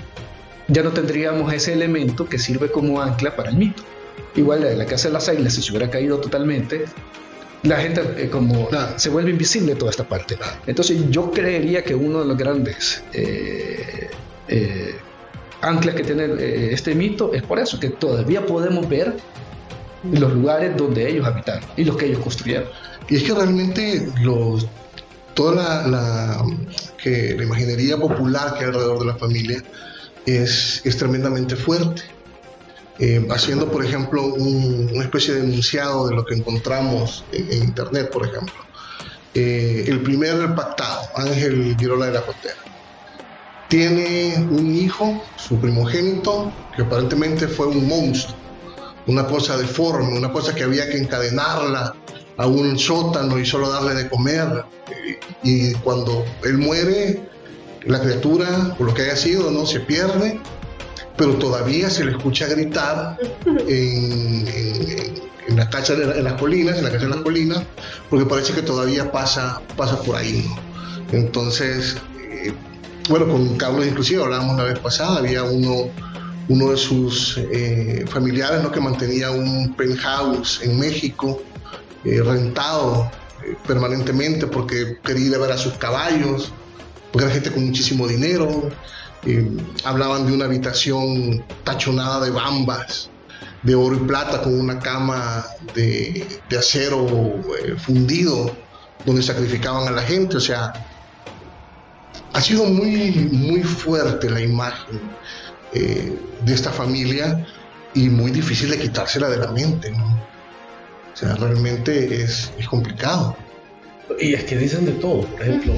Ya 0.69 0.83
no 0.83 0.91
tendríamos 0.91 1.53
ese 1.53 1.73
elemento 1.73 2.29
que 2.29 2.39
sirve 2.39 2.71
como 2.71 3.01
ancla 3.01 3.35
para 3.35 3.51
el 3.51 3.57
mito. 3.57 3.83
Igual 4.35 4.79
la, 4.79 4.87
casa 4.87 5.09
de 5.09 5.15
las 5.15 5.29
águilas, 5.29 5.55
si 5.55 5.63
se 5.63 5.71
hubiera 5.71 5.91
caído 5.91 6.19
totalmente, 6.19 6.85
la 7.63 7.77
gente 7.79 8.03
eh, 8.17 8.31
como 8.31 8.69
se 8.97 9.11
vuelve 9.11 9.31
invisible 9.31 9.75
toda 9.75 9.91
esta 9.91 10.05
parte. 10.05 10.39
Entonces 10.67 11.11
yo 11.11 11.31
creería 11.31 11.83
que 11.85 11.95
uno 11.95 12.21
de 12.21 12.27
los 12.27 12.37
grandes 12.37 13.03
eh, 13.13 14.09
eh, 14.49 14.97
anclas 15.61 15.95
que 15.95 16.03
tiene 16.05 16.25
eh, 16.25 16.71
este 16.73 16.95
mito 16.95 17.33
es 17.33 17.43
por 17.43 17.59
eso, 17.59 17.79
que 17.79 17.91
todavía 17.91 18.45
podemos 18.47 18.89
ver 18.89 19.15
los 20.13 20.33
lugares 20.33 20.77
donde 20.77 21.09
ellos 21.09 21.27
habitaron 21.27 21.65
y 21.77 21.85
los 21.85 21.97
que 21.97 22.07
ellos 22.07 22.19
construyeron. 22.21 22.69
Y 23.09 23.17
es 23.17 23.23
que 23.23 23.35
realmente 23.35 24.09
los, 24.21 24.67
toda 25.35 25.87
la, 25.87 26.45
que, 27.03 27.35
la 27.37 27.45
imaginería 27.45 27.97
popular 27.97 28.55
que 28.55 28.61
hay 28.61 28.71
alrededor 28.71 28.99
de 29.01 29.05
la 29.07 29.17
familia 29.17 29.63
es, 30.27 30.81
es 30.85 30.97
tremendamente 30.97 31.57
fuerte. 31.57 32.03
Eh, 32.99 33.27
haciendo, 33.31 33.71
por 33.73 33.85
ejemplo, 33.85 34.23
un- 34.27 34.91
una 34.95 35.05
especie 35.05 35.35
de 35.35 35.41
enunciado 35.41 36.09
de 36.09 36.15
lo 36.15 36.25
que 36.25 36.35
encontramos 36.35 37.25
en, 37.33 37.51
en 37.51 37.63
Internet, 37.65 38.11
por 38.11 38.27
ejemplo. 38.27 38.55
Eh, 39.35 39.85
el 39.89 40.01
primer 40.03 40.55
pactado, 40.55 41.01
Ángel 41.17 41.75
Girola 41.79 42.07
de 42.07 42.13
la 42.13 42.21
Costera, 42.21 42.55
tiene 43.73 44.35
un 44.51 44.75
hijo, 44.77 45.23
su 45.37 45.59
primogénito, 45.59 46.53
que 46.77 46.83
aparentemente 46.83 47.49
fue 47.49 47.69
un 47.69 47.89
monstruo, 47.89 48.37
una 49.07 49.27
cosa 49.27 49.57
deforme, 49.57 50.15
una 50.19 50.31
cosa 50.31 50.55
que 50.55 50.63
había 50.63 50.91
que 50.91 50.99
encadenarla 50.99 51.95
a 52.37 52.47
un 52.47 52.79
sótano 52.79 53.39
y 53.39 53.47
solo 53.47 53.71
darle 53.71 53.95
de 53.95 54.11
comer. 54.11 54.67
Y, 55.43 55.73
cuando 55.77 56.23
él 56.45 56.59
muere, 56.59 57.23
la 57.87 57.99
criatura, 58.03 58.75
por 58.77 58.89
lo 58.89 58.93
que 58.93 59.05
haya 59.05 59.17
sido, 59.17 59.51
no 59.51 59.65
se 59.65 59.81
pierde, 59.81 60.39
pero 61.17 61.37
todavía 61.37 61.89
se 61.89 62.05
le 62.05 62.11
escucha 62.11 62.49
gritar 62.49 63.17
en, 63.47 64.47
en- 64.49 65.23
en 65.49 65.57
la 65.57 65.65
de 65.97 66.07
la- 66.07 66.17
en 66.19 66.25
las 66.25 66.35
colinas, 66.35 66.77
en 66.77 66.85
la 66.85 66.91
casa 66.91 67.05
de 67.07 67.11
las 67.11 67.23
colinas, 67.23 67.63
porque 68.11 68.27
parece 68.27 68.53
que 68.53 68.61
todavía 68.61 69.11
pasa, 69.11 69.63
pasa 69.79 69.99
por 70.03 70.17
ahí. 70.17 70.47
¿no? 71.11 71.19
Entonces, 71.19 71.97
eh, 72.21 72.53
bueno, 73.09 73.29
con 73.29 73.57
Carlos 73.57 73.87
inclusive 73.87 74.23
hablábamos 74.23 74.57
la 74.57 74.65
vez 74.65 74.79
pasada, 74.79 75.19
había 75.19 75.45
uno, 75.45 75.91
uno 76.49 76.71
de 76.71 76.77
sus 76.77 77.39
eh, 77.39 78.05
familiares 78.09 78.63
¿no? 78.63 78.71
que 78.71 78.81
mantenía 78.81 79.31
un 79.31 79.75
penthouse 79.75 80.61
en 80.63 80.79
México, 80.79 81.43
eh, 82.05 82.21
rentado 82.23 83.11
eh, 83.45 83.57
permanentemente 83.67 84.47
porque 84.47 84.99
quería 85.05 85.39
ver 85.39 85.53
a 85.53 85.59
sus 85.59 85.75
caballos, 85.75 86.53
porque 87.11 87.27
era 87.27 87.35
gente 87.35 87.53
con 87.53 87.67
muchísimo 87.67 88.07
dinero. 88.07 88.71
eh, 89.25 89.49
hablaban 89.85 90.27
de 90.27 90.33
una 90.33 90.47
habitación 90.47 91.45
tachonada 91.63 92.25
de 92.25 92.31
bambas, 92.31 93.09
de 93.63 93.75
oro 93.77 93.97
y 93.97 94.01
plata, 94.01 94.43
con 94.43 94.59
una 94.59 94.81
cama 94.81 95.45
de, 95.75 96.27
de 96.51 96.59
acero 96.59 97.07
fundido, 97.79 98.51
donde 99.07 99.23
sacrificaban 99.23 99.87
a 99.87 99.93
la 99.93 100.03
gente. 100.03 100.37
O 100.37 100.41
sea, 100.41 100.73
ha 102.33 102.41
sido 102.41 102.65
muy, 102.65 103.11
muy 103.33 103.63
fuerte 103.63 104.31
la 104.31 104.41
imagen 104.41 105.01
eh, 105.73 106.17
de 106.45 106.55
esta 106.55 106.71
familia 106.71 107.47
y 107.95 108.09
muy 108.09 108.31
difícil 108.31 108.71
de 108.71 108.79
quitársela 108.79 109.29
de 109.29 109.39
la 109.39 109.53
mente, 109.53 109.91
¿no? 109.91 110.05
O 111.13 111.17
sea, 111.17 111.35
realmente 111.35 112.23
es, 112.23 112.53
es 112.59 112.67
complicado. 112.67 113.37
Y 114.19 114.35
es 114.35 114.45
que 114.45 114.57
dicen 114.57 114.87
de 114.87 114.93
todo, 114.93 115.23
por 115.23 115.43
ejemplo, 115.43 115.75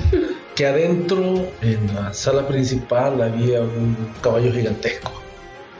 que 0.54 0.66
adentro 0.66 1.48
en 1.60 1.94
la 1.94 2.12
sala 2.14 2.46
principal 2.46 3.20
había 3.20 3.60
un 3.60 3.96
caballo 4.22 4.52
gigantesco. 4.52 5.12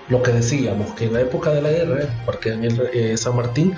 Lo 0.09 0.23
que 0.23 0.33
decíamos, 0.33 0.93
que 0.95 1.07
en 1.07 1.15
la 1.15 1.21
época 1.23 1.51
de 1.51 1.63
la 1.63 1.71
guerra, 1.71 2.03
en 2.03 2.09
el 2.09 2.25
Parque 2.27 2.51
Daniel 2.51 2.91
eh, 2.93 3.17
San 3.17 3.37
Martín, 3.37 3.75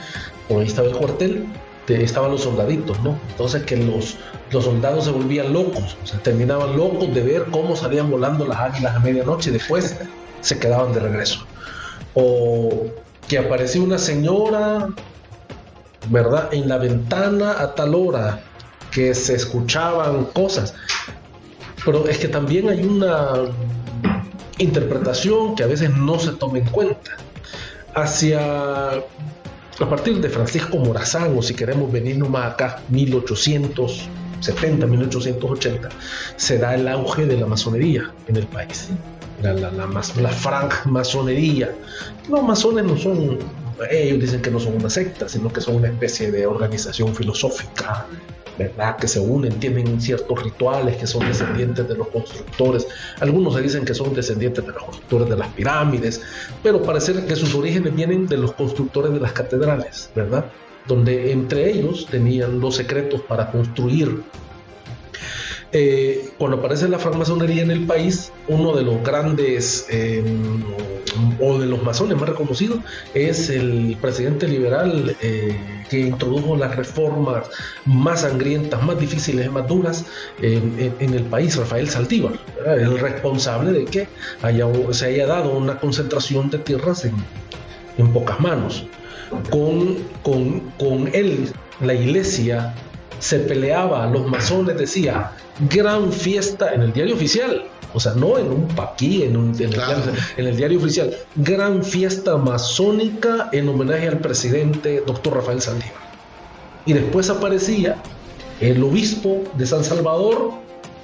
como 0.49 0.61
ahí 0.61 0.67
estaba 0.67 0.89
el 0.89 0.97
cuartel, 0.97 1.47
te- 1.87 2.03
estaban 2.03 2.31
los 2.31 2.43
soldaditos, 2.43 3.01
¿no? 3.03 3.19
Entonces 3.31 3.63
que 3.65 3.77
los, 3.77 4.17
los 4.51 4.65
soldados 4.65 5.05
se 5.05 5.11
volvían 5.11 5.53
locos, 5.53 5.97
o 6.03 6.07
sea, 6.07 6.19
terminaban 6.21 6.77
locos 6.77 7.15
de 7.15 7.23
ver 7.23 7.45
cómo 7.51 7.77
salían 7.77 8.11
volando 8.11 8.45
las 8.47 8.59
águilas 8.59 8.97
a 8.97 8.99
medianoche 9.01 9.51
y 9.51 9.55
después 9.55 9.97
se 10.41 10.59
quedaban 10.59 10.93
de 10.93 11.01
regreso. 11.01 11.45
O 12.15 12.87
que 13.29 13.39
apareció 13.39 13.83
una 13.83 13.99
señora, 13.99 14.89
¿verdad? 16.11 16.53
En 16.53 16.69
la 16.69 16.79
ventana 16.79 17.57
a 17.61 17.75
tal 17.75 17.95
hora, 17.95 18.41
que 18.93 19.15
se 19.15 19.35
escuchaban 19.35 20.25
cosas. 20.27 20.75
Pero 21.85 22.09
es 22.09 22.19
que 22.19 22.29
también 22.29 22.69
hay 22.69 22.83
una 22.85 23.33
interpretación 24.59 25.55
que 25.55 25.65
a 25.65 25.67
veces 25.67 25.91
no 25.91 26.19
se 26.19 26.33
toma 26.33 26.59
en 26.59 26.65
cuenta. 26.67 27.11
Hacia 27.95 28.93
a 29.81 29.89
partir 29.89 30.21
de 30.21 30.29
Francisco 30.29 30.79
Morazán, 30.79 31.37
o 31.37 31.43
si 31.43 31.55
queremos 31.55 31.93
venirnos 31.93 32.31
más 32.31 32.55
acá, 32.55 32.81
1800, 32.89 34.09
1870, 34.41 34.87
1880, 34.87 35.89
se 36.37 36.59
da 36.59 36.75
el 36.75 36.89
auge 36.89 37.27
de 37.27 37.37
la 37.37 37.47
masonería 37.47 38.11
en 38.29 38.37
el 38.37 38.47
país. 38.47 38.89
La, 39.43 39.53
la, 39.53 39.71
la, 39.71 39.87
la 39.87 40.29
francmasonería. 40.31 41.75
Los 42.29 42.43
masones 42.43 42.85
no 42.85 42.97
son, 42.97 43.39
ellos 43.91 44.21
dicen 44.21 44.43
que 44.43 44.51
no 44.51 44.59
son 44.59 44.77
una 44.77 44.91
secta, 44.91 45.29
sino 45.29 45.53
que 45.53 45.61
son 45.61 45.77
una 45.77 45.89
especie 45.89 46.31
de 46.31 46.47
organización 46.47 47.15
filosófica, 47.15 48.07
¿verdad? 48.59 48.97
Que 48.97 49.07
se 49.07 49.21
unen, 49.21 49.59
tienen 49.61 50.01
ciertos 50.01 50.43
rituales, 50.43 50.97
que 50.97 51.07
son 51.07 51.27
descendientes 51.27 51.87
de 51.87 51.95
los 51.95 52.09
constructores. 52.09 52.87
Algunos 53.21 53.55
se 53.55 53.63
dicen 53.63 53.85
que 53.85 53.95
son 53.95 54.15
descendientes 54.15 54.65
de 54.67 54.73
los 54.73 54.83
constructores 54.83 55.29
de 55.29 55.37
las 55.37 55.49
pirámides, 55.49 56.23
pero 56.63 56.83
parece 56.83 57.25
que 57.25 57.37
sus 57.37 57.55
orígenes 57.55 57.95
vienen 57.95 58.27
de 58.27 58.39
los 58.39 58.53
constructores 58.53 59.13
de 59.13 59.21
las 59.21 59.33
catedrales, 59.33 60.11
¿verdad? 60.15 60.47
Donde 60.87 61.33
entre 61.33 61.71
ellos 61.71 62.07
tenían 62.11 62.61
los 62.61 62.77
secretos 62.77 63.21
para 63.23 63.51
construir 63.51 64.23
eh, 65.79 66.31
cuando 66.39 66.57
aparece 66.57 66.89
la 66.89 66.99
francmasonería 66.99 67.63
en 67.63 67.71
el 67.71 67.85
país, 67.85 68.33
uno 68.49 68.75
de 68.75 68.83
los 68.83 69.03
grandes 69.03 69.87
eh, 69.91 70.25
o 71.39 71.59
de 71.59 71.67
los 71.67 71.83
masones 71.83 72.17
más 72.17 72.31
reconocidos 72.31 72.79
es 73.13 73.51
el 73.51 73.99
presidente 74.01 74.49
liberal 74.49 75.15
eh, 75.21 75.85
que 75.91 76.01
introdujo 76.01 76.57
las 76.57 76.75
reformas 76.77 77.51
más 77.85 78.23
sangrientas, 78.23 78.83
más 78.83 78.99
difíciles 78.99 79.51
más 79.51 79.69
duras 79.69 80.07
en, 80.41 80.97
el 80.99 81.25
país, 81.25 81.57
Rafael 81.57 81.91
Saldívar, 81.91 82.39
el 82.65 82.99
responsable 82.99 83.73
de 83.73 83.85
que 83.85 84.09
haya, 84.41 84.67
se 84.93 85.07
haya 85.09 85.27
dado 85.27 85.59
una 85.59 85.79
concentración 85.79 86.49
de 86.49 86.57
tierras 86.57 87.05
en, 87.05 87.17
en 87.99 88.15
pocas 88.15 88.41
manos. 88.41 88.87
Con, 89.51 89.99
con, 90.23 90.61
con 90.79 91.11
él, 91.13 91.51
la 91.83 91.93
iglesia 91.93 92.75
se 93.19 93.41
peleaba, 93.41 94.07
los 94.07 94.27
masones 94.27 94.77
decía, 94.79 95.33
gran 95.71 96.13
fiesta 96.13 96.73
en 96.75 96.83
el 96.83 96.93
diario 96.93 97.15
oficial, 97.15 97.65
o 97.95 98.01
sea, 98.01 98.13
no 98.15 98.39
en 98.39 98.49
un 98.51 98.69
paquí, 98.69 99.23
en, 99.23 99.37
un, 99.37 99.55
en, 99.59 100.47
el, 100.47 100.57
diario 100.57 100.79
oficial, 100.79 101.17
gran 101.37 101.83
fiesta 101.83 102.37
masónica 102.37 103.49
en 103.53 103.69
homenaje 103.69 104.09
al 104.09 104.19
presidente 104.19 105.03
doctor 105.07 105.37
Rafael 105.37 105.63
Saldívar. 105.63 106.07
Y 106.85 106.93
después 106.93 107.31
aparecía 107.31 107.97
el 108.61 108.83
obispo 108.83 109.45
de 109.55 109.67
San 109.67 109.83
Salvador, 109.83 110.53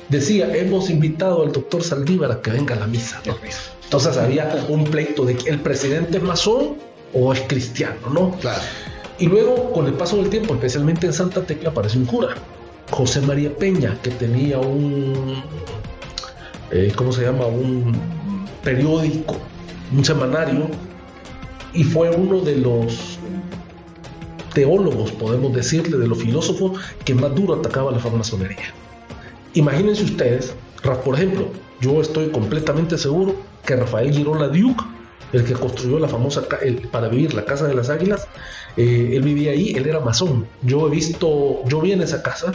decía, 0.09 0.55
hemos 0.55 0.91
invitado 0.91 1.43
al 1.43 1.53
doctor 1.53 1.83
Saldívar 1.83 2.31
a 2.31 2.43
que 2.43 2.51
venga 2.51 2.75
a 2.75 2.79
la 2.81 2.87
misa. 2.87 3.23
Entonces 3.85 4.17
había 4.17 4.67
un 4.69 4.85
pleito 4.85 5.25
de 5.25 5.37
que 5.37 5.51
el 5.51 5.61
presidente 5.61 6.19
es 6.19 6.23
masón 6.23 6.77
o 7.15 7.33
es 7.33 7.41
cristiano, 7.43 8.09
¿no? 8.13 8.33
Claro. 8.41 8.63
Y 9.19 9.27
luego, 9.27 9.73
con 9.73 9.87
el 9.87 9.95
paso 9.95 10.17
del 10.17 10.31
tiempo, 10.31 10.55
especialmente 10.55 11.07
en 11.07 11.13
Santa 11.13 11.45
Tecla, 11.45 11.71
aparece 11.71 11.99
un 11.99 12.07
cura, 12.07 12.35
José 12.91 13.21
María 13.21 13.55
Peña, 13.57 13.97
que 14.03 14.11
tenía 14.11 14.59
un, 14.59 15.43
eh, 16.71 16.93
¿cómo 16.97 17.13
se 17.13 17.23
llama? 17.23 17.47
Un 17.47 17.97
periódico, 18.63 19.37
un 19.93 20.05
semanario, 20.05 20.69
y 21.73 21.85
fue 21.85 22.11
uno 22.11 22.41
de 22.41 22.57
los 22.57 23.19
teólogos, 24.53 25.13
podemos 25.13 25.53
decirle, 25.55 25.97
de 25.97 26.07
los 26.07 26.19
filósofos 26.19 26.81
que 27.05 27.15
más 27.15 27.35
duro 27.35 27.55
atacaba 27.55 27.91
la 27.93 27.99
francmasonería. 27.99 28.75
Imagínense 29.55 30.05
ustedes, 30.05 30.55
por 31.05 31.15
ejemplo, 31.15 31.47
yo 31.81 32.01
estoy 32.01 32.29
completamente 32.29 32.99
seguro 32.99 33.37
que 33.65 33.77
Rafael 33.77 34.13
Girola 34.13 34.49
Duke 34.49 34.83
el 35.33 35.45
que 35.45 35.55
construyó 35.55 35.99
la 35.99 36.09
famosa 36.09 36.43
para 36.91 37.09
vivir 37.09 37.35
la 37.35 37.45
casa 37.45 37.67
de 37.67 37.75
las 37.75 37.89
águilas, 37.89 38.27
eh, 38.77 39.11
él 39.15 39.23
vivía 39.23 39.53
ahí, 39.53 39.73
él 39.75 39.87
era 39.87 40.01
masón. 40.01 40.47
Yo 40.63 40.87
he 40.87 40.91
visto, 40.91 41.63
yo 41.67 41.81
vi 41.81 41.93
en 41.93 42.03
esa 42.03 42.23
casa 42.23 42.53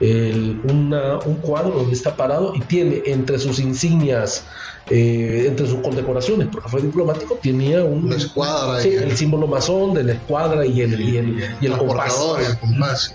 un 0.00 1.38
cuadro 1.42 1.70
donde 1.70 1.92
está 1.92 2.14
parado 2.16 2.54
y 2.54 2.60
tiene 2.60 3.02
entre 3.06 3.38
sus 3.38 3.58
insignias, 3.58 4.44
eh, 4.90 5.46
entre 5.48 5.66
sus 5.66 5.80
condecoraciones, 5.80 6.48
porque 6.52 6.68
fue 6.68 6.82
diplomático, 6.82 7.38
tenía 7.42 7.82
un, 7.84 8.12
escuadra 8.12 8.82
el, 8.82 9.16
símbolo 9.16 9.46
masón 9.46 9.94
de 9.94 10.04
la 10.04 10.12
escuadra 10.12 10.64
y 10.64 10.82
el, 10.82 11.00
y 11.00 11.16
el, 11.16 11.56
y 11.60 11.66
el 11.66 11.76
compás. 11.76 12.16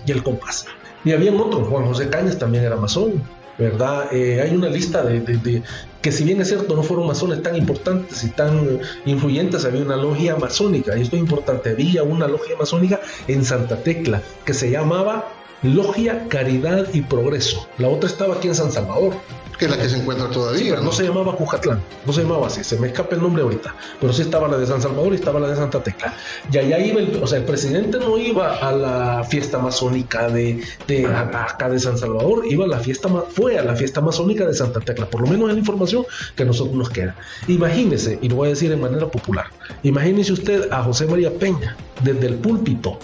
Y 0.06 0.12
el 0.12 0.22
compás. 0.22 0.66
Y 1.04 1.12
habían 1.12 1.38
otros, 1.38 1.68
Juan 1.68 1.86
José 1.86 2.08
Cañas 2.08 2.38
también 2.38 2.64
era 2.64 2.76
masón. 2.76 3.22
¿Verdad? 3.58 4.12
Eh, 4.12 4.40
hay 4.40 4.54
una 4.54 4.68
lista 4.68 5.02
de, 5.04 5.62
que 6.02 6.12
si 6.12 6.24
bien 6.24 6.40
es 6.40 6.48
cierto 6.48 6.76
no 6.76 6.82
fueron 6.82 7.06
masones 7.06 7.42
tan 7.42 7.56
importantes 7.56 8.24
y 8.24 8.30
tan 8.30 8.80
influyentes, 9.04 9.64
había 9.64 9.82
una 9.82 9.96
logia 9.96 10.36
masónica, 10.36 10.96
y 10.96 11.02
esto 11.02 11.16
es 11.16 11.22
importante, 11.22 11.70
había 11.70 12.02
una 12.02 12.26
logia 12.26 12.56
masónica 12.56 13.00
en 13.28 13.44
Santa 13.44 13.76
Tecla 13.76 14.20
que 14.44 14.54
se 14.54 14.70
llamaba 14.70 15.32
Logia 15.62 16.28
Caridad 16.28 16.88
y 16.92 17.00
Progreso. 17.00 17.66
La 17.78 17.88
otra 17.88 18.08
estaba 18.08 18.34
aquí 18.34 18.48
en 18.48 18.54
San 18.54 18.70
Salvador 18.70 19.14
que 19.58 19.66
es 19.66 19.70
la 19.70 19.76
que 19.76 19.88
se 19.88 19.96
encuentra 19.96 20.28
todavía. 20.30 20.80
¿no? 20.80 20.92
se 20.92 21.04
llamaba 21.04 21.34
Cujatlán, 21.36 21.80
no 22.06 22.12
se 22.12 22.22
llamaba 22.22 22.46
así, 22.46 22.64
se 22.64 22.78
me 22.78 22.88
escapa 22.88 23.14
el 23.14 23.22
nombre 23.22 23.42
ahorita, 23.42 23.74
pero 24.00 24.12
sí 24.12 24.22
estaba 24.22 24.48
la 24.48 24.56
de 24.56 24.66
San 24.66 24.80
Salvador 24.80 25.12
y 25.12 25.16
estaba 25.16 25.40
la 25.40 25.48
de 25.48 25.56
Santa 25.56 25.82
Tecla. 25.82 26.14
Y 26.50 26.58
allá 26.58 26.78
iba, 26.78 27.00
el, 27.00 27.20
o 27.22 27.26
sea, 27.26 27.38
el 27.38 27.44
presidente 27.44 27.98
no 27.98 28.18
iba 28.18 28.56
a 28.56 28.72
la 28.72 29.24
fiesta 29.24 29.58
masónica 29.58 30.28
de, 30.28 30.62
de 30.86 31.06
acá 31.06 31.68
de 31.68 31.78
San 31.78 31.98
Salvador, 31.98 32.44
iba 32.48 32.64
a 32.64 32.68
la 32.68 32.78
fiesta, 32.78 33.08
fue 33.28 33.58
a 33.58 33.64
la 33.64 33.74
fiesta 33.74 34.00
masónica 34.00 34.46
de 34.46 34.54
Santa 34.54 34.80
Tecla, 34.80 35.06
por 35.06 35.20
lo 35.20 35.26
menos 35.26 35.48
es 35.48 35.54
la 35.54 35.60
información 35.60 36.04
que 36.36 36.42
a 36.42 36.46
nosotros 36.46 36.76
nos 36.76 36.90
queda. 36.90 37.14
Imagínese, 37.48 38.18
y 38.22 38.28
lo 38.28 38.36
voy 38.36 38.48
a 38.48 38.50
decir 38.50 38.70
de 38.70 38.76
manera 38.76 39.08
popular, 39.08 39.46
imagínese 39.82 40.32
usted 40.32 40.70
a 40.72 40.82
José 40.82 41.06
María 41.06 41.32
Peña 41.32 41.76
desde 42.02 42.26
el 42.26 42.34
púlpito 42.36 42.98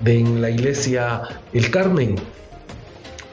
de 0.00 0.18
en 0.18 0.40
la 0.40 0.50
iglesia 0.50 1.22
El 1.52 1.70
Carmen, 1.70 2.16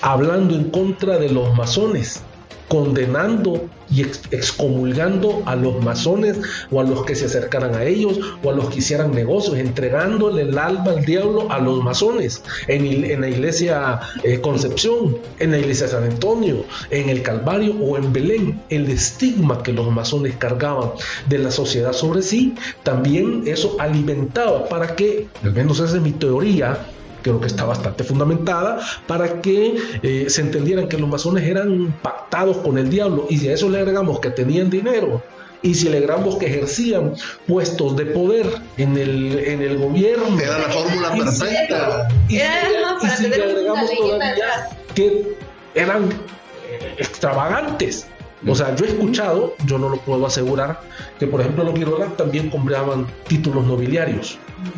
hablando 0.04 0.54
en 0.54 0.70
contra 0.70 1.18
de 1.18 1.30
los 1.30 1.56
masones, 1.56 2.22
condenando 2.68 3.70
y 3.90 4.02
excomulgando 4.02 5.44
a 5.46 5.56
los 5.56 5.82
masones 5.82 6.40
o 6.72 6.82
a 6.82 6.84
los 6.84 7.06
que 7.06 7.16
se 7.16 7.26
acercaran 7.26 7.74
a 7.76 7.86
ellos 7.86 8.20
o 8.44 8.50
a 8.50 8.54
los 8.54 8.70
que 8.70 8.80
hicieran 8.80 9.12
negocios, 9.12 9.58
entregándole 9.58 10.42
el 10.42 10.58
alma 10.58 10.92
al 10.92 11.06
diablo 11.06 11.50
a 11.52 11.60
los 11.60 11.82
masones 11.82 12.44
en, 12.68 13.22
la 13.22 13.30
iglesia 13.30 14.02
eh, 14.24 14.42
Concepción, 14.42 15.18
en 15.40 15.52
la 15.52 15.60
iglesia 15.60 15.88
San 15.88 16.04
Antonio, 16.04 16.66
en 16.90 17.10
el 17.10 17.22
Calvario 17.22 17.76
o 17.76 17.98
en 17.98 18.12
Belén. 18.12 18.62
El 18.70 18.90
estigma 18.90 19.64
que 19.64 19.72
los 19.72 19.90
masones 19.90 20.36
cargaban 20.38 20.90
de 21.30 21.38
la 21.38 21.52
sociedad 21.52 21.94
sobre 21.94 22.24
sí, 22.24 22.56
también 22.84 23.44
eso 23.46 23.78
alimentaba 23.80 24.68
para 24.68 24.96
que, 24.96 25.28
al 25.44 25.54
menos 25.54 25.80
esa 25.80 25.96
es 25.96 26.02
mi 26.02 26.12
teoría, 26.12 26.78
creo 27.24 27.40
que 27.40 27.48
está 27.48 27.66
bastante 27.66 28.04
fundamentada, 28.04 28.80
para 29.08 29.42
que 29.42 29.76
eh, 30.04 30.26
se 30.30 30.42
entendieran 30.42 30.88
que 30.88 30.98
los 30.98 31.10
masones 31.10 31.44
eran 31.44 31.92
pactados 32.04 32.58
con 32.58 32.78
el 32.78 32.90
diablo. 32.90 33.26
Y 33.30 33.38
si 33.40 33.50
a 33.50 33.54
eso 33.54 33.70
le 33.70 33.80
agregamos 33.80 34.20
que 34.20 34.30
tenían 34.30 34.70
dinero, 34.70 35.24
y 35.64 35.74
si 35.74 35.90
le 35.90 35.98
agregamos 35.98 36.36
que 36.36 36.46
ejercían 36.48 37.14
puestos 37.48 37.96
de 37.96 38.06
poder 38.08 38.46
en 38.78 38.98
el, 38.98 39.40
en 39.40 39.62
el 39.62 39.78
gobierno. 39.78 40.40
Era 40.40 40.60
la 40.60 40.70
fórmula 40.70 41.12
perfecta. 41.14 42.10
Y, 42.28 42.36
si, 42.36 43.28
le 43.28 43.36
agregamos 43.44 43.90
todavía 43.98 44.70
que 44.94 45.36
eran 45.74 46.12
eh, 46.12 46.96
extravagantes. 46.98 48.08
O 48.48 48.56
sea, 48.56 48.76
yo 48.76 48.86
he 48.86 48.90
escuchado, 48.90 49.56
yo 49.66 49.78
no 49.78 49.90
lo 49.90 49.98
puedo 49.98 50.26
asegurar, 50.26 50.82
que 51.20 51.28
por 51.28 51.42
ejemplo 51.42 51.64
los 51.64 51.74
Quiroga 51.74 52.08
también 52.18 52.50
compraban 52.50 53.08
títulos 53.28 53.66
nobiliarios. 53.66 54.38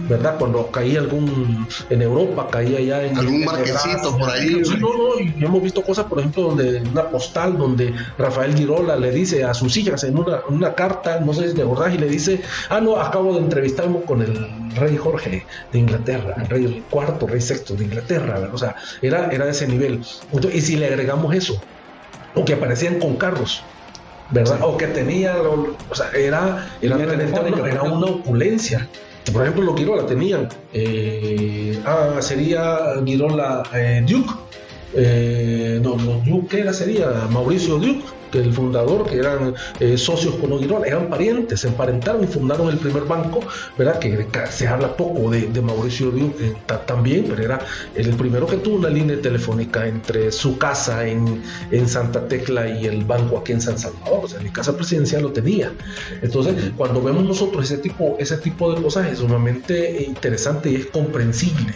¿verdad? 0.09 0.37
Cuando 0.37 0.71
caía 0.71 0.99
algún 0.99 1.67
en 1.89 2.01
Europa, 2.01 2.47
caía 2.51 2.79
ya 2.81 3.03
en 3.03 3.17
algún 3.17 3.45
marquesito 3.45 4.17
por 4.17 4.29
ahí. 4.29 4.63
Sí, 4.63 4.77
no, 4.79 4.89
no, 4.93 5.19
y 5.19 5.33
hemos 5.43 5.61
visto 5.61 5.81
cosas, 5.81 6.05
por 6.05 6.19
ejemplo, 6.19 6.43
donde 6.43 6.81
una 6.81 7.09
postal 7.09 7.57
donde 7.57 7.93
Rafael 8.17 8.55
Girola 8.55 8.95
le 8.95 9.11
dice 9.11 9.43
a 9.43 9.53
sus 9.53 9.75
hijas 9.77 10.03
en 10.03 10.17
una, 10.17 10.41
una 10.49 10.73
carta, 10.73 11.19
no 11.19 11.33
sé 11.33 11.49
si 11.49 11.55
de 11.55 11.63
verdad, 11.63 11.91
y 11.93 11.97
le 11.97 12.07
dice, 12.07 12.41
ah, 12.69 12.81
no, 12.81 12.97
acabo 12.97 13.33
de 13.33 13.39
entrevistarme 13.39 14.01
con 14.01 14.21
el 14.21 14.49
rey 14.75 14.97
Jorge 14.97 15.45
de 15.71 15.79
Inglaterra, 15.79 16.35
el 16.37 16.47
rey 16.47 16.83
cuarto, 16.89 17.27
rey 17.27 17.41
sexto 17.41 17.75
de 17.75 17.85
Inglaterra, 17.85 18.39
¿verdad? 18.39 18.53
o 18.53 18.57
sea, 18.57 18.75
era, 19.01 19.29
era 19.31 19.45
de 19.45 19.51
ese 19.51 19.67
nivel. 19.67 20.01
y 20.53 20.61
si 20.61 20.75
le 20.77 20.87
agregamos 20.87 21.33
eso, 21.33 21.61
o 22.35 22.45
que 22.45 22.53
aparecían 22.53 22.99
con 22.99 23.15
carros, 23.15 23.63
¿verdad? 24.31 24.59
O 24.63 24.77
que 24.77 24.87
tenía, 24.87 25.35
o 25.41 25.95
sea, 25.95 26.09
era, 26.11 26.67
era, 26.81 26.97
era 27.01 27.83
una 27.83 28.07
opulencia. 28.07 28.87
Por 29.31 29.41
ejemplo, 29.41 29.63
los 29.63 29.75
Girola 29.75 30.05
tenían, 30.05 30.49
eh, 30.73 31.79
ah, 31.85 32.17
sería 32.19 32.77
Girola 33.03 33.63
eh, 33.73 34.05
Duke, 34.07 34.31
eh, 34.93 35.79
no, 35.81 35.95
no, 35.95 36.21
Duke, 36.25 36.47
¿qué 36.49 36.59
era? 36.61 36.73
Sería 36.73 37.09
Mauricio 37.31 37.77
Duke, 37.77 38.05
el 38.37 38.53
fundador, 38.53 39.05
que 39.05 39.17
eran 39.17 39.53
eh, 39.79 39.97
socios 39.97 40.35
con 40.35 40.51
Oguirola, 40.53 40.87
eran 40.87 41.09
parientes, 41.09 41.61
se 41.61 41.67
emparentaron 41.67 42.23
y 42.23 42.27
fundaron 42.27 42.69
el 42.69 42.77
primer 42.77 43.03
banco, 43.03 43.41
¿verdad? 43.77 43.99
Que 43.99 44.27
se 44.49 44.67
habla 44.67 44.95
poco 44.95 45.31
de, 45.31 45.61
Mauricio 45.61 46.13
eh, 46.15 46.53
también, 46.85 47.25
pero 47.27 47.43
era 47.43 47.59
el 47.95 48.13
primero 48.15 48.45
que 48.45 48.57
tuvo 48.57 48.75
una 48.75 48.89
línea 48.89 49.19
telefónica 49.19 49.87
entre 49.87 50.31
su 50.31 50.57
casa 50.57 51.07
en, 51.07 51.41
en 51.71 51.87
Santa 51.87 52.27
Tecla 52.27 52.67
y 52.69 52.85
el 52.85 53.03
banco 53.03 53.39
aquí 53.39 53.53
en 53.53 53.61
San 53.61 53.77
Salvador, 53.77 54.21
o 54.23 54.27
sea, 54.27 54.39
mi 54.41 54.49
casa 54.49 54.75
presidencial 54.75 55.23
lo 55.23 55.31
tenía. 55.31 55.71
Entonces, 56.21 56.71
cuando 56.77 57.01
vemos 57.01 57.23
nosotros 57.23 57.65
ese 57.65 57.77
tipo, 57.77 58.15
ese 58.19 58.37
tipo 58.37 58.73
de 58.73 58.81
cosas 58.81 59.07
es 59.07 59.19
sumamente 59.19 60.03
interesante 60.03 60.71
y 60.71 60.75
es 60.75 60.85
comprensible. 60.87 61.73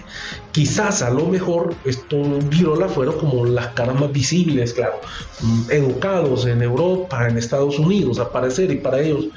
Quizás 0.52 1.02
a 1.02 1.10
lo 1.10 1.26
mejor 1.28 1.76
estos 1.86 2.28
Girola 2.52 2.90
fueron 2.90 3.18
como 3.18 3.46
las 3.46 3.68
caras 3.70 4.00
más 4.00 4.12
visibles, 4.12 4.74
claro, 4.74 5.00
mm, 5.42 5.72
educados 5.72 6.46
en 6.52 6.62
Europa, 6.62 7.28
en 7.28 7.38
Estados 7.38 7.80
Unidos, 7.80 8.20
aparecer 8.20 8.72
y 8.72 8.78
para 8.78 9.00
ellos 9.00 9.28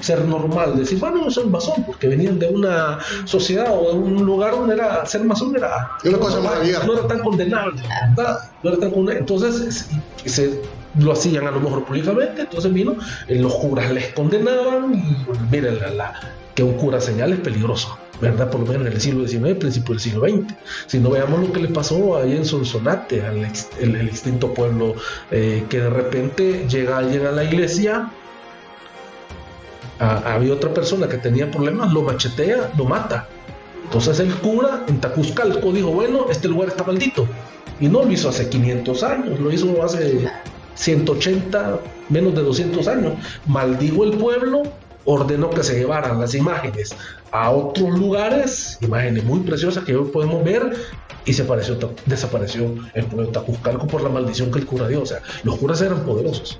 ser 0.00 0.24
normal, 0.24 0.76
decir, 0.76 0.98
bueno, 0.98 1.24
no 1.24 1.30
son 1.30 1.50
masón, 1.50 1.84
porque 1.84 2.08
venían 2.08 2.38
de 2.38 2.48
una 2.48 2.98
sociedad 3.24 3.72
o 3.72 3.92
de 3.92 3.98
un 3.98 4.24
lugar 4.24 4.52
donde 4.52 4.74
era 4.74 5.04
ser 5.06 5.24
masón 5.24 5.54
era 5.56 5.90
una 6.04 6.18
cosa 6.18 6.40
no, 6.40 6.86
no 6.86 6.92
era 6.98 7.06
tan 7.06 7.20
condenable, 7.20 7.80
no 8.62 8.70
era 8.70 8.78
tan 8.78 8.92
entonces 9.10 9.88
se, 10.24 10.60
lo 10.98 11.12
hacían 11.12 11.46
a 11.46 11.50
lo 11.52 11.60
mejor 11.60 11.84
públicamente, 11.84 12.42
entonces 12.42 12.72
vino, 12.72 12.96
los 13.28 13.54
curas 13.54 13.90
les 13.92 14.12
condenaban 14.12 14.94
y 14.94 15.26
miren, 15.50 15.78
la, 15.96 16.14
que 16.54 16.62
un 16.62 16.74
cura 16.74 17.00
señal 17.00 17.32
es 17.32 17.40
peligroso. 17.40 17.98
¿verdad? 18.20 18.50
Por 18.50 18.60
lo 18.60 18.66
menos 18.66 18.86
en 18.86 18.92
el 18.92 19.00
siglo 19.00 19.26
XIX, 19.26 19.56
principio 19.56 19.94
del 19.94 20.00
siglo 20.00 20.28
XX. 20.28 20.54
Si 20.86 20.98
no 20.98 21.10
veamos 21.10 21.40
lo 21.40 21.52
que 21.52 21.60
le 21.60 21.68
pasó 21.68 22.16
ahí 22.16 22.36
en 22.36 22.44
Sonsonate, 22.44 23.22
al 23.22 23.38
el, 23.38 24.08
extinto 24.08 24.52
pueblo, 24.52 24.94
eh, 25.30 25.64
que 25.68 25.80
de 25.80 25.90
repente 25.90 26.66
llega 26.68 26.98
alguien 26.98 27.26
a 27.26 27.32
la 27.32 27.44
iglesia, 27.44 28.10
había 29.98 30.54
otra 30.54 30.72
persona 30.72 31.08
que 31.08 31.18
tenía 31.18 31.50
problemas, 31.50 31.92
lo 31.92 32.02
machetea, 32.02 32.72
lo 32.76 32.84
mata. 32.84 33.28
Entonces 33.84 34.20
el 34.20 34.32
cura 34.36 34.84
en 34.88 35.00
Tacuzcalco 35.00 35.72
dijo, 35.72 35.90
bueno, 35.90 36.26
este 36.30 36.48
lugar 36.48 36.68
está 36.68 36.84
maldito. 36.84 37.26
Y 37.80 37.88
no 37.88 38.04
lo 38.04 38.12
hizo 38.12 38.28
hace 38.28 38.48
500 38.48 39.02
años, 39.02 39.40
lo 39.40 39.50
hizo 39.50 39.82
hace 39.82 40.30
180, 40.74 41.80
menos 42.08 42.34
de 42.34 42.42
200 42.42 42.88
años. 42.88 43.14
Maldijo 43.46 44.04
el 44.04 44.12
pueblo 44.12 44.62
ordenó 45.04 45.50
que 45.50 45.62
se 45.62 45.78
llevaran 45.78 46.20
las 46.20 46.34
imágenes 46.34 46.94
a 47.32 47.50
otros 47.50 47.98
lugares, 47.98 48.78
imágenes 48.80 49.24
muy 49.24 49.40
preciosas 49.40 49.84
que 49.84 49.96
hoy 49.96 50.10
podemos 50.10 50.44
ver, 50.44 50.74
y 51.24 51.32
se 51.32 51.46
desapareció 52.06 52.74
el 52.94 53.04
pueblo 53.04 53.26
de 53.26 53.32
Tacuzcalco 53.32 53.86
por 53.86 54.02
la 54.02 54.08
maldición 54.08 54.50
que 54.50 54.58
el 54.58 54.66
cura 54.66 54.88
dio. 54.88 55.02
O 55.02 55.06
sea, 55.06 55.20
los 55.44 55.56
curas 55.56 55.80
eran 55.80 56.00
poderosos. 56.00 56.58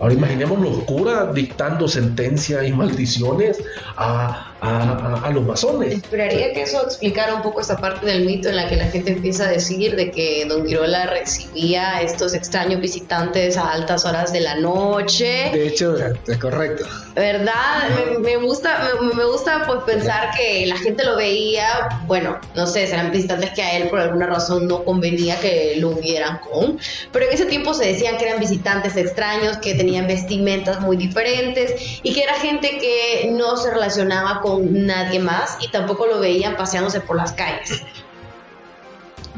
Ahora 0.00 0.14
imaginemos 0.14 0.58
los 0.60 0.78
curas 0.84 1.34
dictando 1.34 1.86
sentencias 1.86 2.66
y 2.66 2.72
maldiciones 2.72 3.62
a, 3.96 4.49
a, 4.60 5.30
los 5.32 5.44
masones. 5.44 5.94
Esperaría 5.94 6.52
que 6.52 6.62
eso 6.62 6.82
explicara 6.82 7.34
un 7.34 7.42
poco 7.42 7.60
esa 7.60 7.76
parte 7.76 8.06
del 8.06 8.24
mito 8.24 8.48
en 8.48 8.56
la 8.56 8.68
que 8.68 8.76
la 8.76 8.86
gente 8.86 9.12
empieza 9.12 9.44
a 9.44 9.50
decir 9.50 9.96
de 9.96 10.10
que 10.10 10.44
Don 10.48 10.66
Girola 10.66 11.06
recibía 11.06 11.96
a 11.96 12.02
estos 12.02 12.34
extraños 12.34 12.80
visitantes 12.80 13.56
a 13.56 13.72
altas 13.72 14.04
horas 14.04 14.32
de 14.32 14.40
la 14.40 14.56
noche. 14.56 15.50
De 15.52 15.68
hecho, 15.68 15.96
es 15.96 16.38
correcto. 16.38 16.84
¿Verdad? 17.14 17.88
Me, 18.20 18.36
gusta, 18.36 18.90
me, 19.00 19.24
gusta 19.24 19.64
pues 19.66 19.80
pensar 19.84 20.30
que 20.36 20.66
la 20.66 20.76
gente 20.76 21.04
lo 21.04 21.16
veía, 21.16 22.00
bueno, 22.06 22.38
no 22.54 22.66
sé, 22.66 22.86
serán 22.86 23.10
visitantes 23.10 23.50
que 23.50 23.62
a 23.62 23.76
él 23.76 23.88
por 23.88 24.00
alguna 24.00 24.26
razón 24.26 24.66
no 24.66 24.84
convenía 24.84 25.38
que 25.40 25.76
lo 25.78 25.90
hubieran 25.90 26.38
con, 26.38 26.78
pero 27.12 27.26
en 27.26 27.32
ese 27.32 27.46
tiempo 27.46 27.74
se 27.74 27.86
decían 27.86 28.16
que 28.16 28.26
eran 28.26 28.40
visitantes 28.40 28.96
extraños, 28.96 29.58
que 29.58 29.74
tenían 29.74 30.06
vestimentas 30.06 30.80
muy 30.80 30.96
diferentes 30.96 32.00
y 32.02 32.12
que 32.12 32.22
era 32.22 32.34
gente 32.34 32.78
que 32.78 33.30
no 33.32 33.56
se 33.56 33.70
relacionaba 33.70 34.40
con 34.40 34.49
nadie 34.58 35.20
más 35.20 35.58
y 35.60 35.68
tampoco 35.70 36.06
lo 36.06 36.20
veían 36.20 36.56
paseándose 36.56 37.00
por 37.00 37.16
las 37.16 37.32
calles. 37.32 37.82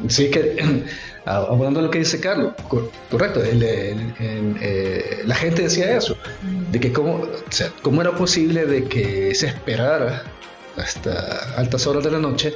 Sí, 0.09 0.31
que 0.31 0.85
abordando 1.25 1.83
lo 1.83 1.91
que 1.91 1.99
dice 1.99 2.21
Carlos, 2.21 2.55
correcto, 3.11 3.41
eh, 3.45 5.23
la 5.25 5.35
gente 5.35 5.63
decía 5.63 5.97
eso, 5.97 6.17
de 6.71 6.81
que 6.81 6.93
cómo, 6.93 7.27
cómo 7.83 8.01
era 8.01 8.13
posible 8.13 8.67
de 8.67 8.85
que 8.85 9.35
se 9.35 9.47
esperara 9.47 10.25
hasta 10.77 11.55
altas 11.57 11.87
horas 11.87 12.05
de 12.05 12.11
la 12.11 12.19
noche 12.19 12.55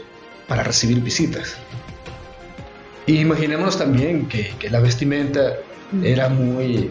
para 0.48 0.62
recibir 0.62 1.00
visitas. 1.00 1.56
Y 3.06 3.20
imaginémonos 3.20 3.78
también 3.78 4.26
que, 4.28 4.52
la 4.70 4.80
vestimenta 4.80 5.54
era 6.02 6.28
muy 6.28 6.90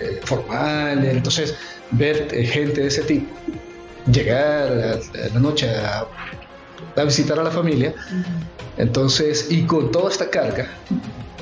eh, 0.00 0.20
formal, 0.22 1.04
entonces 1.04 1.54
ver 1.92 2.28
eh, 2.32 2.44
gente 2.44 2.82
de 2.82 2.88
ese 2.88 3.02
tipo 3.02 3.34
llegar 4.06 4.68
a, 4.68 5.28
la 5.28 5.40
noche 5.40 5.70
a, 5.70 6.06
visitar 7.04 7.38
a 7.38 7.42
la 7.42 7.50
familia. 7.50 7.94
Entonces, 8.76 9.46
y 9.50 9.64
con 9.64 9.90
toda 9.90 10.10
esta 10.10 10.30
carga 10.30 10.68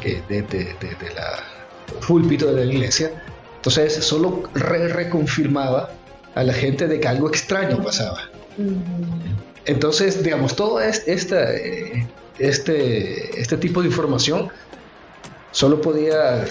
que 0.01 0.23
de, 0.29 0.43
de, 0.43 0.77
la 1.15 1.45
púlpito 2.07 2.53
de 2.53 2.65
la 2.65 2.73
iglesia, 2.73 3.13
entonces 3.57 4.05
solo 4.05 4.45
reconfirmaba 4.55 5.91
a 6.35 6.43
la 6.43 6.53
gente 6.53 6.89
de 6.89 6.99
que 7.01 7.09
algo 7.09 7.29
extraño 7.29 7.83
pasaba. 7.83 8.29
Entonces, 9.65 10.23
digamos, 10.23 10.57
todo 10.57 10.81
este, 10.81 12.09
este, 12.39 13.41
este 13.41 13.57
tipo 13.57 13.83
de 13.83 13.89
información 13.89 14.49
solo 15.53 15.81
podía 15.81 16.45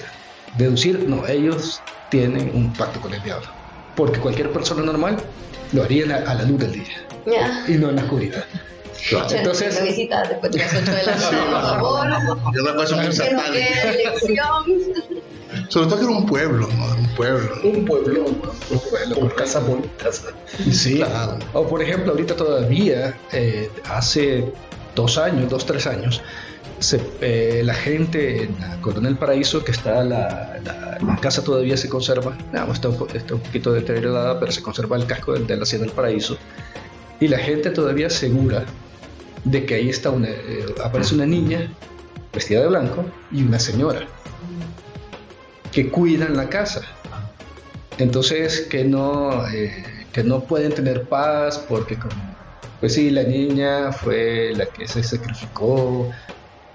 deducir, 0.57 1.07
no, 1.07 1.27
ellos 1.27 1.81
tienen 2.09 2.51
un 2.53 2.71
pacto 2.73 3.01
con 3.01 3.13
el 3.13 3.21
diablo. 3.23 3.47
Porque 3.95 4.19
cualquier 4.19 4.51
persona 4.51 4.83
normal 4.83 5.17
lo 5.73 5.83
haría 5.83 6.05
a 6.15 6.33
la 6.33 6.43
luz 6.43 6.59
del 6.59 6.73
día 6.73 7.07
y 7.67 7.73
no 7.73 7.89
en 7.89 7.95
la 7.97 8.03
oscuridad. 8.03 8.45
Entonces, 9.31 9.83
visita 9.83 10.23
después 10.23 10.51
de 10.51 10.59
las 10.59 10.73
8 10.73 10.91
de 10.91 11.03
la 11.03 11.15
noche, 11.15 11.37
por 11.37 11.61
favor. 11.61 12.07
Yo 12.55 12.63
me 12.63 12.73
paso 12.73 12.95
muy 12.97 13.11
Sobre 15.69 15.87
todo 15.87 15.97
que 15.97 16.03
era 16.03 16.11
un 16.11 16.25
pueblo, 16.25 16.67
¿no? 16.67 16.85
Un 16.95 17.15
pueblo. 17.15 17.55
Un 17.63 17.85
pueblo, 17.85 18.25
un 18.25 18.79
pueblo 18.79 19.15
con 19.15 19.29
casas 19.29 19.65
bonitas. 19.65 20.23
Sí. 20.71 20.97
Claro. 20.97 21.39
O 21.53 21.67
por 21.67 21.81
ejemplo, 21.81 22.11
ahorita 22.11 22.35
todavía, 22.35 23.17
eh, 23.31 23.69
hace 23.89 24.45
dos 24.95 25.17
años, 25.17 25.49
dos, 25.49 25.65
tres 25.65 25.87
años, 25.87 26.21
eh, 27.21 27.61
la 27.63 27.73
gente 27.73 28.43
en 28.43 28.59
la 28.59 28.81
Coronel 28.81 29.15
Paraíso, 29.15 29.63
que 29.63 29.71
está 29.71 30.03
la, 30.03 30.59
la, 30.63 31.17
casa 31.21 31.43
todavía 31.43 31.77
se 31.77 31.87
conserva, 31.87 32.35
está, 32.73 32.89
un, 32.89 33.07
está, 33.13 33.35
un, 33.35 33.41
poquito 33.41 33.71
deteriorada, 33.71 34.39
pero 34.39 34.51
se 34.51 34.63
conserva 34.63 34.97
el 34.97 35.05
casco 35.05 35.33
de, 35.33 35.55
la 35.55 35.63
Hacienda 35.63 35.85
del 35.85 35.95
Paraíso, 35.95 36.37
y 37.19 37.27
la 37.27 37.37
gente 37.37 37.69
todavía 37.69 38.09
segura 38.09 38.65
de 39.43 39.65
que 39.65 39.75
ahí 39.75 39.89
está 39.89 40.09
una, 40.09 40.29
eh, 40.29 40.65
aparece 40.83 41.13
una 41.15 41.25
niña 41.25 41.71
vestida 42.33 42.61
de 42.61 42.67
blanco 42.67 43.05
y 43.31 43.43
una 43.43 43.59
señora 43.59 44.07
que 45.71 45.89
cuidan 45.89 46.35
la 46.35 46.49
casa. 46.49 46.81
Entonces 47.97 48.61
que 48.61 48.83
no, 48.83 49.47
eh, 49.49 49.83
que 50.11 50.23
no 50.23 50.41
pueden 50.41 50.73
tener 50.73 51.03
paz 51.03 51.63
porque 51.69 51.97
pues 52.79 52.95
sí, 52.95 53.11
la 53.11 53.23
niña 53.23 53.91
fue 53.91 54.53
la 54.55 54.65
que 54.65 54.87
se 54.87 55.03
sacrificó, 55.03 56.09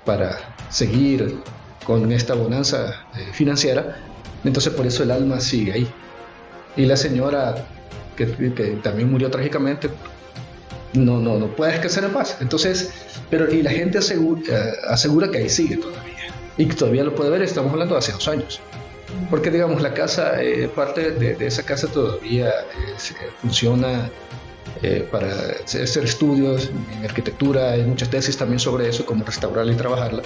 para 0.06 0.38
seguir 0.70 1.40
con 1.84 2.10
esta 2.10 2.34
bonanza 2.34 3.04
eh, 3.16 3.28
financiera, 3.32 3.98
entonces 4.44 4.72
por 4.72 4.86
eso 4.86 5.02
el 5.02 5.10
alma 5.10 5.40
sigue 5.40 5.72
ahí. 5.72 5.88
Y 6.76 6.86
la 6.86 6.96
señora, 6.96 7.54
que, 8.16 8.26
también 8.82 9.10
murió 9.10 9.30
trágicamente, 9.30 9.90
no, 10.94 11.20
no, 11.20 11.36
no 11.38 11.48
puede 11.48 11.72
descansar 11.72 12.04
en 12.04 12.12
paz. 12.12 12.38
Entonces, 12.40 12.90
pero 13.28 13.52
y 13.52 13.62
la 13.62 13.70
gente 13.70 13.98
asegura, 13.98 14.40
eh, 14.48 14.72
asegura 14.88 15.30
que 15.30 15.38
ahí 15.38 15.48
sigue 15.48 15.76
todavía. 15.76 16.02
Y 16.56 16.66
que 16.66 16.74
todavía 16.74 17.04
lo 17.04 17.14
puede 17.14 17.30
ver, 17.30 17.42
estamos 17.42 17.72
hablando 17.72 17.94
de 17.94 17.98
hace 17.98 18.12
dos 18.12 18.26
años. 18.28 18.60
Porque 19.30 19.50
digamos, 19.50 19.82
la 19.82 19.92
casa, 19.92 20.42
eh, 20.42 20.68
parte 20.74 21.10
de, 21.12 21.46
esa 21.46 21.62
casa 21.62 21.88
todavía 21.88 22.52
funciona 23.42 24.10
eh, 24.82 25.08
para 25.10 25.28
hacer 25.64 26.04
estudios 26.04 26.70
en 26.96 27.04
arquitectura, 27.04 27.72
hay 27.72 27.82
muchas 27.82 28.10
tesis 28.10 28.36
también 28.36 28.58
sobre 28.58 28.88
eso, 28.88 29.06
cómo 29.06 29.24
restaurarla 29.24 29.72
y 29.72 29.76
trabajarla. 29.76 30.22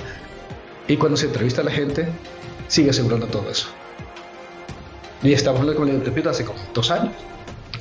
Y 0.88 0.96
cuando 0.96 1.16
se 1.16 1.26
entrevista 1.26 1.60
a 1.60 1.64
la 1.64 1.70
gente, 1.70 2.08
sigue 2.68 2.90
asegurando 2.90 3.26
todo 3.26 3.50
eso. 3.50 3.68
Y 5.22 5.32
estamos 5.32 5.60
hablando 5.60 5.80
con 5.80 5.88
el 5.88 6.28
hace 6.28 6.44
como 6.44 6.58
dos 6.74 6.90
años. 6.90 7.14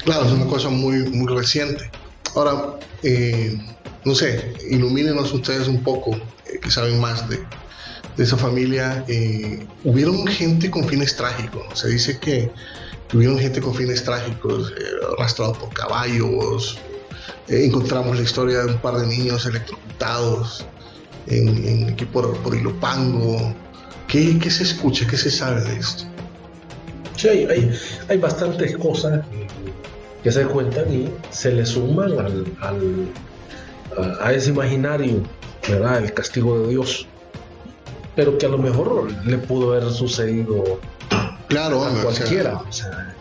Claro, 0.03 0.25
es 0.25 0.31
una 0.31 0.45
cosa 0.45 0.69
muy, 0.69 0.97
muy 1.09 1.33
reciente. 1.33 1.89
Ahora, 2.35 2.75
eh, 3.03 3.57
no 4.05 4.13
sé, 4.13 4.53
ilumínenos 4.69 5.33
ustedes 5.33 5.67
un 5.67 5.81
poco, 5.81 6.15
eh, 6.15 6.59
que 6.61 6.69
saben 6.69 6.99
más 6.99 7.27
de, 7.29 7.37
de 8.17 8.23
esa 8.23 8.37
familia. 8.37 9.05
hubieron 9.83 10.27
gente 10.27 10.69
con 10.69 10.87
fines 10.87 11.15
trágicos. 11.15 11.79
Se 11.79 11.87
dice 11.87 12.19
que 12.19 12.51
Tuvieron 13.09 13.39
gente 13.39 13.59
con 13.59 13.73
fines 13.73 14.03
trágicos, 14.03 14.71
eh, 14.71 14.83
arrastrados 15.17 15.57
por 15.57 15.69
caballos. 15.73 16.77
Eh, 17.47 17.65
encontramos 17.65 18.15
la 18.15 18.23
historia 18.23 18.59
de 18.59 18.73
un 18.73 18.77
par 18.79 18.95
de 18.97 19.07
niños 19.07 19.45
electrocutados 19.45 20.65
en, 21.27 21.67
en, 21.67 21.95
por, 22.13 22.37
por 22.37 22.55
Ilopango. 22.55 23.53
¿Qué, 24.07 24.37
qué 24.39 24.49
se 24.51 24.63
escucha? 24.63 25.07
¿Qué 25.07 25.17
se 25.17 25.31
sabe 25.31 25.61
de 25.61 25.77
esto? 25.77 26.03
Sí, 27.15 27.27
hay, 27.29 27.45
hay, 27.45 27.79
hay 28.07 28.17
bastantes 28.17 28.77
cosas 28.77 29.21
que 30.23 30.31
se 30.31 30.45
cuentan 30.45 30.93
y 30.93 31.09
se 31.31 31.51
le 31.51 31.65
suman 31.65 32.11
al- 32.19 32.45
a, 34.21 34.25
a 34.27 34.33
ese 34.33 34.51
imaginario, 34.51 35.23
¿verdad? 35.67 36.03
El 36.03 36.13
castigo 36.13 36.59
de 36.61 36.69
Dios. 36.69 37.07
Pero 38.15 38.37
que 38.37 38.45
a 38.45 38.49
lo 38.49 38.57
mejor 38.57 39.11
le 39.25 39.37
pudo 39.37 39.71
haber 39.73 39.89
sucedido 39.91 40.79
Claro, 41.49 41.83
a 41.83 41.89
cualquiera. 42.01 42.55
o 42.57 42.71
sea, 42.71 43.15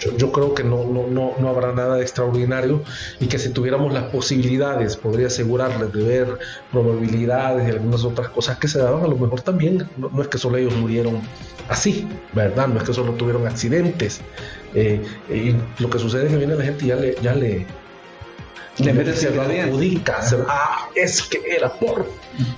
yo, 0.00 0.16
yo 0.16 0.32
creo 0.32 0.52
que 0.54 0.64
no, 0.64 0.84
no, 0.84 1.06
no, 1.06 1.34
no 1.38 1.48
habrá 1.48 1.72
nada 1.72 1.94
de 1.96 2.02
extraordinario 2.02 2.82
y 3.20 3.28
que 3.28 3.38
si 3.38 3.50
tuviéramos 3.50 3.92
las 3.92 4.04
posibilidades, 4.04 4.96
podría 4.96 5.28
asegurarles 5.28 5.92
de 5.92 6.02
ver 6.02 6.38
probabilidades 6.72 7.68
y 7.68 7.70
algunas 7.70 8.02
otras 8.04 8.30
cosas 8.30 8.58
que 8.58 8.66
se 8.66 8.80
daban, 8.80 9.04
a 9.04 9.06
lo 9.06 9.16
mejor 9.16 9.42
también, 9.42 9.88
no, 9.96 10.08
no 10.12 10.22
es 10.22 10.28
que 10.28 10.38
solo 10.38 10.56
ellos 10.56 10.74
murieron 10.74 11.20
así, 11.68 12.08
¿verdad? 12.32 12.66
No 12.66 12.78
es 12.78 12.84
que 12.84 12.92
solo 12.92 13.12
tuvieron 13.12 13.46
accidentes. 13.46 14.20
Eh, 14.74 15.00
y 15.28 15.54
lo 15.80 15.88
que 15.88 15.98
sucede 16.00 16.24
es 16.24 16.30
que 16.30 16.36
viene 16.38 16.56
la 16.56 16.64
gente 16.64 16.84
y 16.84 16.88
ya 16.88 16.96
le... 16.96 17.14
Ya 17.22 17.34
le 17.34 17.66
Le 18.78 18.92
mete 18.94 19.14
se 19.14 19.30
lo 19.30 19.42
adjudica, 19.42 20.20
se- 20.22 20.38
ah, 20.48 20.88
es 20.96 21.22
que 21.22 21.38
era 21.56 21.70
por, 21.74 22.06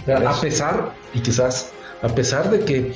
a 0.06 0.40
pesar, 0.40 0.94
y 1.12 1.20
quizás 1.20 1.72
a 2.02 2.08
pesar 2.08 2.50
de 2.50 2.60
que 2.60 2.94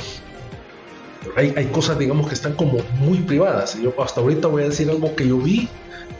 hay, 1.36 1.52
hay 1.56 1.66
cosas, 1.66 1.98
digamos, 1.98 2.28
que 2.28 2.34
están 2.34 2.54
como 2.54 2.78
muy 3.00 3.18
privadas. 3.18 3.78
Yo 3.80 3.94
hasta 4.02 4.20
ahorita 4.20 4.48
voy 4.48 4.62
a 4.62 4.68
decir 4.68 4.90
algo 4.90 5.14
que 5.14 5.28
yo 5.28 5.38
vi, 5.38 5.68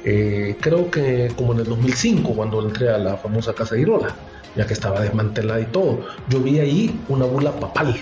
eh, 0.04 0.56
creo 0.60 0.90
que 0.90 1.32
como 1.36 1.52
en 1.52 1.60
el 1.60 1.66
2005, 1.66 2.34
cuando 2.34 2.62
entré 2.62 2.90
a 2.90 2.98
la 2.98 3.16
famosa 3.16 3.52
Casa 3.52 3.74
de 3.74 3.82
Irola, 3.82 4.14
ya 4.56 4.66
que 4.66 4.72
estaba 4.72 5.00
desmantelada 5.00 5.60
y 5.60 5.66
todo. 5.66 6.00
Yo 6.28 6.40
vi 6.40 6.58
ahí 6.58 7.00
una 7.08 7.24
bula 7.26 7.52
papal 7.52 7.96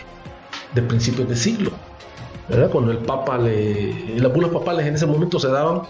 de 0.74 0.82
principios 0.82 1.28
de 1.28 1.36
siglo. 1.36 1.72
¿verdad? 2.48 2.70
Cuando 2.70 2.92
el 2.92 2.98
Papa 2.98 3.38
le. 3.38 4.18
Las 4.18 4.32
bulas 4.32 4.50
papales 4.50 4.86
en 4.86 4.94
ese 4.94 5.06
momento 5.06 5.40
se 5.40 5.48
daban 5.48 5.82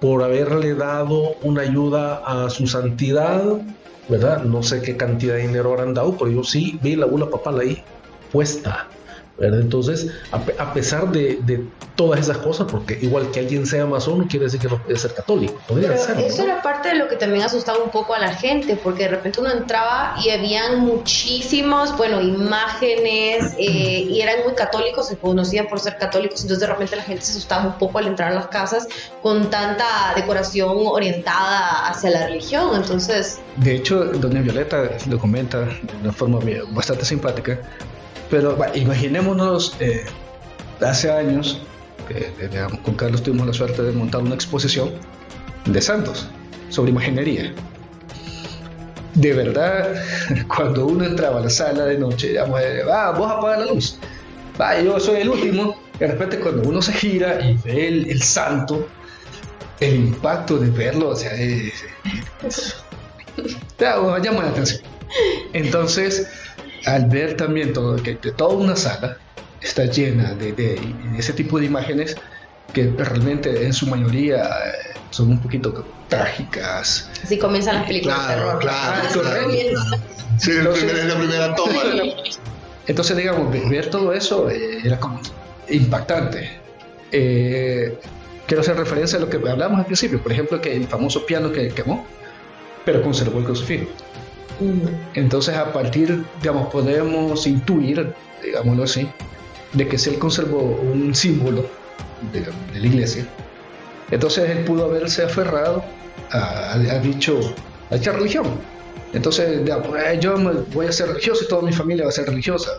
por 0.00 0.22
haberle 0.22 0.74
dado 0.74 1.36
una 1.42 1.62
ayuda 1.62 2.22
a 2.26 2.50
su 2.50 2.66
santidad, 2.66 3.42
¿verdad? 4.08 4.42
No 4.42 4.62
sé 4.62 4.82
qué 4.82 4.96
cantidad 4.96 5.34
de 5.34 5.46
dinero 5.46 5.72
habrán 5.72 5.94
dado, 5.94 6.16
pero 6.18 6.30
yo 6.30 6.44
sí 6.44 6.78
vi 6.82 6.96
la 6.96 7.06
bula 7.06 7.30
papal 7.30 7.60
ahí 7.60 7.82
puesta. 8.30 8.88
¿Verdad? 9.42 9.60
Entonces, 9.60 10.06
a, 10.30 10.38
pe- 10.38 10.54
a 10.58 10.72
pesar 10.72 11.10
de, 11.10 11.38
de 11.42 11.64
todas 11.96 12.20
esas 12.20 12.38
cosas, 12.38 12.66
porque 12.70 12.98
igual 13.02 13.30
que 13.32 13.40
alguien 13.40 13.66
sea 13.66 13.84
masón 13.86 14.18
no 14.20 14.26
quiere 14.28 14.44
decir 14.46 14.60
que 14.60 14.68
no 14.68 14.82
puede 14.82 14.96
ser 14.98 15.12
católico, 15.14 15.60
podría 15.68 15.88
Pero 15.90 16.00
ser. 16.02 16.16
¿no? 16.16 16.22
eso 16.22 16.42
era 16.44 16.62
parte 16.62 16.88
de 16.88 16.94
lo 16.94 17.08
que 17.08 17.16
también 17.16 17.44
asustaba 17.44 17.78
un 17.82 17.90
poco 17.90 18.14
a 18.14 18.18
la 18.20 18.32
gente, 18.34 18.76
porque 18.76 19.02
de 19.04 19.08
repente 19.10 19.40
uno 19.40 19.50
entraba 19.50 20.14
y 20.24 20.30
habían 20.30 20.80
muchísimos, 20.80 21.96
bueno, 21.96 22.20
imágenes, 22.20 23.52
eh, 23.58 24.06
y 24.08 24.20
eran 24.20 24.36
muy 24.44 24.54
católicos, 24.54 25.08
se 25.08 25.16
conocían 25.16 25.66
por 25.66 25.80
ser 25.80 25.98
católicos, 25.98 26.40
entonces 26.42 26.60
de 26.60 26.72
repente 26.72 26.96
la 26.96 27.02
gente 27.02 27.22
se 27.22 27.32
asustaba 27.32 27.66
un 27.66 27.78
poco 27.78 27.98
al 27.98 28.06
entrar 28.06 28.32
a 28.32 28.34
las 28.34 28.46
casas 28.46 28.86
con 29.22 29.50
tanta 29.50 29.84
decoración 30.16 30.70
orientada 30.86 31.88
hacia 31.88 32.10
la 32.10 32.26
religión, 32.28 32.70
entonces 32.74 33.38
De 33.56 33.74
hecho, 33.76 34.04
doña 34.04 34.40
Violeta 34.40 34.90
lo 35.08 35.18
comenta 35.18 35.60
de 35.60 35.96
una 36.02 36.12
forma 36.12 36.38
bastante 36.70 37.04
simpática, 37.04 37.58
pero 38.32 38.56
va, 38.56 38.74
imaginémonos 38.74 39.76
eh, 39.78 40.04
hace 40.80 41.10
años, 41.10 41.60
eh, 42.08 42.32
con 42.82 42.94
Carlos 42.94 43.22
tuvimos 43.22 43.46
la 43.46 43.52
suerte 43.52 43.82
de 43.82 43.92
montar 43.92 44.22
una 44.22 44.34
exposición 44.34 44.90
de 45.66 45.80
santos 45.82 46.28
sobre 46.70 46.90
imaginería. 46.92 47.52
De 49.14 49.34
verdad, 49.34 49.94
cuando 50.48 50.86
uno 50.86 51.04
entraba 51.04 51.40
a 51.40 51.42
la 51.42 51.50
sala 51.50 51.84
de 51.84 51.98
noche, 51.98 52.28
digamos, 52.28 52.58
va, 52.88 53.10
vos 53.12 53.30
apaga 53.30 53.58
la 53.58 53.66
luz, 53.66 53.98
va, 54.58 54.80
yo 54.80 54.98
soy 54.98 55.20
el 55.20 55.28
último, 55.28 55.76
de 55.98 56.06
repente 56.06 56.38
cuando 56.40 56.66
uno 56.66 56.80
se 56.80 56.94
gira 56.94 57.38
y 57.44 57.58
ve 57.64 57.88
el, 57.88 58.10
el 58.10 58.22
santo, 58.22 58.88
el 59.80 59.94
impacto 59.96 60.56
de 60.56 60.70
verlo, 60.70 61.10
o 61.10 61.16
sea, 61.16 61.34
es, 61.34 61.84
te 63.76 63.86
hago- 63.86 64.16
llama 64.18 64.44
la 64.44 64.48
atención. 64.48 64.80
Entonces, 65.52 66.26
al 66.86 67.06
ver 67.06 67.36
también 67.36 67.72
todo, 67.72 67.96
que, 68.02 68.14
toda 68.16 68.54
una 68.54 68.76
sala 68.76 69.16
está 69.60 69.84
llena 69.86 70.34
de, 70.34 70.52
de- 70.52 70.80
de 71.12 71.18
ese 71.18 71.32
tipo 71.32 71.58
de 71.58 71.66
imágenes 71.66 72.16
que 72.72 72.92
realmente 72.96 73.64
en 73.66 73.72
su 73.72 73.86
mayoría 73.86 74.42
eh, 74.44 74.96
son 75.10 75.30
un 75.30 75.40
poquito 75.40 75.84
trágicas. 76.08 77.10
así 77.22 77.38
comienzan 77.38 77.76
las 77.76 77.86
películas 77.86 78.18
de 78.18 78.24
Claro, 78.34 78.42
terror. 78.46 78.60
claro, 78.60 79.02
Ah, 79.04 79.08
claro, 79.12 79.22
claro. 79.22 79.50
Sí, 80.38 80.50
Entonces- 80.52 80.92
es 80.92 81.04
la 81.06 81.14
primera 81.18 81.54
toma. 81.54 81.80
Entonces, 82.86 83.16
digamos, 83.16 83.52
ve- 83.52 83.68
ver 83.68 83.90
todo 83.90 84.12
eso 84.12 84.50
eh, 84.50 84.78
era 84.84 84.98
como 84.98 85.20
impactante. 85.68 86.60
Eh, 87.12 87.98
quiero 88.46 88.62
hacer 88.62 88.76
referencia 88.76 89.18
a 89.18 89.20
lo 89.20 89.28
que 89.30 89.36
hablamos 89.36 89.78
al 89.78 89.86
principio, 89.86 90.20
por 90.22 90.32
ejemplo, 90.32 90.60
que 90.60 90.74
el 90.74 90.88
famoso 90.88 91.24
piano 91.26 91.52
que 91.52 91.68
quemó, 91.68 92.06
pero 92.84 93.02
conservó 93.02 93.38
el 93.38 93.44
crucifijo. 93.44 93.86
Entonces, 95.14 95.54
a 95.56 95.72
partir, 95.72 96.24
digamos, 96.40 96.68
podemos 96.72 97.46
intuir, 97.46 98.12
digámoslo 98.42 98.84
así, 98.84 99.08
de 99.72 99.88
que 99.88 99.98
si 99.98 100.10
él 100.10 100.18
conservó 100.18 100.58
un 100.60 101.14
símbolo 101.14 101.66
de, 102.32 102.40
de 102.40 102.80
la 102.80 102.86
iglesia, 102.86 103.26
entonces 104.10 104.50
él 104.50 104.64
pudo 104.64 104.84
haberse 104.84 105.24
aferrado 105.24 105.82
a, 106.30 106.74
a- 106.74 106.98
dicho, 107.00 107.54
a 107.90 107.96
dicha 107.96 108.12
religión. 108.12 108.46
Entonces, 109.12 109.64
digamos, 109.64 109.88
eh, 109.98 110.18
yo 110.20 110.36
voy 110.72 110.86
a 110.86 110.92
ser 110.92 111.08
religioso 111.08 111.44
y 111.44 111.48
toda 111.48 111.62
mi 111.62 111.72
familia 111.72 112.04
va 112.04 112.10
a 112.10 112.12
ser 112.12 112.26
religiosa. 112.26 112.70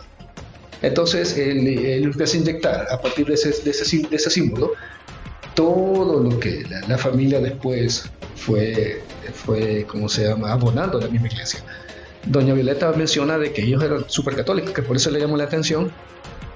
Entonces, 0.82 1.36
él, 1.38 1.66
él 1.66 2.04
empieza 2.04 2.36
a 2.36 2.40
inyectar 2.40 2.86
a 2.90 3.00
partir 3.00 3.26
de 3.26 3.34
ese, 3.34 3.50
de 3.62 3.70
ese, 3.70 3.98
de 4.08 4.16
ese 4.16 4.30
símbolo 4.30 4.72
todo 5.54 6.22
lo 6.22 6.38
que 6.40 6.64
la, 6.88 6.98
familia 6.98 7.40
después 7.40 8.04
fue, 8.36 9.02
fue, 9.32 9.84
¿cómo 9.88 10.08
se 10.08 10.26
llama?, 10.28 10.52
abonando 10.52 10.98
a 10.98 11.02
la 11.02 11.08
misma 11.08 11.28
iglesia. 11.28 11.60
Doña 12.26 12.54
Violeta 12.54 12.92
menciona 12.92 13.38
de 13.38 13.52
que 13.52 13.62
ellos 13.62 13.82
eran 13.82 14.04
súper 14.08 14.34
católicos, 14.34 14.72
que 14.72 14.82
por 14.82 14.96
eso 14.96 15.10
le 15.10 15.20
llamó 15.20 15.36
la 15.36 15.44
atención, 15.44 15.92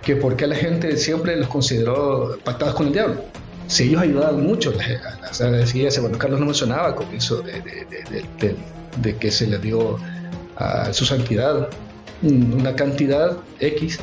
que 0.03 0.16
porque 0.16 0.46
la 0.46 0.57
gente 0.57 0.96
siempre 0.96 1.36
los 1.36 1.49
consideró 1.49 2.38
pactados 2.42 2.74
con 2.74 2.86
el 2.88 2.92
diablo. 2.92 3.24
Si 3.66 3.84
ellos 3.84 4.01
ayudaban 4.03 4.42
mucho 4.42 4.70
a 4.70 5.20
las, 5.20 5.40
a 5.42 5.51
las 5.51 5.74
iglesias, 5.74 6.01
bueno, 6.03 6.16
Carlos 6.18 6.40
no 6.40 6.46
mencionaba 6.46 6.94
con 6.94 7.07
eso 7.14 7.42
de, 7.42 7.53
de- 7.61 8.57
de- 9.03 9.16
que 9.16 9.30
se 9.30 9.46
le 9.46 9.59
dio 9.59 9.99
a 10.57 10.92
su 10.92 11.05
santidad 11.05 11.68
una 12.22 12.74
cantidad 12.74 13.36
X 13.61 14.01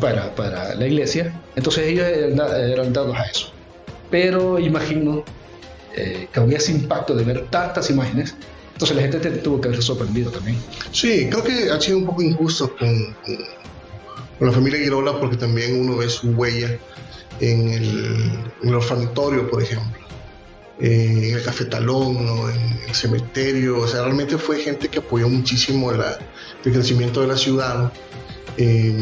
para, 0.00 0.34
para 0.34 0.74
la 0.74 0.86
iglesia, 0.86 1.32
entonces 1.54 1.86
ellos 1.86 2.06
eran, 2.06 2.40
eran 2.70 2.92
dados 2.92 3.16
a 3.16 3.24
eso. 3.24 3.52
Pero 4.10 4.58
imagino 4.58 5.24
eh, 5.96 6.28
que 6.32 6.40
había 6.40 6.58
ese 6.58 6.72
impacto 6.72 7.14
de 7.14 7.24
ver 7.24 7.46
tantas 7.50 7.90
imágenes, 7.90 8.34
entonces 8.72 8.96
la 8.96 9.02
gente 9.02 9.18
te- 9.18 9.30
tuvo 9.38 9.60
que 9.60 9.68
haber 9.68 9.82
sorprendido 9.82 10.30
también. 10.30 10.56
Sí, 10.92 11.28
creo 11.30 11.42
que 11.42 11.70
ha 11.70 11.80
sido 11.80 11.98
un 11.98 12.06
poco 12.06 12.22
injusto 12.22 12.74
con, 12.76 12.88
con- 13.24 13.66
la 14.38 14.52
familia 14.52 14.78
Girola 14.78 15.18
porque 15.18 15.36
también 15.38 15.80
uno 15.80 15.96
ve 15.96 16.10
su 16.10 16.28
huella 16.32 16.76
en 17.40 17.68
el, 17.70 18.30
en 18.62 18.68
el 18.68 18.74
orfanatorio, 18.74 19.48
por 19.48 19.62
ejemplo, 19.62 19.98
en 20.78 21.24
el 21.34 21.42
cafetalón, 21.42 22.26
¿no? 22.26 22.50
en 22.50 22.80
el 22.86 22.94
cementerio. 22.94 23.78
O 23.80 23.88
sea, 23.88 24.02
realmente 24.02 24.36
fue 24.36 24.58
gente 24.58 24.88
que 24.88 24.98
apoyó 24.98 25.26
muchísimo 25.28 25.90
la- 25.90 26.18
el 26.64 26.72
crecimiento 26.72 27.22
de 27.22 27.28
la 27.28 27.36
ciudad 27.36 27.78
¿no? 27.78 27.92
Eh, 28.58 28.94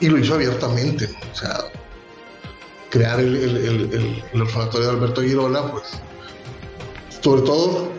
y 0.00 0.08
lo 0.08 0.18
hizo 0.18 0.34
abiertamente. 0.34 1.08
¿no? 1.08 1.18
O 1.30 1.34
sea, 1.36 1.58
crear 2.92 3.18
el, 3.18 3.34
el- 3.34 3.56
el- 3.56 4.22
el- 4.34 4.42
orfanatorio 4.42 4.88
de 4.88 4.92
Alberto 4.92 5.22
Girola, 5.22 5.62
pues, 5.72 5.84
sobre 7.22 7.40
todo 7.42 7.90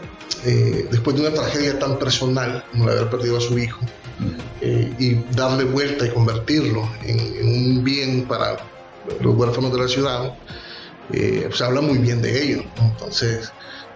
eh, 0.46 0.88
después 0.92 1.16
de 1.16 1.24
una 1.24 1.34
tragedia 1.34 1.80
tan 1.80 1.98
personal 1.98 2.64
como 2.72 2.86
la 2.86 2.94
de 2.94 3.00
haber 3.00 3.12
perdido 3.12 3.38
a 3.38 3.42
su 3.42 3.58
hijo, 3.58 3.80
eh, 4.62 4.94
y 5.00 5.16
darle 5.36 5.64
vuelta 5.64 6.06
y 6.06 6.10
convertirlo 6.12 6.88
en, 7.04 7.48
un 7.48 7.84
bien 7.84 8.26
para 8.28 8.58
los 9.20 9.36
huérfanos 9.36 9.72
de 9.74 9.80
la 9.80 9.88
ciudad, 9.88 10.34
eh, 11.12 11.50
se 11.52 11.64
habla 11.64 11.82
muy 11.82 11.98
bien 11.98 12.22
de 12.22 12.44
ellos. 12.44 12.66
¿no? 12.78 12.84
Entonces, 12.90 13.52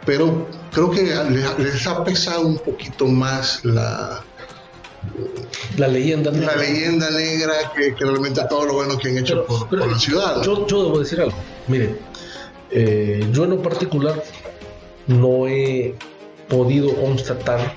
pero 0.05 0.47
creo 0.71 0.89
que 0.89 1.03
les, 1.03 1.59
les 1.59 1.85
ha 1.87 2.03
pesado 2.03 2.41
un 2.47 2.57
poquito 2.57 3.05
más 3.07 3.63
la, 3.63 4.23
La 5.77 5.87
leyenda 5.87 6.31
la 6.31 6.37
negra. 6.39 6.55
leyenda 6.57 7.09
negra 7.11 7.53
que, 7.75 7.93
que 7.95 8.05
realmente 8.05 8.41
todo 8.49 8.65
lo 8.65 8.73
bueno 8.73 8.97
que 8.97 9.09
han 9.09 9.17
hecho 9.17 9.35
Pero- 9.35 9.45
por, 9.45 9.69
pero 9.69 9.81
por 9.83 9.91
la 9.91 9.99
ciudad. 9.99 10.41
Yo, 10.43 10.65
yo 10.67 10.83
debo 10.83 10.99
decir 10.99 11.21
algo. 11.21 11.37
Miren, 11.67 11.97
eh, 12.71 13.25
yo 13.31 13.43
en 13.45 13.51
lo 13.51 13.61
particular 13.61 14.23
no 15.07 15.47
he 15.47 15.95
podido 16.49 16.93
constatar 16.95 17.75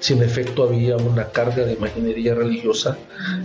si 0.00 0.12
en 0.12 0.22
efecto 0.22 0.64
había 0.64 0.96
una 0.96 1.28
carga 1.30 1.64
de 1.64 1.72
imaginería 1.74 2.34
religiosa 2.34 2.98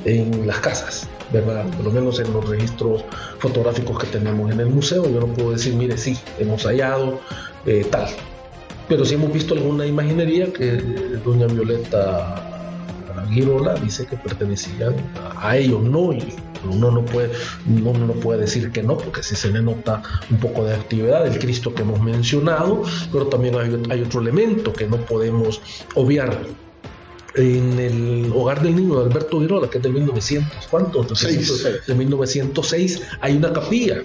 en 0.04 0.46
las 0.46 0.60
casas, 0.60 1.08
¿verdad? 1.32 1.66
Por 1.78 1.86
lo 1.86 1.92
menos 1.92 2.20
en 2.20 2.34
los 2.34 2.48
registros 2.50 3.06
fotográficos 3.40 3.98
que 4.00 4.08
tenemos 4.08 4.52
en 4.52 4.60
el 4.60 4.66
museo, 4.68 5.04
yo 5.10 5.22
no 5.22 5.28
puedo 5.28 5.52
decir, 5.52 5.74
mire, 5.76 5.98
sí, 5.98 6.18
hemos 6.38 6.64
hallado 6.66 7.22
eh, 7.66 7.86
tal. 7.90 8.08
Pero 8.90 9.06
sí 9.06 9.14
hemos 9.16 9.32
visto 9.32 9.54
alguna 9.54 9.86
imaginería 9.86 10.52
que 10.52 10.74
doña 11.24 11.46
Violeta 11.48 12.49
Girola 13.28 13.76
dice 13.76 14.06
que 14.06 14.18
pertenecían 14.18 14.96
a, 15.42 15.58
ellos, 15.58 15.82
¿no? 15.82 16.14
Y 16.14 16.34
uno 16.70 16.92
no 16.92 17.06
puede, 17.06 17.32
uno 17.68 17.94
no 17.94 18.14
puede 18.14 18.42
decir 18.42 18.72
que 18.72 18.84
no, 18.84 18.98
porque 18.98 19.24
si 19.24 19.36
se 19.36 19.52
le 19.52 19.62
nota 19.62 20.02
un 20.30 20.38
poco 20.38 20.66
de 20.66 20.76
actividad, 20.76 21.26
el 21.26 21.40
Cristo 21.40 21.74
que 21.74 21.84
hemos 21.84 22.02
mencionado, 22.02 22.84
pero 23.12 23.28
también 23.28 23.56
hay, 23.56 23.82
hay 23.90 24.02
otro 24.02 24.22
elemento 24.22 24.74
que 24.74 24.88
no 24.88 24.98
podemos 24.98 25.62
obviar 25.96 26.38
en 27.36 27.80
el 27.80 28.32
hogar 28.34 28.62
del 28.62 28.76
niño 28.76 29.00
de 29.00 29.10
Alberto 29.10 29.40
Girola, 29.40 29.70
que 29.70 29.78
es 29.78 29.84
de 29.84 29.90
1900, 29.90 30.68
¿cuánto? 30.70 31.04
De 31.04 31.96
1906, 31.96 33.02
hay 33.22 33.38
una 33.38 33.54
capilla 33.54 34.04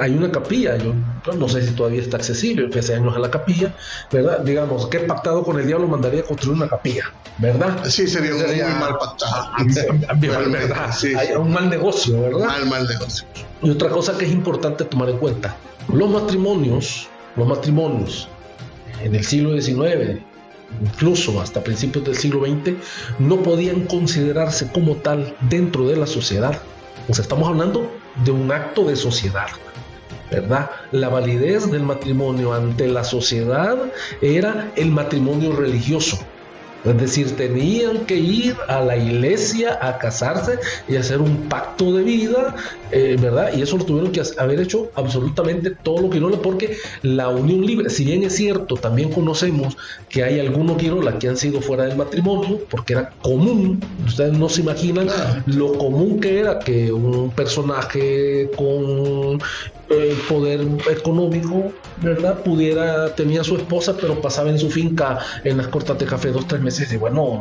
hay 0.00 0.14
una 0.14 0.30
capilla, 0.32 0.76
yo, 0.76 0.94
no 1.36 1.48
sé 1.48 1.66
si 1.66 1.74
todavía 1.74 2.00
está 2.00 2.16
accesible, 2.16 2.68
hace 2.76 2.94
años 2.94 3.14
a 3.14 3.20
la 3.20 3.30
capilla, 3.30 3.74
¿verdad? 4.10 4.40
Digamos, 4.40 4.86
que 4.86 5.00
pactado 5.00 5.44
con 5.44 5.60
el 5.60 5.66
diablo 5.66 5.86
mandaría 5.86 6.22
construir 6.22 6.56
una 6.56 6.68
capilla, 6.68 7.04
¿verdad? 7.38 7.84
Sí, 7.84 8.08
sería, 8.08 8.34
un 8.34 8.40
muy 8.40 8.80
mal 8.80 8.98
pactado. 8.98 9.50
¿verdad? 10.50 10.90
Hay 11.16 11.32
un 11.36 11.52
mal 11.52 11.70
negocio, 11.70 12.20
¿verdad? 12.20 12.46
Mal, 12.46 12.66
mal 12.66 12.88
negocio. 12.88 13.26
Y 13.62 13.70
otra 13.70 13.90
cosa 13.90 14.18
que 14.18 14.24
es 14.24 14.32
importante 14.32 14.84
tomar 14.84 15.08
en 15.08 15.18
cuenta, 15.18 15.56
los 15.92 16.10
matrimonios, 16.10 17.08
los 17.36 17.46
matrimonios 17.46 18.28
en 19.02 19.14
el 19.14 19.24
siglo 19.24 19.58
XIX, 19.60 20.20
incluso 20.82 21.40
hasta 21.40 21.62
principios 21.62 22.04
del 22.04 22.16
siglo 22.16 22.44
XX, 22.44 22.74
no 23.20 23.42
podían 23.42 23.86
considerarse 23.86 24.68
como 24.72 24.96
tal 24.96 25.36
dentro 25.48 25.86
de 25.86 25.96
la 25.96 26.06
sociedad. 26.06 26.60
O 27.08 27.14
sea, 27.14 27.22
estamos 27.22 27.48
hablando 27.48 27.99
de 28.24 28.30
un 28.30 28.50
acto 28.52 28.84
de 28.84 28.96
sociedad. 28.96 29.48
¿verdad? 30.30 30.70
La 30.92 31.08
validez 31.08 31.70
del 31.70 31.82
matrimonio 31.82 32.54
ante 32.54 32.86
la 32.86 33.02
sociedad 33.04 33.76
era 34.20 34.72
el 34.76 34.90
matrimonio 34.90 35.52
religioso. 35.52 36.18
Es 36.84 36.96
decir, 36.96 37.36
tenían 37.36 38.06
que 38.06 38.16
ir 38.16 38.56
a 38.68 38.80
la 38.80 38.96
iglesia 38.96 39.78
a 39.82 39.98
casarse 39.98 40.58
y 40.88 40.96
hacer 40.96 41.20
un 41.20 41.48
pacto 41.48 41.92
de 41.94 42.02
vida, 42.02 42.54
eh, 42.90 43.16
¿verdad? 43.20 43.52
Y 43.54 43.60
eso 43.60 43.76
lo 43.76 43.84
tuvieron 43.84 44.12
que 44.12 44.22
haber 44.38 44.60
hecho 44.60 44.90
absolutamente 44.94 45.70
todo 45.70 46.00
lo 46.00 46.10
Quirola, 46.10 46.38
porque 46.38 46.76
la 47.02 47.28
unión 47.28 47.66
libre, 47.66 47.90
si 47.90 48.04
bien 48.04 48.22
es 48.22 48.34
cierto, 48.34 48.76
también 48.76 49.10
conocemos 49.10 49.76
que 50.08 50.24
hay 50.24 50.40
algunos 50.40 50.78
Quirola 50.78 51.18
que 51.18 51.28
han 51.28 51.36
sido 51.36 51.60
fuera 51.60 51.84
del 51.84 51.96
matrimonio, 51.96 52.60
porque 52.70 52.94
era 52.94 53.10
común, 53.22 53.80
ustedes 54.06 54.36
no 54.36 54.48
se 54.48 54.62
imaginan 54.62 55.08
lo 55.46 55.74
común 55.74 56.18
que 56.18 56.40
era 56.40 56.58
que 56.58 56.90
un 56.92 57.30
personaje 57.30 58.50
con 58.56 59.38
el 59.90 60.16
poder 60.28 60.60
económico, 60.88 61.72
¿verdad? 62.00 62.42
Pudiera, 62.44 63.12
tenía 63.14 63.42
su 63.42 63.56
esposa, 63.56 63.96
pero 64.00 64.20
pasaba 64.20 64.48
en 64.48 64.58
su 64.58 64.70
finca 64.70 65.18
en 65.42 65.56
las 65.56 65.66
cortas 65.66 65.98
de 65.98 66.06
café 66.06 66.30
dos, 66.30 66.46
tres 66.46 66.60
meses 66.60 66.69
y 66.78 66.96
bueno, 66.96 67.40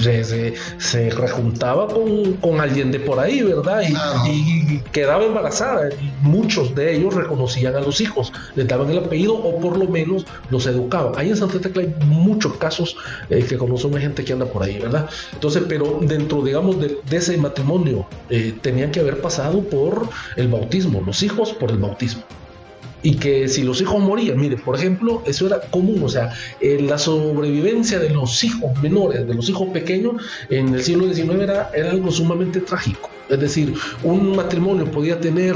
se, 0.00 0.54
se, 0.78 1.10
rejuntaba 1.10 1.88
con, 1.88 2.34
con, 2.34 2.60
alguien 2.60 2.92
de 2.92 3.00
por 3.00 3.18
ahí, 3.18 3.42
¿verdad? 3.42 3.82
Y, 4.28 4.78
quedaba 4.92 5.24
embarazada. 5.24 5.90
Muchos 6.22 6.74
de 6.74 6.96
ellos 6.96 7.14
reconocían 7.14 7.74
a 7.74 7.80
los 7.80 8.00
hijos, 8.00 8.32
les 8.54 8.66
daban 8.66 8.90
el 8.90 8.98
apellido 8.98 9.34
o 9.34 9.58
por 9.60 9.76
lo 9.76 9.86
menos 9.86 10.24
los 10.50 10.66
educaban. 10.66 11.12
Ahí 11.16 11.30
en 11.30 11.36
Santa 11.36 11.60
Tecla 11.60 11.82
hay 11.82 11.94
muchos 12.06 12.56
casos 12.56 12.96
eh, 13.28 13.44
que 13.44 13.58
conocemos 13.58 14.00
gente 14.00 14.24
que 14.24 14.32
anda 14.32 14.46
por 14.46 14.62
ahí, 14.62 14.78
¿verdad? 14.78 15.08
Entonces, 15.32 15.64
pero 15.68 15.98
dentro, 16.00 16.42
digamos, 16.42 16.80
de, 16.80 16.98
ese 17.10 17.36
matrimonio, 17.36 18.06
eh, 18.30 18.56
tenían 18.62 18.92
que 18.92 19.00
haber 19.00 19.20
pasado 19.20 19.60
por 19.62 20.08
el 20.36 20.48
bautismo, 20.48 21.02
los 21.04 21.22
hijos 21.22 21.52
por 21.52 21.70
el 21.70 21.78
bautismo 21.78 22.22
y 23.02 23.16
que 23.16 23.48
si 23.48 23.62
los 23.62 23.80
hijos 23.80 24.00
morían, 24.00 24.38
mire, 24.38 24.56
por 24.56 24.76
ejemplo, 24.76 25.22
eso 25.26 25.46
era 25.46 25.60
común, 25.60 26.02
o 26.02 26.08
sea, 26.08 26.32
la 26.60 26.98
sobrevivencia 26.98 27.98
de 27.98 28.10
los 28.10 28.42
hijos 28.42 28.76
menores, 28.82 29.26
de 29.26 29.34
los 29.34 29.48
hijos 29.48 29.68
pequeños, 29.68 30.22
en 30.50 30.74
el 30.74 30.82
siglo 30.82 31.12
XIX 31.12 31.40
era, 31.40 31.70
era 31.74 31.90
algo 31.90 32.10
sumamente 32.10 32.60
trágico. 32.60 33.10
Es 33.28 33.40
decir, 33.40 33.74
un 34.02 34.34
matrimonio 34.34 34.90
podía 34.90 35.20
tener 35.20 35.54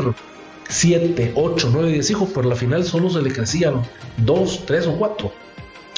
7, 0.69 1.33
8, 1.35 1.71
9, 1.73 1.93
10 1.93 2.11
hijos, 2.11 2.29
pero 2.35 2.51
al 2.51 2.57
final 2.57 2.85
solo 2.85 3.11
se 3.11 3.23
le 3.23 3.33
crecían 3.33 3.83
2, 4.19 4.63
3 4.67 4.87
o 4.87 4.97
4. 4.97 5.33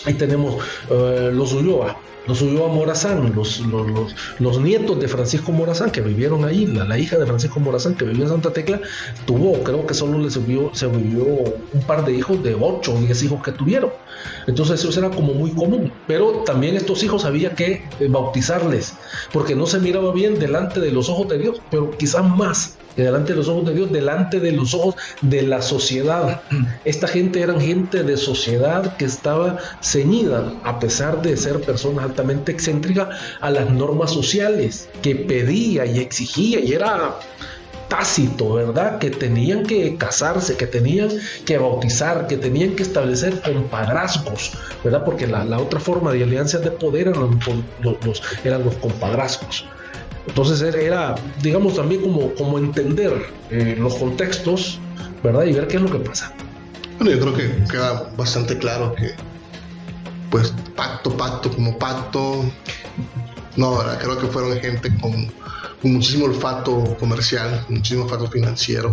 Ahí 0.07 0.15
tenemos 0.15 0.63
uh, 0.91 1.31
los 1.33 1.53
Ulloa, 1.53 1.99
los 2.27 2.43
Ulloa 2.43 2.69
Morazán, 2.69 3.35
los, 3.35 3.61
los, 3.61 4.15
los, 4.39 4.61
nietos 4.61 4.99
de 5.01 5.09
Francisco 5.09 5.53
Morazán 5.53 5.91
que 5.91 6.01
vivieron 6.01 6.45
ahí, 6.45 6.67
la, 6.67 6.85
la, 6.85 6.99
hija 6.99 7.19
de 7.19 7.27
Francisco 7.27 7.61
Morazán 7.61 7.95
que 7.95 8.05
vivió 8.05 8.25
en 8.25 8.31
Santa 8.31 8.53
Tecla, 8.53 8.81
tuvo, 9.27 9.63
creo 9.63 9.87
que 9.87 9.95
solo 9.95 10.19
le 10.19 10.31
subió, 10.31 10.71
se 10.75 10.87
vivió 10.87 11.25
un 11.25 11.83
par 11.87 12.05
de 12.05 12.15
hijos 12.15 12.43
de 12.43 12.55
8 12.59 12.95
o 12.95 13.01
10 13.01 13.23
hijos 13.25 13.43
que 13.43 13.53
tuvieron. 13.53 13.91
Entonces 14.47 14.85
eso 14.85 14.99
era 14.99 15.11
como 15.11 15.35
muy 15.35 15.51
común. 15.51 15.93
Pero 16.07 16.43
también 16.45 16.77
estos 16.77 17.03
hijos 17.03 17.25
había 17.25 17.55
que 17.55 17.85
eh, 18.01 18.09
bautizarles, 18.09 18.95
porque 19.33 19.55
no 19.55 19.67
se 19.67 19.79
miraba 19.79 20.13
bien 20.13 20.39
delante 20.39 20.81
de 20.81 20.93
los 20.93 21.09
ojos 21.09 21.29
de 21.29 21.39
Dios, 21.39 21.61
pero 21.71 21.91
quizás 21.91 22.25
más 22.25 22.79
delante 22.97 23.33
de 23.33 23.39
los 23.39 23.49
ojos 23.49 23.67
de 23.67 23.75
Dios, 23.75 23.93
delante 23.93 24.41
de 24.41 24.53
los 24.53 24.75
ojos 24.75 24.97
de 25.21 25.43
la 25.43 25.63
sociedad. 25.63 26.43
Esta 26.85 27.09
gente 27.09 27.41
eran 27.41 27.61
gente 27.61 28.03
de 28.03 28.17
sociedad 28.17 28.97
que 28.97 29.05
estaba 29.05 29.59
ceñida, 29.81 30.53
a 30.65 30.79
pesar 30.79 31.23
de 31.23 31.37
ser 31.37 31.61
personas 31.61 32.05
altamente 32.05 32.53
excéntricas, 32.53 33.09
a 33.41 33.51
las 33.51 33.71
normas 33.71 34.13
sociales, 34.13 34.89
que 35.03 35.15
pedía 35.17 35.87
y 35.87 35.99
exigía 35.99 36.61
y 36.61 36.73
era 36.73 37.19
tácito, 37.89 38.55
¿verdad? 38.55 38.99
Que 38.99 39.11
tenían 39.11 39.65
que 39.65 39.97
casarse, 39.97 40.57
que 40.57 40.67
tenían 40.67 41.11
que 41.45 41.59
bautizar, 41.59 42.27
que 42.27 42.37
tenían 42.37 42.75
que 42.75 42.83
establecer 42.83 43.41
compadrazgos, 43.41 44.53
¿verdad? 44.83 45.05
Porque 45.05 45.27
la, 45.27 45.59
otra 45.59 45.81
forma 45.81 46.13
de 46.13 46.23
alianzas 46.23 46.63
de 46.63 46.71
poder 46.71 47.09
eran 47.09 47.39
los, 47.81 48.23
eran 48.45 48.65
los 48.65 48.75
compadrazgos. 48.77 49.67
Entonces 50.27 50.63
era, 50.75 51.15
digamos, 51.43 51.77
también 51.77 52.03
como, 52.03 52.35
como 52.35 52.59
entender 52.59 53.13
eh, 53.51 53.77
los 53.79 53.95
contextos, 53.97 54.79
¿verdad? 55.23 55.45
Y 55.45 55.53
ver 55.53 55.69
qué 55.69 55.77
es 55.77 55.83
lo 55.83 55.91
que 55.91 55.99
pasa. 55.99 56.33
Bueno, 56.99 57.13
yo 57.13 57.21
creo 57.21 57.35
que 57.35 57.65
queda 57.71 58.11
bastante 58.17 58.57
claro 58.59 58.95
que, 58.95 59.15
pues, 60.31 60.55
pacto, 60.75 61.15
pacto 61.17 61.51
como 61.51 61.79
pacto, 61.79 62.45
no, 63.57 63.79
creo 64.01 64.19
que 64.19 64.27
fueron 64.27 64.59
gente 64.59 64.91
con 65.01 65.33
muchísimo 65.83 66.25
olfato 66.25 66.97
comercial, 66.99 67.65
muchísimo 67.69 68.05
olfato 68.05 68.29
financiero. 68.29 68.93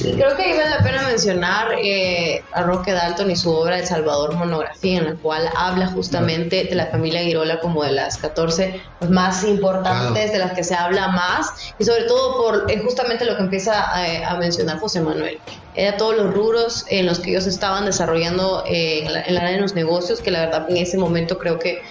Creo 0.00 0.36
que 0.36 0.42
ahí 0.42 0.52
vale 0.56 0.70
la 0.70 0.82
pena 0.82 1.02
mencionar 1.02 1.72
eh, 1.78 2.42
a 2.52 2.62
Roque 2.62 2.92
Dalton 2.92 3.30
y 3.30 3.36
su 3.36 3.50
obra 3.50 3.78
El 3.78 3.86
Salvador 3.86 4.34
Monografía, 4.34 4.98
en 4.98 5.04
la 5.04 5.14
cual 5.16 5.48
habla 5.56 5.86
justamente 5.88 6.64
de 6.64 6.74
la 6.74 6.86
familia 6.86 7.22
Girola 7.22 7.60
como 7.60 7.82
de 7.84 7.92
las 7.92 8.18
14 8.18 8.80
más 9.08 9.44
importantes, 9.44 10.32
de 10.32 10.38
las 10.38 10.52
que 10.52 10.64
se 10.64 10.74
habla 10.74 11.08
más, 11.08 11.74
y 11.78 11.84
sobre 11.84 12.04
todo 12.04 12.36
por 12.36 12.70
eh, 12.70 12.80
justamente 12.84 13.24
lo 13.24 13.36
que 13.36 13.42
empieza 13.42 13.94
a, 13.94 14.08
eh, 14.08 14.24
a, 14.24 14.36
mencionar 14.36 14.78
José 14.78 15.00
Manuel. 15.00 15.38
Era 15.74 15.96
todos 15.96 16.16
los 16.16 16.32
rubros 16.32 16.84
en 16.88 17.06
los 17.06 17.18
que 17.18 17.30
ellos 17.30 17.46
estaban 17.46 17.84
desarrollando 17.84 18.64
en, 18.66 19.12
la, 19.12 19.22
en 19.22 19.34
la 19.34 19.40
área 19.40 19.54
de 19.54 19.60
los 19.60 19.74
negocios, 19.74 20.20
que 20.20 20.30
la 20.30 20.46
verdad 20.46 20.66
en 20.68 20.76
ese 20.76 20.98
momento 20.98 21.38
creo 21.38 21.58
que 21.58 21.82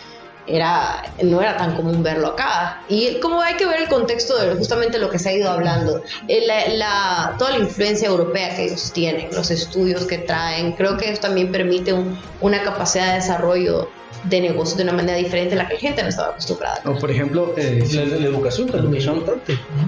era, 0.48 1.04
no 1.22 1.42
era 1.42 1.58
tan 1.58 1.76
común 1.76 2.04
verlo 2.04 2.28
acá. 2.28 2.82
Y 2.90 3.20
como 3.20 3.42
hay 3.42 3.56
que 3.56 3.66
ver 3.66 3.82
el 3.82 3.88
contexto 3.88 4.38
de 4.38 4.56
justamente 4.56 5.00
lo 5.00 5.10
que 5.10 5.20
se 5.20 5.30
ha 5.30 5.34
ido 5.34 5.50
hablando, 5.50 6.02
eh, 6.28 6.46
la, 6.78 7.36
toda 7.38 7.52
la 7.52 7.60
influencia 7.60 8.08
europea 8.08 8.56
que 8.56 8.66
ellos 8.66 8.92
tienen, 8.94 9.30
los 9.34 9.52
estudios 9.52 10.06
que 10.06 10.20
traen, 10.20 10.74
creo 10.74 10.98
que 10.98 11.12
eso 11.12 11.22
también 11.22 11.52
permite 11.52 11.94
una 12.42 12.64
capacidad 12.64 13.10
de 13.10 13.14
desarrollo 13.16 13.90
de 14.26 14.40
negocios 14.40 14.78
de 14.78 14.84
una 14.84 14.94
manera 14.94 15.18
diferente 15.18 15.56
a 15.56 15.58
la 15.58 15.68
que 15.68 15.74
la 15.74 15.80
gente 15.80 16.02
no 16.02 16.10
estaba 16.10 16.30
acostumbrada. 16.30 16.82
O 16.86 16.98
por 16.98 17.12
ejemplo, 17.12 17.54
eh, 17.58 17.84
la, 17.94 18.04
educación, 18.28 18.70
la 18.72 18.80
educación 18.80 19.24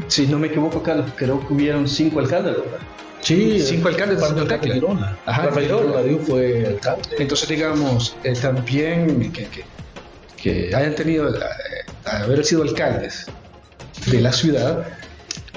Si 0.07 0.27
no 0.27 0.37
me 0.39 0.47
equivoco, 0.47 0.83
Carlos, 0.83 1.11
creo 1.15 1.45
que 1.45 1.53
hubieron 1.53 1.87
cinco 1.87 2.19
alcaldes, 2.19 2.57
¿verdad? 2.57 2.79
Sí, 3.21 3.59
cinco 3.61 3.87
alcaldes 3.87 4.19
de 4.19 4.27
Santa. 4.27 4.59
Ajá, 5.25 5.43
Rafael 5.43 6.19
fue 6.27 6.67
alcalde. 6.67 7.03
Entonces, 7.17 7.47
digamos, 7.47 8.15
eh, 8.23 8.33
también 8.39 9.31
que, 9.31 9.45
que 9.45 9.63
que 10.45 10.75
hayan 10.75 10.93
tenido, 10.93 11.27
eh, 11.35 11.41
haber 12.05 12.45
sido 12.45 12.61
alcaldes 12.61 13.25
de 14.05 14.21
la 14.21 14.31
ciudad. 14.31 14.85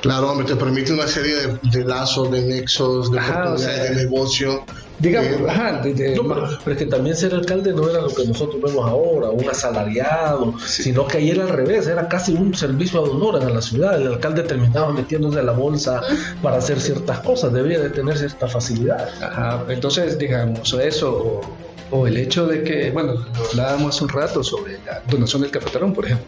Claro, 0.00 0.34
me 0.34 0.44
te 0.44 0.56
permite 0.56 0.94
una 0.94 1.06
serie 1.06 1.34
de, 1.62 1.84
lazos, 1.84 2.30
de 2.30 2.40
nexos, 2.40 3.12
de 3.12 3.18
oportunidades 3.18 3.90
de 3.90 4.04
negocio. 4.04 4.64
Digamos, 4.98 5.30
eh, 5.30 5.46
ajá, 5.46 5.82
pero, 5.82 6.72
es 6.72 6.78
que 6.78 6.86
también 6.86 7.14
ser 7.14 7.34
alcalde 7.34 7.74
no 7.74 7.90
era 7.90 8.00
lo 8.00 8.08
que 8.08 8.24
nosotros 8.24 8.62
vemos 8.62 8.88
ahora, 8.88 9.28
un 9.28 9.46
asalariado, 9.46 10.54
sino 10.66 11.06
que 11.06 11.18
ahí 11.18 11.30
era 11.30 11.42
al 11.42 11.50
revés, 11.50 11.86
era 11.86 12.08
casi 12.08 12.32
un 12.32 12.54
servicio 12.54 13.00
a 13.00 13.02
honor 13.02 13.42
en 13.42 13.52
la 13.52 13.60
ciudad. 13.60 14.00
El 14.00 14.08
alcalde 14.08 14.42
terminaba 14.44 14.90
metiéndose 14.90 15.40
a 15.40 15.42
la 15.42 15.52
bolsa 15.52 16.00
para 16.42 16.56
hacer 16.56 16.80
ciertas 16.80 17.20
cosas, 17.20 17.52
debía 17.52 17.78
de 17.78 17.90
tener 17.90 18.16
cierta 18.16 18.48
facilidad. 18.48 19.06
Ajá, 19.22 19.64
entonces, 19.68 20.16
digamos, 20.16 20.72
eso 20.72 21.42
o 21.90 22.06
el 22.06 22.16
hecho 22.16 22.46
de 22.46 22.62
que, 22.62 22.90
bueno, 22.90 23.24
hablábamos 23.50 23.96
hace 23.96 24.04
un 24.04 24.10
rato 24.10 24.42
sobre 24.42 24.78
la 24.84 25.02
donación 25.10 25.42
del 25.42 25.50
cafetalón, 25.50 25.92
por 25.92 26.06
ejemplo, 26.06 26.26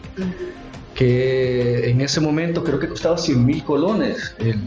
que 0.95 1.89
en 1.89 2.01
ese 2.01 2.19
momento 2.19 2.63
creo 2.63 2.79
que 2.79 2.87
costaba 2.87 3.17
100 3.17 3.45
mil 3.45 3.63
colones 3.63 4.35
el, 4.39 4.59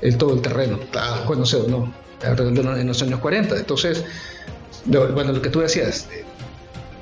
el, 0.00 0.16
todo 0.16 0.34
el 0.34 0.42
terreno, 0.42 0.78
claro. 0.90 1.24
cuando 1.26 1.44
se 1.44 1.58
donó, 1.58 1.92
en 2.22 2.86
los 2.86 3.02
años 3.02 3.20
40. 3.20 3.56
Entonces, 3.56 4.04
bueno, 4.86 5.32
lo 5.32 5.42
que 5.42 5.50
tú 5.50 5.60
decías, 5.60 6.08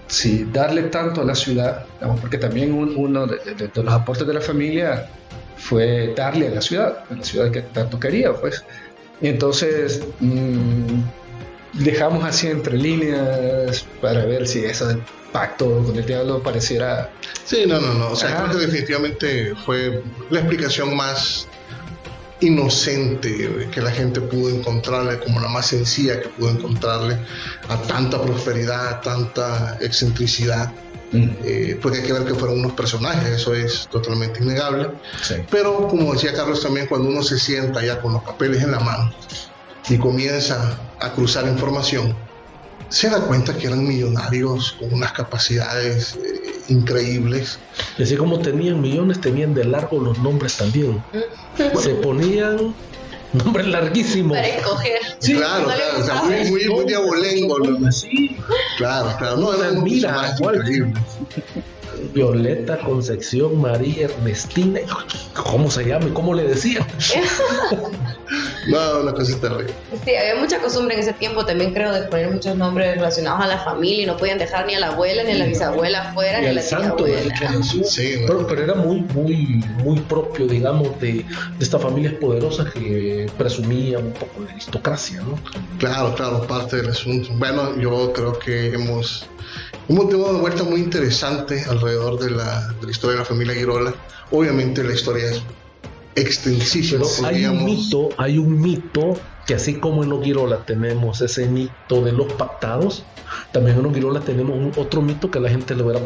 si 0.08 0.44
darle 0.44 0.84
tanto 0.84 1.22
a 1.22 1.24
la 1.24 1.34
ciudad, 1.34 1.86
porque 2.20 2.38
también 2.38 2.72
uno 2.72 3.26
de, 3.26 3.70
los 3.74 3.92
aportes 3.92 4.26
de 4.26 4.34
la 4.34 4.40
familia 4.40 5.08
fue 5.56 6.12
darle 6.16 6.48
a 6.48 6.50
la 6.50 6.60
ciudad, 6.60 7.04
a 7.10 7.14
la 7.14 7.24
ciudad 7.24 7.50
que 7.50 7.62
tanto 7.62 7.98
quería, 7.98 8.32
pues. 8.34 8.64
Y 9.20 9.28
entonces 9.28 10.02
mm, 10.20 11.00
dejamos 11.78 12.24
así 12.24 12.48
entre 12.48 12.76
líneas 12.76 13.86
para 14.00 14.24
ver 14.24 14.46
si 14.46 14.64
ese 14.64 14.98
pacto 15.32 15.82
con 15.84 15.96
el 15.96 16.06
diablo 16.06 16.42
pareciera... 16.42 17.10
Sí, 17.44 17.64
no, 17.66 17.80
no, 17.80 17.94
no. 17.94 18.10
O 18.10 18.16
sea, 18.16 18.36
creo 18.36 18.58
que 18.58 18.66
definitivamente 18.66 19.54
fue 19.64 20.02
la 20.30 20.40
explicación 20.40 20.96
más 20.96 21.46
inocente 22.40 23.68
que 23.72 23.80
la 23.80 23.90
gente 23.90 24.20
pudo 24.20 24.50
encontrarle, 24.54 25.18
como 25.20 25.40
la 25.40 25.48
más 25.48 25.66
sencilla 25.66 26.20
que 26.20 26.28
pudo 26.28 26.50
encontrarle 26.50 27.18
a 27.68 27.80
tanta 27.82 28.20
prosperidad, 28.20 28.88
a 28.88 29.00
tanta 29.00 29.78
excentricidad. 29.80 30.72
Mm. 31.12 31.28
Eh, 31.44 31.78
porque 31.80 31.98
hay 31.98 32.04
que 32.04 32.12
ver 32.12 32.24
que 32.24 32.34
fueron 32.34 32.58
unos 32.58 32.72
personajes, 32.72 33.28
eso 33.28 33.54
es 33.54 33.88
totalmente 33.90 34.42
innegable. 34.42 34.90
Pero 35.50 35.86
como 35.88 36.12
decía 36.12 36.32
Carlos 36.34 36.62
también, 36.62 36.86
cuando 36.86 37.08
uno 37.08 37.22
se 37.22 37.38
sienta 37.38 37.84
ya 37.84 38.00
con 38.00 38.12
los 38.12 38.22
papeles 38.22 38.62
en 38.62 38.72
la 38.72 38.80
mano 38.80 39.14
y 39.88 39.98
comienza 39.98 40.78
a 41.00 41.12
cruzar 41.12 41.46
información, 41.46 42.14
se 42.88 43.10
da 43.10 43.20
cuenta 43.20 43.56
que 43.56 43.66
eran 43.66 43.86
millonarios 43.86 44.72
con 44.72 44.92
unas 44.92 45.12
capacidades 45.12 46.16
eh, 46.16 46.52
increíbles. 46.68 47.58
Y 47.98 48.04
así 48.04 48.16
como 48.16 48.38
tenían 48.38 48.80
millones, 48.80 49.20
tenían 49.20 49.54
de 49.54 49.64
largo 49.64 50.00
los 50.00 50.18
nombres 50.18 50.56
también. 50.56 51.02
se 51.56 51.90
ponían 51.96 52.74
nombres 53.32 53.66
larguísimos. 53.66 54.36
Para 54.36 54.48
escoger. 54.48 55.00
Sí, 55.18 55.34
claro, 55.34 55.64
claro, 55.64 55.82
o 56.00 56.04
sea, 56.04 56.22
muy, 56.22 56.50
muy, 56.50 56.68
muy 56.68 56.84
diabolengo. 56.84 57.56
Sí. 57.90 58.36
Claro, 58.78 59.14
claro, 59.18 59.36
no, 59.36 59.54
eran 59.54 59.82
mira, 59.82 60.34
increíbles. 60.38 61.02
Violeta, 62.14 62.78
Concepción, 62.78 63.60
María, 63.60 64.06
Ernestina, 64.06 64.80
¿cómo 65.34 65.70
se 65.70 65.84
llama? 65.84 66.06
¿Cómo 66.12 66.34
le 66.34 66.44
decían? 66.44 66.86
no, 68.68 69.00
una 69.00 69.12
cosa 69.12 69.40
terrible. 69.40 69.72
Sí, 70.04 70.14
había 70.14 70.36
mucha 70.36 70.60
costumbre 70.60 70.94
en 70.94 71.00
ese 71.00 71.12
tiempo 71.12 71.44
también 71.44 71.72
creo 71.72 71.92
de 71.92 72.02
poner 72.02 72.30
muchos 72.30 72.56
nombres 72.56 72.94
relacionados 72.96 73.44
a 73.44 73.46
la 73.46 73.58
familia 73.58 74.04
y 74.04 74.06
no 74.06 74.16
podían 74.16 74.38
dejar 74.38 74.66
ni 74.66 74.74
a 74.74 74.80
la 74.80 74.88
abuela 74.88 75.22
ni 75.22 75.32
a 75.32 75.34
la 75.36 75.46
bisabuela 75.46 76.10
afuera 76.10 76.40
ni, 76.40 76.46
a 76.46 76.52
la 76.52 76.62
santo 76.62 77.04
de 77.04 77.30
sí, 77.84 78.20
pero, 78.26 78.46
pero, 78.46 78.62
era 78.62 78.74
muy, 78.74 79.00
muy, 79.14 79.64
muy 79.82 80.00
propio, 80.00 80.46
digamos, 80.46 80.98
de, 81.00 81.12
de 81.12 81.24
estas 81.60 81.80
familias 81.80 82.14
poderosas 82.14 82.72
que 82.72 83.30
presumían 83.36 84.06
un 84.06 84.12
poco 84.12 84.42
de 84.42 84.52
aristocracia, 84.52 85.20
¿no? 85.22 85.38
Claro, 85.78 86.14
claro, 86.14 86.46
parte 86.46 86.76
del 86.76 86.90
asunto. 86.90 87.30
Bueno, 87.34 87.78
yo 87.78 88.12
creo 88.12 88.38
que 88.38 88.74
hemos 88.74 89.26
un 89.88 90.08
tema 90.08 90.32
de 90.32 90.40
vuelta 90.40 90.64
muy 90.64 90.80
interesante 90.80 91.64
alrededor 91.68 92.18
de 92.18 92.30
la, 92.30 92.68
de 92.80 92.86
la, 92.86 92.90
historia 92.90 93.14
de 93.14 93.18
la 93.20 93.24
familia 93.24 93.54
Girola. 93.54 93.94
Obviamente 94.30 94.82
la 94.82 94.94
historia 94.94 95.30
es 95.30 95.42
extensísima. 96.16 97.04
hay 97.24 97.44
un 97.46 97.64
mito, 97.64 98.08
hay 98.16 98.38
un 98.38 98.60
mito 98.60 99.16
que 99.46 99.54
así 99.54 99.74
como 99.74 100.02
en 100.02 100.10
los 100.10 100.24
Girola 100.24 100.64
tenemos 100.66 101.20
ese 101.20 101.46
mito 101.46 102.02
de 102.02 102.10
los 102.12 102.32
pactados, 102.32 103.04
también 103.52 103.76
en 103.76 103.84
los 103.84 103.94
Girola 103.94 104.20
tenemos 104.20 104.56
un, 104.56 104.72
otro 104.76 105.02
mito 105.02 105.30
que 105.30 105.38
a 105.38 105.42
la 105.42 105.50
gente 105.50 105.74
le 105.76 105.84
verá 105.84 106.00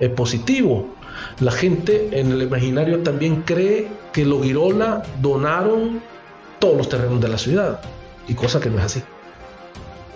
eh, 0.00 0.08
positivo. 0.10 0.94
La 1.40 1.52
gente 1.52 2.20
en 2.20 2.32
el 2.32 2.42
imaginario 2.42 3.02
también 3.02 3.42
cree 3.42 3.88
que 4.12 4.26
los 4.26 4.42
Girola 4.42 5.04
donaron 5.22 6.02
todos 6.58 6.76
los 6.76 6.88
terrenos 6.88 7.20
de 7.20 7.28
la 7.28 7.38
ciudad, 7.38 7.80
y 8.28 8.34
cosa 8.34 8.60
que 8.60 8.68
no 8.68 8.78
es 8.78 8.84
así. 8.84 9.02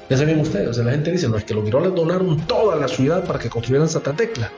Ya 0.09 0.17
saben 0.17 0.41
ustedes, 0.41 0.79
la 0.79 0.93
gente 0.93 1.11
dice, 1.11 1.29
no, 1.29 1.37
es 1.37 1.45
que 1.45 1.55
los 1.55 1.65
Giroles 1.65 1.95
donaron 1.95 2.39
toda 2.47 2.77
la 2.77 2.89
ciudad 2.89 3.25
para 3.25 3.39
que 3.39 3.51
construyeran 3.51 3.89
Santa 3.89 4.15
Tecla, 4.15 4.51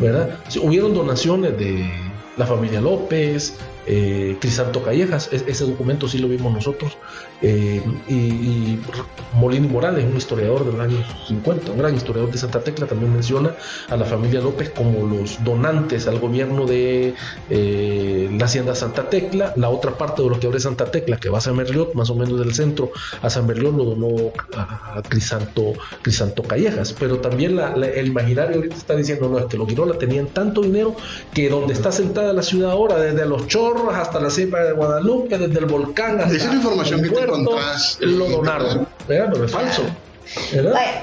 ¿verdad? 0.00 0.38
hubieron 0.62 0.92
donaciones 0.92 1.56
de 1.58 1.90
la 2.36 2.46
familia 2.46 2.80
López, 2.80 3.56
eh, 3.86 4.36
Crisanto 4.40 4.82
Callejas, 4.82 5.28
ese 5.32 5.64
documento 5.64 6.08
sí 6.08 6.18
lo 6.18 6.28
vimos 6.28 6.52
nosotros, 6.52 6.96
eh, 7.42 7.82
y, 8.08 8.78
Molini 9.34 9.66
Morales, 9.66 10.04
un 10.04 10.16
historiador 10.16 10.64
del 10.70 10.80
año 10.80 10.96
50, 11.26 11.72
un 11.72 11.78
gran 11.78 11.94
historiador 11.94 12.30
de 12.30 12.38
Santa 12.38 12.60
Tecla, 12.60 12.86
también 12.86 13.12
menciona 13.12 13.54
a 13.90 13.96
la 13.96 14.04
familia 14.04 14.40
López 14.40 14.70
como 14.70 15.06
los 15.06 15.42
donantes 15.44 16.06
al 16.06 16.20
gobierno 16.20 16.66
de 16.66 17.14
eh, 17.50 18.30
la 18.38 18.46
hacienda 18.46 18.74
Santa 18.74 19.10
Tecla, 19.10 19.52
la 19.56 19.68
otra 19.68 19.98
parte 19.98 20.22
de 20.22 20.30
lo 20.30 20.40
que 20.40 20.46
abre 20.46 20.60
Santa 20.60 20.86
Tecla, 20.86 21.18
que 21.18 21.28
va 21.28 21.38
a 21.38 21.40
San 21.40 21.56
Berliot, 21.56 21.94
más 21.94 22.08
o 22.10 22.14
menos 22.14 22.38
del 22.38 22.54
centro 22.54 22.92
a 23.20 23.28
San 23.28 23.46
Berliot, 23.46 23.76
lo 23.76 23.84
donó 23.84 24.32
a, 24.56 25.02
Crisanto, 25.08 25.74
Crisanto 26.02 26.42
Callejas, 26.42 26.94
pero 26.98 27.18
también 27.18 27.58
el 27.58 28.06
imaginario 28.06 28.56
ahorita 28.56 28.76
está 28.76 28.94
diciendo, 28.94 29.28
no, 29.28 29.38
es 29.38 29.46
que 29.46 29.58
los 29.58 29.68
Quirola 29.68 29.98
tenían 29.98 30.28
tanto 30.28 30.62
dinero 30.62 30.96
que 31.34 31.48
donde 31.50 31.74
está 31.74 31.92
sentada 31.92 32.32
la 32.32 32.42
ciudad 32.42 32.70
ahora, 32.70 32.96
desde 32.96 33.26
los 33.26 33.46
chorros 33.48 33.73
hasta 33.94 34.20
la 34.20 34.30
cepa 34.30 34.60
de 34.60 34.72
Guadalupe, 34.72 35.38
desde 35.38 35.58
el 35.58 35.66
volcán 35.66 36.20
hasta 36.20 36.34
Esa 36.34 36.44
es 36.44 36.50
la 36.50 36.54
información 36.56 37.02
que 37.02 37.10
te 37.10 38.06
lo 38.06 38.28
donaron. 38.28 38.88
Pero 39.06 39.44
es 39.44 39.52
falso. 39.52 39.82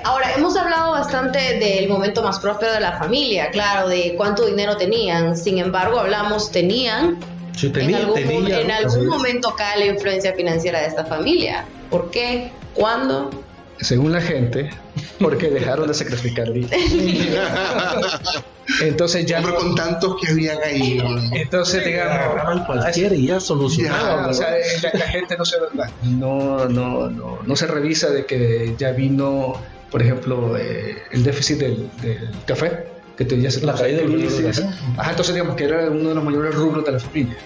Ahora, 0.04 0.34
hemos 0.36 0.58
hablado 0.58 0.92
bastante 0.92 1.60
del 1.60 1.88
momento 1.88 2.24
más 2.24 2.40
próspero 2.40 2.74
de 2.74 2.80
la 2.80 2.98
familia, 2.98 3.50
claro, 3.52 3.88
de 3.88 4.16
cuánto 4.18 4.46
dinero 4.46 4.78
tenían. 4.78 5.38
Sin 5.38 5.58
embargo, 5.60 6.00
hablamos, 6.00 6.52
tenían. 6.52 7.20
en 7.62 8.72
algún, 8.72 9.08
momento 9.08 9.50
acá 9.50 9.76
la 9.76 9.86
influencia 9.86 10.34
financiera 10.34 10.80
de 10.80 10.88
esta 10.88 11.06
familia. 11.06 11.66
¿Por 11.90 12.10
qué? 12.10 12.52
¿Cuándo? 12.74 13.30
Según 13.82 14.12
la 14.12 14.22
gente, 14.22 14.70
porque 15.20 15.50
dejaron 15.50 15.88
de 15.88 15.96
sacrificar 15.96 16.48
Entonces 18.82 19.26
ya. 19.26 19.42
no, 19.42 19.56
con 19.56 19.74
tantos 19.76 20.18
que 20.22 20.32
habían 20.32 20.60
ahí. 20.64 21.02
Entonces, 21.34 21.84
digamos. 21.84 22.66
cualquiera 22.68 23.16
y 23.16 23.28
ya 23.28 23.40
solucionado. 23.40 24.30
o 24.30 24.34
sea, 24.34 24.52
la, 24.94 25.08
gente 25.08 25.36
no 25.36 25.46
se, 25.46 25.58
no, 26.04 26.70
no, 26.70 27.10
no, 27.10 27.40
no 27.44 27.56
se 27.56 27.66
revisa 27.68 28.12
de 28.12 28.26
que 28.26 28.76
ya 28.78 28.92
vino, 28.92 29.56
por 29.90 30.02
ejemplo, 30.04 30.56
eh, 30.58 30.98
el 31.12 31.24
déficit 31.24 31.58
del, 31.58 31.90
café, 32.46 32.86
que 33.18 33.26
te, 33.26 33.42
ya 33.42 33.50
la 33.64 33.74
caída 33.74 34.04
del 34.04 34.28
Ajá, 34.98 35.10
entonces 35.10 35.34
digamos 35.34 35.56
que 35.56 35.64
era 35.64 35.90
uno 35.90 36.10
de 36.10 36.16
los 36.16 36.24
mayores 36.24 36.54
rubros 36.54 36.86
de 36.86 36.92
la 36.92 37.00
familia. 37.00 37.38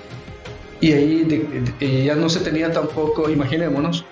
Y 0.82 0.92
ahí 0.92 2.06
ya 2.06 2.16
no 2.16 2.30
se 2.30 2.42
tenía 2.42 2.72
tampoco, 2.72 3.30
imaginémonos, 3.30 4.04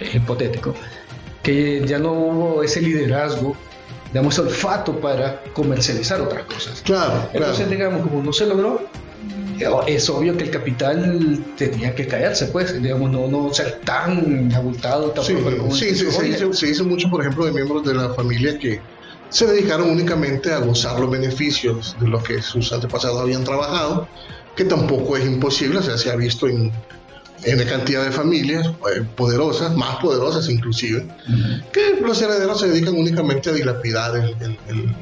es 0.00 0.14
hipotético, 0.14 0.74
que 1.46 1.86
ya 1.86 2.00
no 2.00 2.12
hubo 2.12 2.62
ese 2.64 2.80
liderazgo 2.80 3.56
digamos, 4.12 4.36
olfato 4.38 4.98
para 4.98 5.42
comercializar 5.52 6.20
otras 6.20 6.44
cosas. 6.44 6.82
Claro. 6.84 7.28
Entonces, 7.32 7.70
digamos, 7.70 8.02
como 8.02 8.22
no 8.22 8.32
se 8.32 8.46
logró, 8.46 8.80
es 9.86 10.10
obvio 10.10 10.36
que 10.36 10.44
el 10.44 10.50
capital 10.50 11.44
tenía 11.56 11.94
que 11.94 12.06
caerse, 12.06 12.46
pues, 12.46 12.82
digamos, 12.82 13.10
no, 13.10 13.28
no 13.28 13.52
ser 13.54 13.80
tan 13.84 14.52
abultado. 14.54 15.10
Tan 15.10 15.24
sí, 15.24 15.36
sí, 15.70 15.94
sí, 15.94 16.32
se, 16.52 16.68
hizo, 16.68 16.84
mucho, 16.84 17.08
por 17.10 17.20
ejemplo, 17.20 17.44
de 17.44 17.52
miembros 17.52 17.84
de 17.84 17.94
la 17.94 18.10
familia 18.14 18.58
que 18.58 18.80
se 19.28 19.46
dedicaron 19.46 19.90
únicamente 19.90 20.52
a 20.52 20.58
gozar 20.58 20.98
los 20.98 21.10
beneficios 21.10 21.96
de 22.00 22.08
lo 22.08 22.22
que 22.22 22.42
sus 22.42 22.72
antepasados 22.72 23.20
habían 23.20 23.44
trabajado, 23.44 24.08
que 24.56 24.64
tampoco 24.64 25.16
es 25.16 25.26
imposible, 25.26 25.78
o 25.78 25.82
sea, 25.82 25.98
se 25.98 26.10
ha 26.10 26.16
visto 26.16 26.48
en 26.48 26.72
en 27.46 27.68
cantidad 27.68 28.04
de 28.04 28.10
familias 28.10 28.66
eh, 28.66 29.02
poderosas, 29.14 29.74
más 29.76 29.96
poderosas 29.96 30.48
inclusive, 30.48 31.06
que 31.72 32.00
los 32.00 32.20
herederos 32.20 32.60
se 32.60 32.68
dedican 32.68 32.94
únicamente 32.94 33.50
a 33.50 33.52
dilapidar 33.52 34.16
el, 34.16 34.94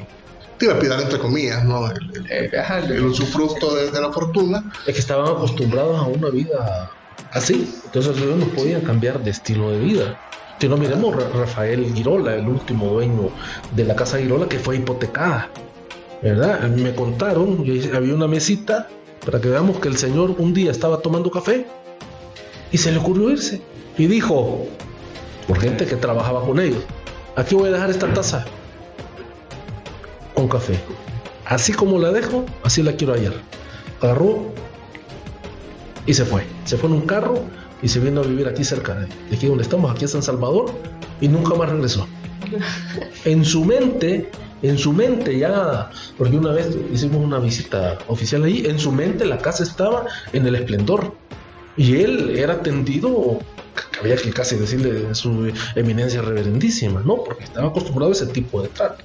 dilapidar 0.59 1.01
entre 1.01 1.17
comillas, 1.17 1.65
¿no? 1.65 1.89
El, 1.89 2.91
el, 2.91 3.05
usufructo 3.05 3.75
de, 3.75 3.99
la 3.99 4.11
fortuna. 4.11 4.71
Es 4.85 4.93
que 4.93 4.99
estaban 4.99 5.27
acostumbrados 5.27 5.99
a 5.99 6.03
una 6.03 6.29
vida 6.29 6.91
así, 7.31 7.67
entonces 7.85 8.15
ellos 8.17 8.37
no 8.37 8.45
podían 8.49 8.81
cambiar 8.81 9.23
de 9.23 9.31
estilo 9.31 9.71
de 9.71 9.79
vida. 9.79 10.21
Si 10.59 10.69
no 10.69 10.77
miremos 10.77 11.15
Rafael 11.33 11.93
Girola, 11.93 12.35
el 12.35 12.47
último 12.47 12.87
dueño 12.87 13.29
de 13.75 13.83
la 13.83 13.95
casa 13.95 14.19
Girola 14.19 14.47
que 14.47 14.59
fue 14.59 14.77
hipotecada, 14.77 15.49
¿verdad? 16.21 16.61
Me 16.69 16.93
contaron, 16.93 17.65
había 17.93 18.13
una 18.13 18.27
mesita 18.27 18.87
para 19.25 19.41
que 19.41 19.49
veamos 19.49 19.79
que 19.79 19.87
el 19.87 19.97
señor 19.97 20.35
un 20.37 20.53
día 20.53 20.71
estaba 20.71 21.01
tomando 21.01 21.31
café 21.31 21.65
y 22.75 22.77
se 22.77 22.91
le 22.91 22.97
ocurrió 22.97 23.29
irse. 23.29 23.61
Y 23.97 24.07
dijo, 24.07 24.67
por 25.47 25.61
gente 25.61 25.85
que 25.85 25.95
trabajaba 25.95 26.45
con 26.45 26.59
ellos, 26.59 26.83
aquí 27.37 27.55
voy 27.55 27.69
a 27.69 27.71
dejar 27.71 27.89
esta 27.89 28.13
taza 28.13 28.43
con 30.33 30.49
café. 30.49 30.77
Así 31.45 31.71
como 31.71 31.97
la 31.99 32.11
dejo, 32.11 32.45
así 32.63 32.83
la 32.83 32.91
quiero 32.97 33.13
hallar. 33.13 33.31
Agarró 34.01 34.51
y 36.05 36.13
se 36.13 36.25
fue. 36.25 36.45
Se 36.65 36.75
fue 36.75 36.89
en 36.89 36.95
un 36.97 37.03
carro 37.03 37.45
y 37.81 37.87
se 37.87 38.01
vino 38.01 38.19
a 38.19 38.23
vivir 38.25 38.45
aquí 38.45 38.65
cerca 38.65 38.93
de 38.93 39.07
aquí 39.33 39.47
donde 39.47 39.63
estamos, 39.63 39.89
aquí 39.89 40.03
en 40.03 40.09
San 40.09 40.23
Salvador, 40.23 40.65
y 41.21 41.29
nunca 41.29 41.55
más 41.55 41.69
regresó. 41.69 42.05
En 43.23 43.45
su 43.45 43.63
mente, 43.63 44.29
en 44.61 44.77
su 44.77 44.91
mente 44.91 45.39
ya, 45.39 45.89
porque 46.17 46.35
una 46.35 46.51
vez 46.51 46.77
hicimos 46.93 47.23
una 47.23 47.39
visita 47.39 47.97
oficial 48.09 48.43
ahí, 48.43 48.65
en 48.65 48.79
su 48.79 48.91
mente 48.91 49.25
la 49.25 49.37
casa 49.37 49.63
estaba 49.63 50.07
en 50.33 50.45
el 50.45 50.55
esplendor. 50.55 51.13
Y 51.77 52.01
él 52.01 52.37
era 52.37 52.53
atendido, 52.53 53.39
había 54.01 54.15
que 54.15 54.31
casi 54.31 54.55
decirle 54.55 55.13
su 55.13 55.51
eminencia 55.75 56.21
reverendísima, 56.21 57.01
¿no? 57.01 57.23
Porque 57.23 57.43
estaba 57.43 57.67
acostumbrado 57.67 58.11
a 58.11 58.15
ese 58.15 58.27
tipo 58.27 58.61
de 58.61 58.69
trato. 58.69 59.03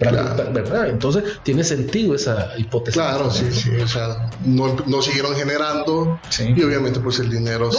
¿verdad? 0.00 0.88
Entonces 0.88 1.24
tiene 1.42 1.62
sentido 1.62 2.14
esa 2.14 2.52
hipótesis. 2.56 3.00
Claro, 3.00 3.30
sí, 3.30 3.46
sí, 3.50 3.70
o 3.76 3.86
sea, 3.86 4.30
no, 4.44 4.76
no 4.86 5.02
siguieron 5.02 5.34
generando 5.36 6.18
y 6.38 6.62
obviamente 6.62 7.00
pues 7.00 7.18
el 7.18 7.30
dinero... 7.30 7.70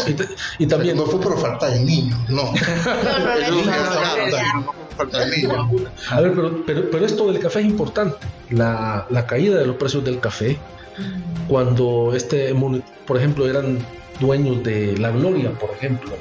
y, 0.59 0.67
también... 0.67 0.97
no 0.97 1.05
fue 1.05 1.19
por 1.19 1.39
falta 1.39 1.69
de 1.69 1.79
niños, 1.79 2.19
no. 2.29 2.53
no, 3.49 3.65
no, 4.61 5.81
A 6.09 6.21
ver, 6.21 6.33
pero, 6.33 6.63
pero, 6.65 6.91
pero, 6.91 7.05
esto 7.05 7.31
del 7.31 7.41
café 7.41 7.61
es 7.61 7.65
importante. 7.65 8.17
La, 8.51 9.07
la 9.09 9.25
caída 9.25 9.57
de 9.57 9.65
los 9.65 9.77
precios 9.77 10.03
del 10.03 10.19
café, 10.19 10.59
cuando 11.47 12.13
este, 12.15 12.53
por 13.07 13.17
ejemplo, 13.17 13.49
eran 13.49 13.79
dueños 14.21 14.63
de 14.63 14.97
La 14.97 15.11
Gloria, 15.11 15.51
por 15.51 15.71
ejemplo, 15.71 16.11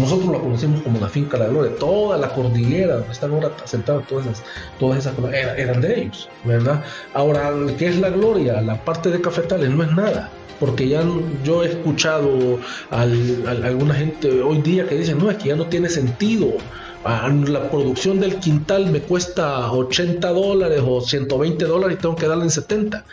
nosotros 0.00 0.30
la 0.32 0.38
conocemos 0.38 0.82
como 0.82 0.98
la 1.00 1.08
finca 1.08 1.38
La 1.38 1.46
Gloria, 1.46 1.76
toda 1.76 2.16
la 2.16 2.28
cordillera 2.30 2.96
donde 2.96 3.12
están 3.12 3.32
ahora 3.32 3.50
sentadas 3.64 4.06
todas 4.06 4.26
esas, 4.26 4.44
todas 4.78 4.98
esas 4.98 5.14
eran 5.32 5.80
de 5.80 6.00
ellos, 6.02 6.28
¿verdad? 6.44 6.82
Ahora, 7.14 7.52
¿qué 7.78 7.88
es 7.88 7.98
La 7.98 8.10
Gloria? 8.10 8.60
La 8.60 8.82
parte 8.84 9.10
de 9.10 9.20
cafetales 9.20 9.70
no 9.70 9.84
es 9.84 9.92
nada 9.92 10.30
porque 10.62 10.88
ya 10.88 11.02
yo 11.42 11.64
he 11.64 11.66
escuchado 11.66 12.60
a 12.90 13.02
alguna 13.02 13.94
gente 13.94 14.42
hoy 14.42 14.62
día 14.62 14.86
que 14.86 14.96
dice, 14.96 15.12
no, 15.12 15.28
es 15.28 15.36
que 15.38 15.48
ya 15.48 15.56
no 15.56 15.66
tiene 15.66 15.88
sentido 15.88 16.52
la 17.04 17.70
producción 17.70 18.20
del 18.20 18.36
quintal 18.36 18.90
me 18.90 19.00
cuesta 19.00 19.72
80 19.72 20.28
dólares 20.30 20.80
o 20.84 21.00
120 21.00 21.64
dólares 21.64 21.96
y 21.98 22.00
tengo 22.00 22.16
que 22.16 22.26
darle 22.28 22.44
en 22.44 22.50
70. 22.50 23.04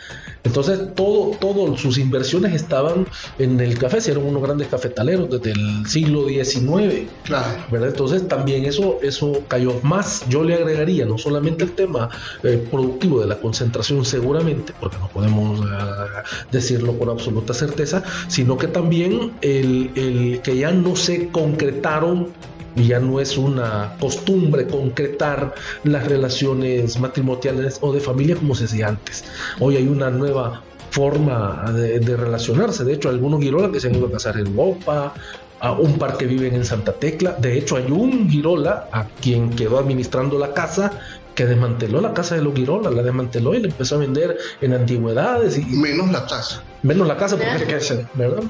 Entonces, 0.42 0.94
todo, 0.94 1.36
todo 1.38 1.76
sus 1.76 1.98
inversiones 1.98 2.54
estaban 2.54 3.06
en 3.38 3.60
el 3.60 3.78
café, 3.78 4.00
si 4.00 4.10
eran 4.10 4.24
unos 4.24 4.42
grandes 4.42 4.68
cafetaleros 4.68 5.28
desde 5.28 5.52
el 5.52 5.86
siglo 5.86 6.28
XIX. 6.28 7.08
Claro. 7.24 7.64
¿verdad? 7.70 7.88
Entonces, 7.88 8.26
también 8.26 8.64
eso, 8.64 8.98
eso 9.02 9.42
cayó 9.48 9.80
más. 9.82 10.24
Yo 10.28 10.42
le 10.42 10.54
agregaría 10.54 11.04
no 11.04 11.18
solamente 11.18 11.64
el 11.64 11.72
tema 11.72 12.08
eh, 12.42 12.64
productivo 12.70 13.20
de 13.20 13.26
la 13.26 13.36
concentración, 13.36 14.04
seguramente, 14.04 14.72
porque 14.80 14.96
no 14.98 15.08
podemos 15.08 15.60
ah, 15.70 16.22
decirlo 16.50 16.98
con 16.98 17.10
absoluta 17.10 17.52
certeza, 17.52 18.02
sino 18.28 18.56
que 18.56 18.68
también 18.68 19.32
el, 19.42 19.90
el 19.94 20.40
que 20.42 20.56
ya 20.56 20.70
no 20.70 20.96
se 20.96 21.28
concretaron 21.28 22.28
y 22.76 22.88
ya 22.88 23.00
no 23.00 23.20
es 23.20 23.36
una 23.36 23.96
costumbre 24.00 24.66
concretar 24.66 25.54
las 25.84 26.06
relaciones 26.06 26.98
matrimoniales 26.98 27.78
o 27.80 27.92
de 27.92 28.00
familia 28.00 28.36
como 28.36 28.54
se 28.54 28.64
hacía 28.64 28.88
antes. 28.88 29.24
Hoy 29.58 29.76
hay 29.76 29.88
una 29.88 30.10
nueva 30.10 30.62
forma 30.90 31.70
de, 31.72 32.16
relacionarse. 32.16 32.84
De 32.84 32.94
hecho, 32.94 33.08
algunos 33.08 33.40
girola 33.40 33.70
que 33.70 33.80
se 33.80 33.88
han 33.88 33.94
ido 33.94 34.06
a 34.06 34.12
casar 34.12 34.38
en 34.38 34.48
Europa, 34.48 35.14
a 35.60 35.72
un 35.72 35.98
par 35.98 36.16
que 36.16 36.26
viven 36.26 36.54
en 36.54 36.64
Santa 36.64 36.92
Tecla. 36.92 37.36
De 37.38 37.56
hecho, 37.56 37.76
hay 37.76 37.90
un 37.90 38.28
girola 38.28 38.88
a 38.92 39.04
quien 39.20 39.50
quedó 39.50 39.78
administrando 39.78 40.38
la 40.38 40.52
casa 40.54 40.92
que 41.34 41.46
desmanteló 41.46 42.00
la 42.00 42.12
casa 42.12 42.34
de 42.34 42.42
los 42.42 42.54
Girola, 42.54 42.90
la 42.90 43.02
desmanteló 43.02 43.54
y 43.54 43.60
le 43.60 43.68
empezó 43.68 43.94
a 43.94 43.98
vender 43.98 44.36
en 44.60 44.74
antigüedades. 44.74 45.56
Y, 45.56 45.62
menos 45.76 46.10
la 46.10 46.26
casa. 46.26 46.62
Menos 46.82 47.06
la 47.06 47.16
casa, 47.16 47.36
porque 47.36 47.78
¿verdad? 48.14 48.42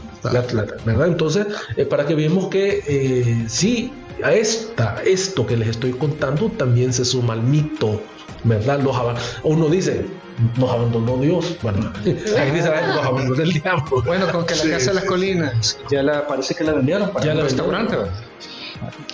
¿verdad? 0.85 1.07
Entonces, 1.07 1.47
eh, 1.77 1.85
para 1.85 2.07
que 2.07 2.15
veamos 2.15 2.49
que 2.49 2.83
eh, 2.87 3.45
sí, 3.49 3.93
a 4.23 4.33
esta, 4.33 5.03
esto 5.05 5.47
que 5.47 5.57
les 5.57 5.69
estoy 5.69 5.93
contando 5.93 6.49
también 6.51 6.93
se 6.93 7.05
suma 7.05 7.35
al 7.35 7.43
mito, 7.43 8.01
¿verdad? 8.45 8.81
Los 8.81 8.97
uno 9.43 9.69
dice, 9.69 10.07
nos 10.57 10.71
abandonó 10.71 11.17
Dios. 11.19 11.57
Bueno, 11.63 11.93
ahí 12.05 12.51
dice, 12.51 12.69
nos 12.69 13.05
abandonó 13.05 13.43
el 13.43 13.53
diablo. 13.53 14.03
Bueno, 14.05 14.31
con 14.31 14.47
que 14.47 14.55
la 14.57 14.71
Casa 14.71 14.91
de 14.91 14.95
las 14.95 15.05
Colinas 15.05 15.79
ya 15.91 16.03
la 16.03 16.27
parece 16.27 16.55
que 16.55 16.65
la 16.65 16.73
vendieron 16.73 17.11
para 17.11 17.27
ya 17.27 17.33
el 17.33 17.43
restaurante. 17.43 17.97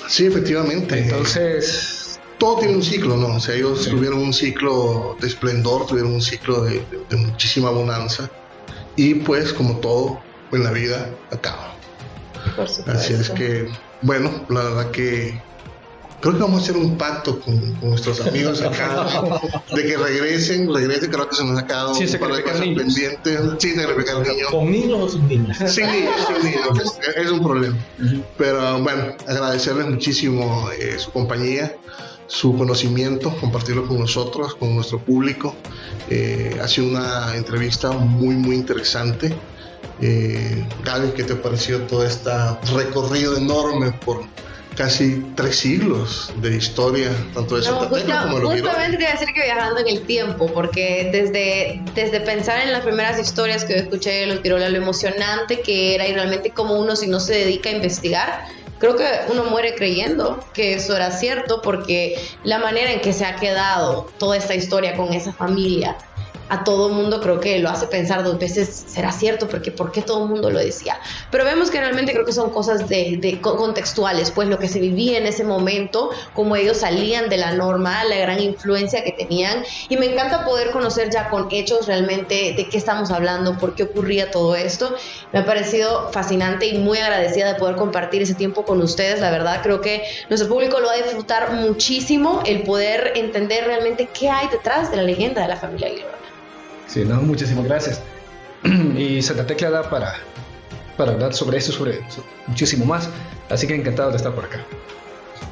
Sí, 0.09 0.27
efectivamente. 0.27 0.99
Entonces. 0.99 2.21
Todo 2.39 2.59
tiene 2.59 2.75
un 2.75 2.83
ciclo, 2.83 3.17
¿no? 3.17 3.37
O 3.37 3.41
sea, 3.41 3.55
ellos 3.55 3.89
tuvieron 3.89 4.19
un 4.19 4.35
ciclo 4.35 5.17
de 5.19 5.27
esplendor, 5.27 5.87
tuvieron 5.87 6.13
un 6.13 6.21
ciclo 6.21 6.65
de, 6.65 6.83
de 7.09 7.17
muchísima 7.17 7.71
bonanza. 7.71 8.31
Y 8.95 9.15
pues, 9.15 9.55
como 9.55 9.79
todo 9.79 10.21
en 10.53 10.63
la 10.63 10.71
vida, 10.71 11.09
acaba. 11.31 11.77
Así 12.59 13.13
es 13.13 13.31
que 13.31 13.69
bueno, 14.03 14.31
la 14.49 14.63
verdad 14.63 14.91
que 14.91 15.41
creo 16.21 16.35
que 16.35 16.41
vamos 16.41 16.61
a 16.61 16.63
hacer 16.63 16.77
un 16.77 16.97
pacto 16.97 17.41
con, 17.41 17.81
nuestros 17.81 18.21
amigos 18.21 18.61
acá 18.63 19.41
de 19.75 19.87
que 19.87 19.97
regresen, 19.97 20.73
regresen, 20.73 21.11
creo 21.11 21.29
que 21.29 21.37
se 21.37 21.45
nos 21.45 21.59
ha 21.59 21.67
quedado 21.67 21.95
sí, 21.95 22.05
un 22.05 22.19
par 22.21 22.33
de 22.33 22.43
cosas 22.43 22.61
pendientes. 22.61 23.41
Sí, 23.59 23.75
sacrificar 23.75 24.27
niños. 24.27 24.51
¿Con 24.51 24.71
niños 24.71 25.01
o 25.01 25.09
sin 25.09 25.29
niños? 25.29 25.57
Sin 25.57 25.87
niños, 25.91 26.15
sin 26.27 26.51
niños, 26.51 26.99
es, 27.17 27.31
un 27.31 27.43
problema. 27.43 27.77
Pero 28.37 28.83
bueno, 28.83 29.15
agradecerles 29.27 29.87
muchísimo 29.89 30.69
eh, 30.79 30.99
su 30.99 31.11
compañía, 31.11 31.77
su 32.27 32.57
conocimiento, 32.57 33.35
compartirlo 33.41 33.87
con 33.87 33.99
nosotros, 33.99 34.55
con 34.55 34.75
nuestro 34.75 34.99
público. 34.99 35.55
Eh, 36.11 36.59
ha 36.63 36.69
sido 36.69 36.89
una 36.89 37.35
entrevista 37.35 37.93
muy, 37.93 38.35
muy 38.35 38.57
interesante. 38.57 39.35
Eh, 40.01 40.67
Gaby, 40.85 41.13
¿qué 41.17 41.25
te 41.25 41.35
pareció 41.37 41.83
todo 41.83 42.05
este 42.05 42.31
recorrido 42.75 43.37
enorme 43.37 43.93
por 44.05 44.25
casi 44.77 45.25
tres 45.35 45.57
siglos 45.57 46.33
de 46.37 46.57
historia, 46.57 47.11
tanto 47.35 47.57
de 47.57 47.63
Santa 47.63 47.89
Tecla 47.91 48.23
como 48.25 48.37
de 48.37 48.43
los 48.43 48.53
Justamente 48.53 48.99
quería 48.99 49.13
decir 49.13 49.29
que 49.35 49.43
viajando 49.43 49.81
en 49.81 49.89
el 49.89 50.07
tiempo, 50.07 50.47
porque 50.53 51.09
desde, 51.11 51.81
desde 51.95 52.21
pensar 52.21 52.61
en 52.61 52.73
las 52.73 52.83
primeras 52.83 53.19
historias 53.19 53.65
que 53.65 53.77
escuché 53.77 54.11
de 54.11 54.27
los 54.27 54.43
Girola, 54.43 54.69
lo 54.69 54.77
emocionante 54.77 55.61
que 55.63 55.95
era 55.95 56.07
y 56.07 56.13
realmente 56.13 56.51
como 56.51 56.79
uno 56.79 56.95
si 56.95 57.07
no 57.07 57.21
se 57.21 57.33
dedica 57.33 57.71
a 57.71 57.73
investigar, 57.73 58.45
creo 58.79 58.97
que 58.97 59.07
uno 59.31 59.45
muere 59.45 59.75
creyendo 59.75 60.45
que 60.53 60.75
eso 60.75 60.95
era 60.95 61.11
cierto, 61.11 61.63
porque 61.63 62.21
la 62.45 62.59
manera 62.59 62.93
en 62.93 63.01
que 63.01 63.13
se 63.13 63.25
ha 63.25 63.37
quedado 63.37 64.11
toda 64.19 64.37
esta 64.37 64.55
historia 64.55 64.95
con 64.95 65.13
esa 65.15 65.33
familia, 65.33 65.97
a 66.49 66.65
todo 66.65 66.89
mundo 66.91 67.21
creo 67.21 67.41
que 67.41 67.59
lo 67.59 67.69
hace 67.69 67.87
pensar 67.87 68.23
dos 68.23 68.39
veces, 68.39 68.85
será 68.87 69.13
cierto, 69.13 69.49
porque 69.49 69.71
¿por 69.71 69.93
qué 69.93 70.03
todo 70.03 70.25
el 70.25 70.31
mundo 70.31 70.51
lo 70.51 70.59
decía? 70.59 70.99
Pero 71.31 71.45
vemos 71.45 71.71
que 71.71 71.81
realmente 71.81 72.13
creo 72.13 72.25
que 72.25 72.33
son 72.33 72.51
cosas 72.51 72.89
de, 72.89 73.39
contextuales, 73.43 74.31
pues 74.31 74.49
lo 74.49 74.59
que 74.59 74.69
se 74.69 74.81
vivía 74.81 75.19
en 75.19 75.27
ese 75.27 75.45
momento, 75.45 76.11
cómo 76.35 76.57
ellos 76.57 76.79
salían 76.79 77.29
de 77.29 77.37
la 77.37 77.53
norma, 77.53 78.05
la 78.05 78.17
gran 78.17 78.41
influencia 78.41 79.03
que 79.03 79.13
tenían. 79.13 79.65
Y 79.89 79.97
me 79.97 80.07
encanta 80.07 80.45
poder 80.45 80.71
conocer 80.71 81.11
ya 81.11 81.29
con 81.29 81.49
hechos 81.51 81.87
realmente 81.87 82.55
de 82.57 82.69
qué 82.69 82.77
estamos 82.77 83.11
hablando, 83.11 83.59
por 83.59 83.75
qué 83.75 83.85
ocurría 83.85 84.31
todo 84.31 84.55
esto. 84.55 84.95
Me 85.33 85.41
ha 85.41 85.47
parecido 85.47 86.11
fascinante 86.13 86.67
y 86.67 86.79
muy 86.79 86.99
agradecida 86.99 87.53
de 87.53 87.59
poder 87.59 87.77
compartir 87.77 88.23
ese 88.23 88.35
tiempo 88.35 88.65
con 88.65 88.81
ustedes. 88.83 89.21
La 89.21 89.31
verdad, 89.31 89.61
creo 89.63 89.81
que 89.81 90.03
nuestro 90.29 90.49
público 90.49 90.81
lo 90.81 90.87
va 90.87 90.93
a 90.93 90.97
disfrutar 90.97 91.53
muchísimo 91.53 92.43
el 92.47 92.63
poder 92.63 93.13
entender 93.17 93.65
realmente 93.65 94.09
qué 94.13 94.29
hay 94.29 94.49
detrás 94.49 94.91
de 94.91 94.97
la 94.97 95.03
leyenda 95.03 95.43
de 95.43 95.49
la 95.49 95.57
familia 95.57 95.89
Aguilera. 95.89 96.26
Sí, 96.87 97.05
no, 97.05 97.21
muchísimas 97.23 97.65
gracias. 97.65 98.01
y 98.97 99.23
Santa 99.23 99.47
Tecla 99.47 99.71
da 99.71 99.91
para, 99.91 100.15
hablar 100.99 101.35
sobre 101.35 101.59
eso, 101.59 101.73
sobre 101.73 102.01
muchísimo 102.47 102.85
más. 102.85 103.09
Así 103.51 103.67
que 103.67 103.75
encantado 103.75 104.11
de 104.11 104.17
estar 104.17 104.35
por 104.35 104.45
acá. 104.45 104.65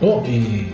No, 0.01 0.25
y 0.27 0.73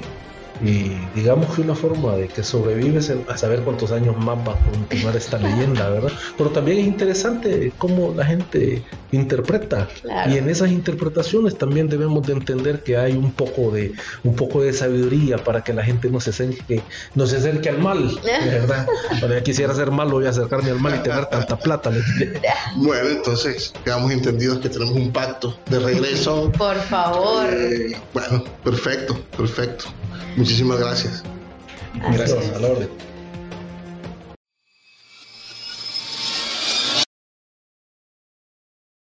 y 0.62 0.92
digamos 1.14 1.54
que 1.54 1.62
una 1.62 1.74
forma 1.74 2.16
de 2.16 2.28
que 2.28 2.42
sobrevives 2.42 3.12
a 3.28 3.36
saber 3.36 3.60
cuántos 3.60 3.92
años 3.92 4.16
más 4.16 4.38
va 4.38 4.52
a 4.52 4.70
continuar 4.70 5.16
esta 5.16 5.38
leyenda, 5.38 5.88
¿verdad? 5.88 6.12
Pero 6.36 6.50
también 6.50 6.78
es 6.78 6.86
interesante 6.86 7.72
cómo 7.78 8.12
la 8.14 8.26
gente 8.26 8.82
interpreta 9.12 9.88
y 10.28 10.36
en 10.36 10.48
esas 10.48 10.70
interpretaciones 10.70 11.58
también 11.58 11.88
debemos 11.88 12.26
de 12.26 12.34
entender 12.34 12.82
que 12.82 12.96
hay 12.96 13.12
un 13.12 13.32
poco 13.32 13.70
de 13.70 13.92
un 14.22 14.36
poco 14.36 14.62
de 14.62 14.72
sabiduría 14.72 15.38
para 15.38 15.64
que 15.64 15.72
la 15.72 15.82
gente 15.82 16.10
no 16.10 16.20
se 16.20 16.30
acerque 16.30 16.82
no 17.14 17.26
se 17.26 17.38
acerque 17.38 17.68
al 17.68 17.78
mal, 17.78 18.18
¿verdad? 18.22 18.86
Para 19.20 19.36
yo 19.36 19.42
quisiera 19.42 19.74
ser 19.74 19.90
malo 19.90 20.12
voy 20.12 20.26
a 20.26 20.30
acercarme 20.30 20.70
al 20.70 20.80
mal 20.80 20.96
y 20.96 21.02
tener 21.02 21.26
tanta 21.26 21.58
plata. 21.58 21.90
Bueno, 22.76 23.08
entonces 23.08 23.72
quedamos 23.84 24.12
entendidos 24.12 24.58
que 24.58 24.68
tenemos 24.68 24.94
un 24.94 25.12
pacto 25.12 25.58
de 25.68 25.78
regreso. 25.78 26.50
Por 26.56 26.76
favor. 26.76 27.46
Eh, 27.50 27.96
bueno, 28.12 28.44
perfecto, 28.62 29.18
perfecto. 29.36 29.86
Muchísimas 30.36 30.78
gracias. 30.78 31.22
Gracias, 32.12 32.50
a 32.50 32.58
la 32.58 32.68
orden. 32.68 32.88